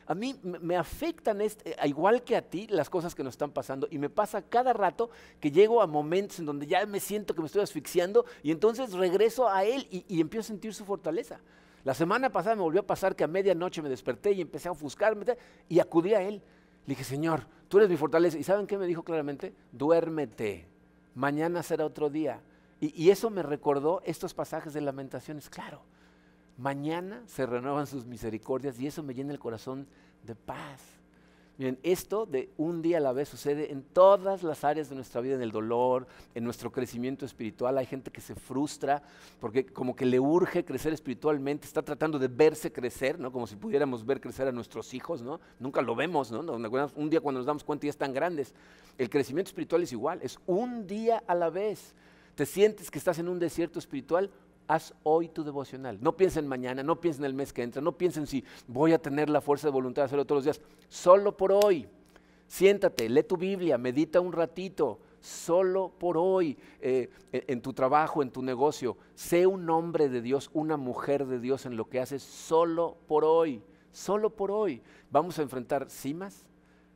A 0.07 0.15
mí 0.15 0.35
me 0.43 0.75
afectan, 0.75 1.41
este, 1.41 1.75
igual 1.85 2.23
que 2.23 2.35
a 2.35 2.41
ti, 2.41 2.67
las 2.67 2.89
cosas 2.89 3.13
que 3.13 3.23
nos 3.23 3.33
están 3.33 3.51
pasando. 3.51 3.87
Y 3.91 3.97
me 3.97 4.09
pasa 4.09 4.41
cada 4.41 4.73
rato 4.73 5.09
que 5.39 5.51
llego 5.51 5.81
a 5.81 5.87
momentos 5.87 6.39
en 6.39 6.45
donde 6.45 6.65
ya 6.67 6.85
me 6.85 7.01
siento 7.01 7.35
que 7.35 7.41
me 7.41 7.47
estoy 7.47 7.61
asfixiando 7.61 8.25
y 8.43 8.51
entonces 8.51 8.93
regreso 8.93 9.47
a 9.47 9.65
Él 9.65 9.87
y, 9.91 10.05
y 10.07 10.21
empiezo 10.21 10.47
a 10.47 10.47
sentir 10.47 10.73
su 10.73 10.85
fortaleza. 10.85 11.39
La 11.83 11.93
semana 11.93 12.29
pasada 12.29 12.55
me 12.55 12.61
volvió 12.61 12.81
a 12.81 12.87
pasar 12.87 13.15
que 13.15 13.23
a 13.23 13.27
medianoche 13.27 13.81
me 13.81 13.89
desperté 13.89 14.31
y 14.31 14.41
empecé 14.41 14.67
a 14.67 14.71
ofuscarme 14.71 15.25
y 15.67 15.79
acudí 15.79 16.13
a 16.13 16.21
Él. 16.21 16.41
Le 16.85 16.91
dije, 16.91 17.03
Señor, 17.03 17.45
tú 17.67 17.77
eres 17.77 17.89
mi 17.89 17.97
fortaleza. 17.97 18.37
¿Y 18.37 18.43
saben 18.43 18.67
qué 18.67 18.77
me 18.77 18.87
dijo 18.87 19.03
claramente? 19.03 19.53
Duérmete, 19.71 20.67
mañana 21.15 21.63
será 21.63 21.85
otro 21.85 22.09
día. 22.09 22.41
Y, 22.79 23.03
y 23.03 23.09
eso 23.11 23.29
me 23.29 23.43
recordó 23.43 24.01
estos 24.05 24.33
pasajes 24.33 24.73
de 24.73 24.81
lamentaciones. 24.81 25.49
Claro, 25.49 25.83
mañana 26.57 27.23
se 27.27 27.45
renuevan 27.45 27.87
sus 27.87 28.05
misericordias 28.05 28.79
y 28.79 28.87
eso 28.87 29.03
me 29.03 29.13
llena 29.13 29.31
el 29.31 29.39
corazón 29.39 29.87
de 30.23 30.35
paz. 30.35 31.00
Miren, 31.61 31.77
esto 31.83 32.25
de 32.25 32.49
un 32.57 32.81
día 32.81 32.97
a 32.97 32.99
la 32.99 33.13
vez 33.13 33.29
sucede 33.29 33.71
en 33.71 33.83
todas 33.83 34.41
las 34.41 34.63
áreas 34.63 34.89
de 34.89 34.95
nuestra 34.95 35.21
vida, 35.21 35.35
en 35.35 35.43
el 35.43 35.51
dolor, 35.51 36.07
en 36.33 36.43
nuestro 36.43 36.71
crecimiento 36.71 37.23
espiritual. 37.23 37.77
Hay 37.77 37.85
gente 37.85 38.09
que 38.09 38.19
se 38.19 38.33
frustra 38.33 39.03
porque 39.39 39.67
como 39.67 39.95
que 39.95 40.07
le 40.07 40.19
urge 40.19 40.65
crecer 40.65 40.91
espiritualmente, 40.91 41.67
está 41.67 41.83
tratando 41.83 42.17
de 42.17 42.29
verse 42.29 42.71
crecer, 42.71 43.19
¿no? 43.19 43.31
Como 43.31 43.45
si 43.45 43.57
pudiéramos 43.57 44.03
ver 44.03 44.19
crecer 44.19 44.47
a 44.47 44.51
nuestros 44.51 44.91
hijos, 44.95 45.21
¿no? 45.21 45.39
Nunca 45.59 45.83
lo 45.83 45.93
vemos, 45.93 46.31
¿no? 46.31 46.39
Un 46.95 47.09
día 47.11 47.21
cuando 47.21 47.37
nos 47.37 47.45
damos 47.45 47.63
cuenta 47.63 47.85
ya 47.85 47.91
están 47.91 48.11
grandes. 48.11 48.55
El 48.97 49.11
crecimiento 49.11 49.49
espiritual 49.49 49.83
es 49.83 49.91
igual, 49.91 50.19
es 50.23 50.39
un 50.47 50.87
día 50.87 51.21
a 51.27 51.35
la 51.35 51.51
vez. 51.51 51.93
Te 52.33 52.47
sientes 52.47 52.89
que 52.89 52.97
estás 52.97 53.19
en 53.19 53.29
un 53.29 53.37
desierto 53.37 53.77
espiritual, 53.77 54.31
haz 54.71 54.93
hoy 55.03 55.27
tu 55.27 55.43
devocional. 55.43 55.97
No 56.01 56.15
piensen 56.15 56.47
mañana, 56.47 56.81
no 56.81 57.01
piensen 57.01 57.25
el 57.25 57.33
mes 57.33 57.51
que 57.51 57.61
entra, 57.61 57.81
no 57.81 57.97
piensen 57.97 58.25
si 58.25 58.43
voy 58.67 58.93
a 58.93 59.01
tener 59.01 59.29
la 59.29 59.41
fuerza 59.41 59.67
de 59.67 59.71
voluntad 59.71 60.03
de 60.03 60.05
hacerlo 60.05 60.25
todos 60.25 60.37
los 60.37 60.45
días. 60.45 60.61
Solo 60.87 61.35
por 61.35 61.51
hoy. 61.51 61.87
Siéntate, 62.47 63.09
lee 63.09 63.23
tu 63.23 63.37
Biblia, 63.37 63.77
medita 63.77 64.19
un 64.19 64.31
ratito, 64.31 64.99
solo 65.21 65.89
por 65.97 66.17
hoy, 66.17 66.57
eh, 66.81 67.09
en, 67.31 67.61
tu 67.61 67.73
trabajo, 67.73 68.21
en 68.21 68.31
tu 68.31 68.41
negocio. 68.41 68.97
Sé 69.13 69.45
un 69.45 69.69
hombre 69.69 70.09
de 70.09 70.21
Dios, 70.21 70.49
una 70.53 70.75
mujer 70.77 71.25
de 71.25 71.39
Dios 71.39 71.65
en 71.65 71.77
lo 71.77 71.89
que 71.89 71.99
haces, 71.99 72.23
solo 72.23 72.97
por 73.07 73.23
hoy, 73.23 73.63
solo 73.91 74.29
por 74.29 74.51
hoy. 74.51 74.81
Vamos 75.09 75.39
a 75.39 75.43
enfrentar 75.43 75.89
cimas, 75.89 76.45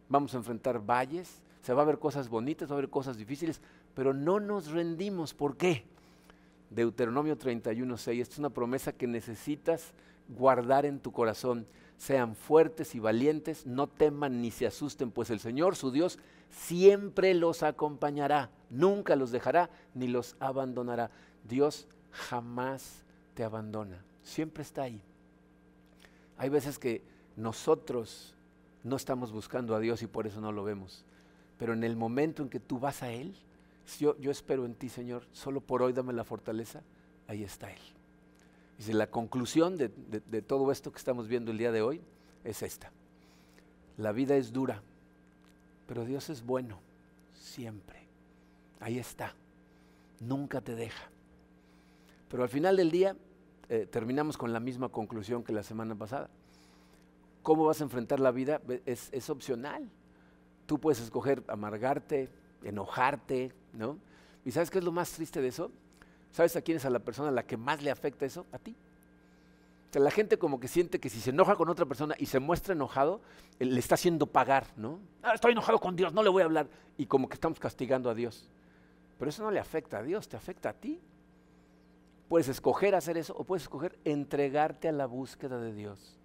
vamos 0.09 0.33
a 0.33 0.37
enfrentar 0.37 0.85
valles, 0.85 1.41
se 1.61 1.73
va 1.73 1.83
a 1.83 1.85
ver 1.85 1.99
cosas 1.99 2.27
bonitas, 2.27 2.69
va 2.69 2.75
a 2.75 2.77
haber 2.77 2.89
cosas 2.89 3.17
difíciles, 3.17 3.61
pero 3.93 4.13
no 4.13 4.41
nos 4.41 4.71
rendimos. 4.71 5.33
¿Por 5.33 5.55
qué? 5.55 5.85
Deuteronomio 6.69 7.37
31.6. 7.37 8.21
Esta 8.21 8.33
es 8.33 8.39
una 8.39 8.49
promesa 8.49 8.93
que 8.93 9.07
necesitas 9.07 9.93
guardar 10.27 10.85
en 10.85 10.99
tu 10.99 11.11
corazón. 11.11 11.67
Sean 11.97 12.35
fuertes 12.35 12.93
y 12.95 12.99
valientes, 12.99 13.65
no 13.65 13.87
teman 13.87 14.41
ni 14.41 14.51
se 14.51 14.67
asusten, 14.67 15.11
pues 15.11 15.29
el 15.29 15.39
Señor, 15.39 15.75
su 15.75 15.91
Dios, 15.91 16.19
siempre 16.49 17.33
los 17.33 17.63
acompañará, 17.63 18.49
nunca 18.69 19.15
los 19.15 19.31
dejará 19.31 19.69
ni 19.93 20.07
los 20.07 20.35
abandonará. 20.39 21.09
Dios 21.47 21.87
jamás 22.11 23.03
te 23.33 23.43
abandona, 23.43 24.03
siempre 24.23 24.63
está 24.63 24.83
ahí. 24.83 25.01
Hay 26.37 26.49
veces 26.49 26.77
que 26.77 27.01
nosotros 27.37 28.35
no 28.83 28.97
estamos 28.97 29.31
buscando 29.31 29.73
a 29.75 29.79
Dios 29.79 30.01
y 30.01 30.07
por 30.07 30.27
eso 30.27 30.41
no 30.41 30.51
lo 30.51 30.63
vemos, 30.63 31.05
pero 31.57 31.73
en 31.73 31.83
el 31.83 31.95
momento 31.95 32.43
en 32.43 32.49
que 32.49 32.59
tú 32.59 32.77
vas 32.77 33.03
a 33.03 33.11
Él, 33.11 33.35
yo, 33.99 34.17
yo 34.19 34.31
espero 34.31 34.65
en 34.65 34.75
ti, 34.75 34.89
Señor, 34.89 35.27
solo 35.31 35.61
por 35.61 35.81
hoy 35.81 35.93
dame 35.93 36.13
la 36.13 36.23
fortaleza, 36.23 36.81
ahí 37.27 37.43
está 37.43 37.71
Él. 37.71 37.79
Dice, 38.77 38.93
la 38.93 39.07
conclusión 39.07 39.77
de, 39.77 39.89
todo 40.41 40.71
esto 40.71 40.91
que 40.91 40.97
estamos 40.97 41.27
viendo 41.27 41.51
el 41.51 41.57
día 41.57 41.71
de 41.71 41.81
hoy 41.81 42.01
es 42.43 42.61
esta. 42.61 42.91
La 43.97 44.11
vida 44.11 44.35
es 44.35 44.51
dura, 44.51 44.81
pero 45.87 46.03
Dios 46.03 46.29
es 46.29 46.45
bueno, 46.45 46.81
siempre. 47.33 48.05
Ahí 48.81 48.99
está. 48.99 49.33
Nunca 50.19 50.59
te 50.59 50.75
deja. 50.75 51.09
Pero 52.29 52.43
al 52.43 52.49
final 52.49 52.75
del 52.75 52.91
día 52.91 53.15
eh, 53.69 53.87
terminamos 53.89 54.37
con 54.37 54.51
la 54.51 54.59
misma 54.59 54.89
conclusión 54.89 55.43
que 55.43 55.53
la 55.53 55.63
semana 55.63 55.95
pasada. 55.95 56.29
¿Cómo 57.43 57.65
vas 57.65 57.79
a 57.79 57.85
enfrentar 57.85 58.19
la 58.19 58.31
vida? 58.31 58.61
Es 58.85 59.29
opcional. 59.29 59.89
Tú 60.65 60.79
puedes 60.79 60.99
escoger 60.99 61.43
amargarte, 61.47 62.29
enojarte, 62.67 63.51
¿no? 63.73 63.97
¿Y 64.43 64.51
sabes 64.51 64.69
qué 64.69 64.79
es 64.79 64.83
lo 64.83 64.91
más 64.91 65.11
triste 65.11 65.41
de 65.41 65.47
eso? 65.47 65.71
¿Sabes 66.31 66.55
a 66.55 66.61
quién 66.61 66.77
es 66.77 66.85
a 66.85 66.89
la 66.89 66.99
persona 66.99 67.29
a 67.29 67.31
la 67.31 67.43
que 67.43 67.57
más 67.57 67.81
le 67.81 67.91
afecta 67.91 68.25
eso? 68.25 68.45
A 68.51 68.59
ti. 68.59 68.75
O 69.89 69.93
sea, 69.93 70.01
la 70.01 70.11
gente 70.11 70.37
como 70.37 70.59
que 70.59 70.67
siente 70.67 70.99
que 70.99 71.09
si 71.09 71.21
se 71.21 71.29
enoja 71.29 71.55
con 71.55 71.69
otra 71.69 71.85
persona 71.85 72.15
y 72.19 72.25
se 72.25 72.39
muestra 72.39 72.73
enojado, 72.73 73.21
le 73.59 73.79
está 73.79 73.95
haciendo 73.95 74.27
pagar, 74.27 74.67
¿no? 74.75 74.99
Ah, 75.23 75.33
estoy 75.33 75.53
enojado 75.53 75.79
con 75.79 75.95
Dios, 75.95 76.13
no 76.13 76.21
le 76.21 76.29
voy 76.29 76.41
a 76.41 76.45
hablar. 76.45 76.67
Y 76.97 77.05
como 77.05 77.29
que 77.29 77.35
estamos 77.35 77.59
castigando 77.59 78.09
a 78.09 78.13
Dios. 78.13 78.49
Pero 79.17 79.29
eso 79.29 79.43
no 79.43 79.51
le 79.51 79.59
afecta 79.59 79.99
a 79.99 80.03
Dios, 80.03 80.27
te 80.27 80.35
afecta 80.35 80.69
a 80.69 80.73
ti. 80.73 80.99
Puedes 82.27 82.49
escoger 82.49 82.95
hacer 82.95 83.17
eso 83.17 83.35
o 83.37 83.43
puedes 83.43 83.63
escoger 83.63 83.97
entregarte 84.03 84.89
a 84.89 84.91
la 84.91 85.05
búsqueda 85.05 85.59
de 85.59 85.73
Dios, 85.73 86.17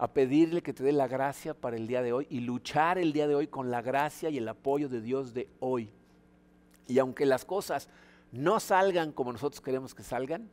a 0.00 0.14
pedirle 0.14 0.62
que 0.62 0.72
te 0.72 0.82
dé 0.82 0.92
la 0.92 1.06
gracia 1.06 1.52
para 1.52 1.76
el 1.76 1.86
día 1.86 2.00
de 2.00 2.14
hoy 2.14 2.26
y 2.30 2.40
luchar 2.40 2.96
el 2.96 3.12
día 3.12 3.28
de 3.28 3.34
hoy 3.34 3.48
con 3.48 3.70
la 3.70 3.82
gracia 3.82 4.30
y 4.30 4.38
el 4.38 4.48
apoyo 4.48 4.88
de 4.88 5.02
Dios 5.02 5.34
de 5.34 5.50
hoy. 5.60 5.90
Y 6.88 6.98
aunque 6.98 7.26
las 7.26 7.44
cosas 7.44 7.90
no 8.32 8.60
salgan 8.60 9.12
como 9.12 9.30
nosotros 9.30 9.60
queremos 9.60 9.94
que 9.94 10.02
salgan, 10.02 10.48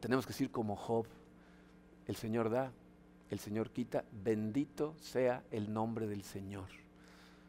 tenemos 0.00 0.26
que 0.26 0.32
decir 0.32 0.50
como 0.50 0.74
Job, 0.74 1.06
el 2.06 2.16
Señor 2.16 2.50
da, 2.50 2.72
el 3.30 3.38
Señor 3.38 3.70
quita, 3.70 4.04
bendito 4.10 4.96
sea 4.98 5.44
el 5.52 5.72
nombre 5.72 6.08
del 6.08 6.24
Señor. 6.24 6.66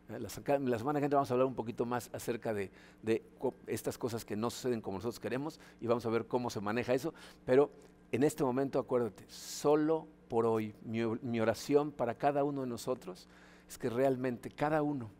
Eh, 0.10 0.20
La, 0.20 0.30
semana 0.30 1.00
que 1.00 1.08
viene 1.08 1.16
vamos 1.16 1.32
a 1.32 1.34
hablar 1.34 1.48
un 1.48 1.56
poquito 1.56 1.88
más 1.88 2.12
acerca 2.14 2.54
de, 2.54 2.70
de 3.02 3.24
estas 3.66 3.98
cosas 3.98 4.24
que 4.26 4.36
no 4.36 4.52
suceden 4.52 4.80
como 4.80 5.00
nosotros 5.00 5.20
queremos 5.20 5.60
y 5.80 5.88
vamos 5.88 6.06
a 6.06 6.10
ver 6.12 6.28
cómo 6.28 6.52
se 6.52 6.62
maneja 6.62 6.94
eso. 6.94 7.16
Pero 7.48 7.72
en 8.12 8.22
este 8.22 8.44
momento 8.44 8.78
acuérdate, 8.78 9.26
solo 9.28 10.08
por 10.32 10.46
hoy, 10.46 10.74
mi, 10.86 11.42
oración 11.42 11.92
para 11.92 12.16
cada 12.16 12.46
uno 12.46 12.62
de 12.62 12.68
nosotros 12.68 13.28
es 13.68 13.78
que 13.78 13.90
realmente 13.90 14.50
cada 14.50 14.82
uno, 14.82 15.12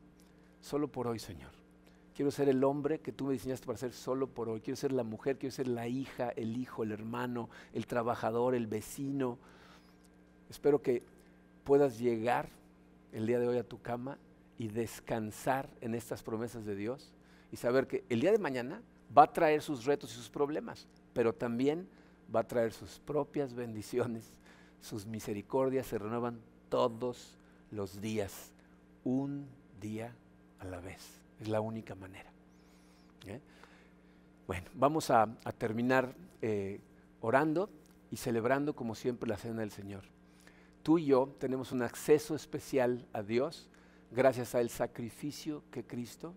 solo 0.62 0.88
por 0.88 1.06
hoy, 1.06 1.20
Señor. 1.20 1.52
Quiero 2.16 2.32
ser 2.32 2.48
el 2.48 2.64
hombre 2.64 3.02
que 3.02 3.12
tú 3.12 3.26
me 3.26 3.34
diseñaste 3.34 3.66
para 3.66 3.78
ser 3.78 3.92
solo 3.92 4.28
por 4.28 4.48
hoy. 4.48 4.62
Quiero 4.62 4.78
ser 4.78 4.94
la 4.94 5.04
mujer, 5.04 5.38
quiero 5.38 5.54
ser 5.54 5.68
la 5.68 5.86
hija, 5.86 6.30
el 6.30 6.56
hijo, 6.56 6.84
el 6.84 6.94
hermano, 6.94 7.50
el 7.74 7.88
trabajador, 7.88 8.56
el 8.56 8.68
vecino. 8.68 9.38
Espero 10.50 10.82
que 10.82 11.04
puedas 11.66 12.00
llegar 12.00 12.48
el 13.12 13.28
día 13.28 13.40
de 13.40 13.50
hoy 13.50 13.58
a 13.58 13.68
tu 13.68 13.82
cama 13.82 14.18
y 14.58 14.70
descansar 14.70 15.68
en 15.82 15.94
estas 15.94 16.24
promesas 16.24 16.64
de 16.64 16.78
Dios 16.78 17.12
y 17.52 17.58
saber 17.58 17.86
que 17.86 18.06
el 18.08 18.22
día 18.22 18.32
de 18.32 18.40
mañana 18.40 18.82
va 19.16 19.24
a 19.24 19.34
traer 19.34 19.62
sus 19.62 19.84
retos 19.84 20.14
y 20.14 20.16
sus 20.16 20.30
problemas, 20.30 20.88
pero 21.12 21.34
también 21.34 21.90
va 22.34 22.40
a 22.40 22.48
traer 22.48 22.72
sus 22.72 23.00
propias 23.00 23.54
bendiciones, 23.54 24.32
sus 24.82 25.06
misericordias 25.06 25.86
se 25.86 25.98
renuevan 25.98 26.42
todos 26.70 27.38
los 27.70 28.02
días, 28.02 28.52
un 29.04 29.48
día 29.80 30.16
a 30.60 30.66
la 30.66 30.80
vez. 30.80 31.22
Es 31.40 31.48
la 31.48 31.62
única 31.62 31.96
manera. 31.96 32.32
¿eh? 33.26 33.40
Bueno, 34.48 34.68
vamos 34.74 35.10
a, 35.10 35.28
terminar 35.58 36.14
eh, 36.42 36.80
orando 37.22 37.70
y 38.10 38.18
celebrando 38.18 38.76
como 38.76 38.96
siempre 38.96 39.30
la 39.30 39.38
cena 39.38 39.62
del 39.62 39.72
Señor. 39.72 40.04
Tú 40.84 40.98
y 40.98 41.06
yo 41.06 41.36
tenemos 41.40 41.72
un 41.72 41.84
acceso 41.84 42.36
especial 42.36 43.06
a 43.14 43.22
Dios 43.22 43.70
gracias 44.12 44.56
al 44.56 44.70
sacrificio 44.70 45.64
que 45.72 45.86
Cristo 45.86 46.34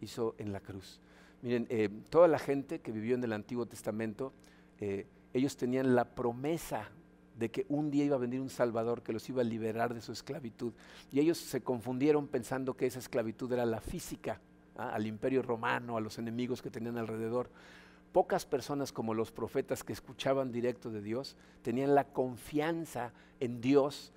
hizo 0.00 0.34
en 0.38 0.52
la 0.52 0.60
cruz. 0.60 1.00
Miren, 1.42 1.66
eh, 1.70 1.88
toda 2.10 2.28
la 2.28 2.38
gente 2.38 2.80
que 2.80 2.92
vivió 2.92 3.14
en 3.14 3.24
el 3.24 3.32
Antiguo 3.32 3.66
Testamento, 3.66 4.32
ellos 5.32 5.56
tenían 5.56 5.96
la 5.96 6.04
promesa 6.04 6.88
de 7.38 7.50
que 7.50 7.64
un 7.68 7.90
día 7.90 8.04
iba 8.04 8.16
a 8.16 8.18
venir 8.18 8.40
un 8.40 8.50
Salvador 8.50 9.02
que 9.02 9.12
los 9.12 9.28
iba 9.28 9.42
a 9.42 9.44
liberar 9.44 9.94
de 9.94 10.00
su 10.00 10.10
esclavitud. 10.10 10.72
Y 11.12 11.20
ellos 11.20 11.38
se 11.38 11.62
confundieron 11.62 12.26
pensando 12.26 12.74
que 12.74 12.86
esa 12.86 12.98
esclavitud 12.98 13.52
era 13.52 13.64
la 13.64 13.80
física, 13.80 14.40
¿ah? 14.76 14.90
al 14.92 15.06
imperio 15.06 15.42
romano, 15.42 15.96
a 15.96 16.00
los 16.00 16.18
enemigos 16.18 16.60
que 16.60 16.70
tenían 16.70 16.98
alrededor. 16.98 17.48
Pocas 18.12 18.44
personas 18.44 18.90
como 18.90 19.14
los 19.14 19.30
profetas 19.30 19.84
que 19.84 19.92
escuchaban 19.92 20.50
directo 20.50 20.90
de 20.90 21.00
Dios 21.00 21.36
tenían 21.62 21.94
la 21.94 22.04
confianza 22.04 23.12
en 23.38 23.60
Dios, 23.60 24.12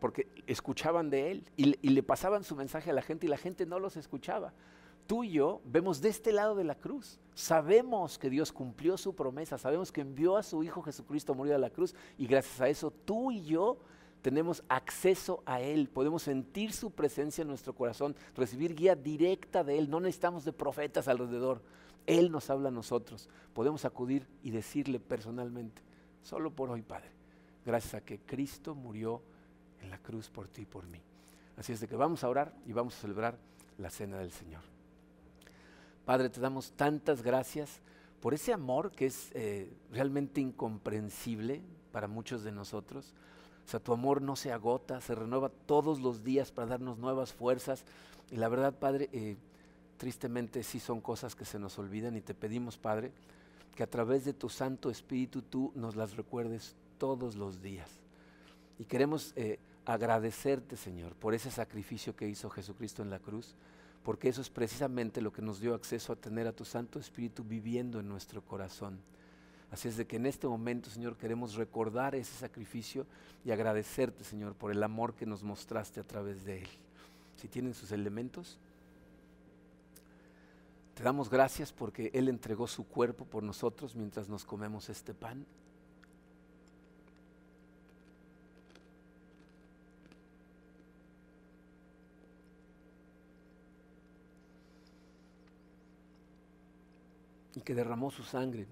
porque 0.00 0.28
escuchaban 0.46 1.10
de 1.10 1.30
Él 1.30 1.44
y 1.56 1.90
le 1.90 2.02
pasaban 2.02 2.44
su 2.44 2.56
mensaje 2.56 2.90
a 2.90 2.94
la 2.94 3.02
gente 3.02 3.26
y 3.26 3.28
la 3.28 3.36
gente 3.36 3.66
no 3.66 3.78
los 3.78 3.96
escuchaba. 3.96 4.52
Tú 5.06 5.24
y 5.24 5.32
yo 5.32 5.60
vemos 5.64 6.00
de 6.00 6.08
este 6.08 6.32
lado 6.32 6.54
de 6.54 6.64
la 6.64 6.74
cruz. 6.74 7.18
Sabemos 7.34 8.18
que 8.18 8.30
Dios 8.30 8.52
cumplió 8.52 8.96
su 8.96 9.14
promesa, 9.14 9.58
sabemos 9.58 9.92
que 9.92 10.00
envió 10.00 10.36
a 10.36 10.42
su 10.42 10.62
Hijo 10.62 10.82
Jesucristo 10.82 11.32
a 11.32 11.36
morir 11.36 11.54
a 11.54 11.58
la 11.58 11.70
cruz 11.70 11.94
y 12.16 12.26
gracias 12.26 12.60
a 12.60 12.68
eso 12.68 12.90
tú 12.90 13.30
y 13.30 13.44
yo 13.44 13.78
tenemos 14.22 14.64
acceso 14.68 15.42
a 15.44 15.60
Él, 15.60 15.90
podemos 15.90 16.22
sentir 16.22 16.72
su 16.72 16.90
presencia 16.90 17.42
en 17.42 17.48
nuestro 17.48 17.74
corazón, 17.74 18.16
recibir 18.34 18.74
guía 18.74 18.96
directa 18.96 19.62
de 19.62 19.76
Él, 19.76 19.90
no 19.90 20.00
necesitamos 20.00 20.46
de 20.46 20.52
profetas 20.54 21.08
alrededor, 21.08 21.60
Él 22.06 22.30
nos 22.30 22.48
habla 22.48 22.70
a 22.70 22.72
nosotros, 22.72 23.28
podemos 23.52 23.84
acudir 23.84 24.26
y 24.42 24.50
decirle 24.50 24.98
personalmente, 24.98 25.82
solo 26.22 26.50
por 26.50 26.70
hoy 26.70 26.80
Padre, 26.80 27.10
gracias 27.66 27.94
a 27.94 28.00
que 28.00 28.20
Cristo 28.20 28.74
murió 28.74 29.20
en 29.82 29.90
la 29.90 29.98
cruz 29.98 30.30
por 30.30 30.48
ti 30.48 30.62
y 30.62 30.66
por 30.66 30.86
mí. 30.86 31.02
Así 31.58 31.74
es 31.74 31.80
de 31.80 31.88
que 31.88 31.96
vamos 31.96 32.24
a 32.24 32.28
orar 32.30 32.54
y 32.64 32.72
vamos 32.72 32.96
a 32.96 33.00
celebrar 33.02 33.36
la 33.76 33.90
cena 33.90 34.16
del 34.16 34.30
Señor. 34.30 34.73
Padre, 36.04 36.28
te 36.28 36.40
damos 36.40 36.72
tantas 36.72 37.22
gracias 37.22 37.80
por 38.20 38.34
ese 38.34 38.52
amor 38.52 38.90
que 38.92 39.06
es 39.06 39.30
eh, 39.34 39.72
realmente 39.90 40.40
incomprensible 40.40 41.62
para 41.92 42.08
muchos 42.08 42.42
de 42.42 42.52
nosotros. 42.52 43.14
O 43.66 43.70
sea, 43.70 43.80
tu 43.80 43.92
amor 43.92 44.20
no 44.20 44.36
se 44.36 44.52
agota, 44.52 45.00
se 45.00 45.14
renueva 45.14 45.48
todos 45.48 46.00
los 46.00 46.22
días 46.22 46.52
para 46.52 46.68
darnos 46.68 46.98
nuevas 46.98 47.32
fuerzas. 47.32 47.84
Y 48.30 48.36
la 48.36 48.48
verdad, 48.48 48.74
Padre, 48.78 49.08
eh, 49.12 49.36
tristemente 49.96 50.62
sí 50.62 50.80
son 50.80 51.00
cosas 51.00 51.34
que 51.34 51.46
se 51.46 51.58
nos 51.58 51.78
olvidan 51.78 52.16
y 52.16 52.20
te 52.20 52.34
pedimos, 52.34 52.76
Padre, 52.76 53.12
que 53.74 53.82
a 53.82 53.90
través 53.90 54.24
de 54.24 54.34
tu 54.34 54.50
Santo 54.50 54.90
Espíritu 54.90 55.40
tú 55.40 55.72
nos 55.74 55.96
las 55.96 56.16
recuerdes 56.16 56.76
todos 56.98 57.36
los 57.36 57.62
días. 57.62 57.88
Y 58.78 58.84
queremos 58.84 59.32
eh, 59.36 59.58
agradecerte, 59.86 60.76
Señor, 60.76 61.14
por 61.14 61.34
ese 61.34 61.50
sacrificio 61.50 62.14
que 62.14 62.28
hizo 62.28 62.50
Jesucristo 62.50 63.02
en 63.02 63.10
la 63.10 63.18
cruz, 63.18 63.54
porque 64.04 64.28
eso 64.28 64.42
es 64.42 64.50
precisamente 64.50 65.20
lo 65.20 65.32
que 65.32 65.42
nos 65.42 65.58
dio 65.58 65.74
acceso 65.74 66.12
a 66.12 66.16
tener 66.16 66.46
a 66.46 66.52
tu 66.52 66.64
Santo 66.64 66.98
Espíritu 66.98 67.42
viviendo 67.42 67.98
en 67.98 68.08
nuestro 68.08 68.42
corazón. 68.42 69.00
Así 69.70 69.88
es 69.88 69.96
de 69.96 70.06
que 70.06 70.16
en 70.16 70.26
este 70.26 70.46
momento, 70.46 70.90
Señor, 70.90 71.16
queremos 71.16 71.54
recordar 71.54 72.14
ese 72.14 72.34
sacrificio 72.36 73.06
y 73.44 73.50
agradecerte, 73.50 74.22
Señor, 74.22 74.54
por 74.54 74.70
el 74.70 74.82
amor 74.82 75.14
que 75.14 75.26
nos 75.26 75.42
mostraste 75.42 75.98
a 75.98 76.06
través 76.06 76.44
de 76.44 76.58
él. 76.58 76.68
Si 77.36 77.48
tienen 77.48 77.74
sus 77.74 77.90
elementos, 77.90 78.58
te 80.94 81.02
damos 81.02 81.28
gracias 81.28 81.72
porque 81.72 82.10
Él 82.14 82.28
entregó 82.28 82.68
su 82.68 82.86
cuerpo 82.86 83.24
por 83.24 83.42
nosotros 83.42 83.96
mientras 83.96 84.28
nos 84.28 84.44
comemos 84.44 84.88
este 84.88 85.12
pan. 85.12 85.44
Que 97.64 97.74
derramó 97.74 98.10
su 98.10 98.22
sangre 98.22 98.66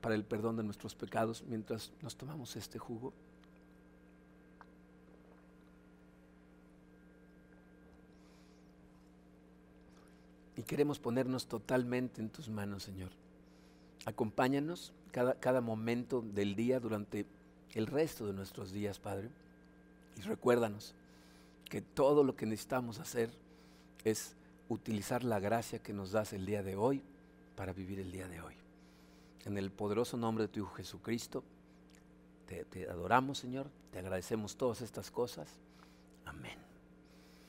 para 0.00 0.14
el 0.14 0.24
perdón 0.24 0.56
de 0.56 0.62
nuestros 0.62 0.94
pecados 0.94 1.44
mientras 1.46 1.92
nos 2.02 2.16
tomamos 2.16 2.56
este 2.56 2.78
jugo. 2.78 3.12
Y 10.56 10.62
queremos 10.62 10.98
ponernos 10.98 11.46
totalmente 11.46 12.20
en 12.20 12.30
tus 12.30 12.48
manos, 12.48 12.82
Señor. 12.82 13.10
Acompáñanos 14.06 14.92
cada, 15.12 15.34
cada 15.34 15.60
momento 15.60 16.22
del 16.34 16.56
día 16.56 16.80
durante 16.80 17.26
el 17.74 17.86
resto 17.86 18.26
de 18.26 18.32
nuestros 18.32 18.72
días, 18.72 18.98
Padre. 18.98 19.28
Y 20.16 20.22
recuérdanos 20.22 20.94
que 21.68 21.80
todo 21.80 22.24
lo 22.24 22.34
que 22.34 22.46
necesitamos 22.46 22.98
hacer 22.98 23.30
es 24.04 24.34
utilizar 24.68 25.22
la 25.22 25.38
gracia 25.38 25.78
que 25.78 25.92
nos 25.92 26.10
das 26.10 26.32
el 26.32 26.44
día 26.44 26.62
de 26.62 26.74
hoy 26.74 27.02
para 27.58 27.72
vivir 27.72 27.98
el 27.98 28.12
día 28.12 28.28
de 28.28 28.40
hoy. 28.40 28.54
En 29.44 29.58
el 29.58 29.72
poderoso 29.72 30.16
nombre 30.16 30.44
de 30.44 30.48
tu 30.48 30.60
Hijo 30.60 30.74
Jesucristo, 30.76 31.42
te, 32.46 32.64
te 32.64 32.88
adoramos, 32.88 33.38
Señor, 33.38 33.68
te 33.90 33.98
agradecemos 33.98 34.56
todas 34.56 34.80
estas 34.80 35.10
cosas. 35.10 35.58
Amén. 36.24 36.67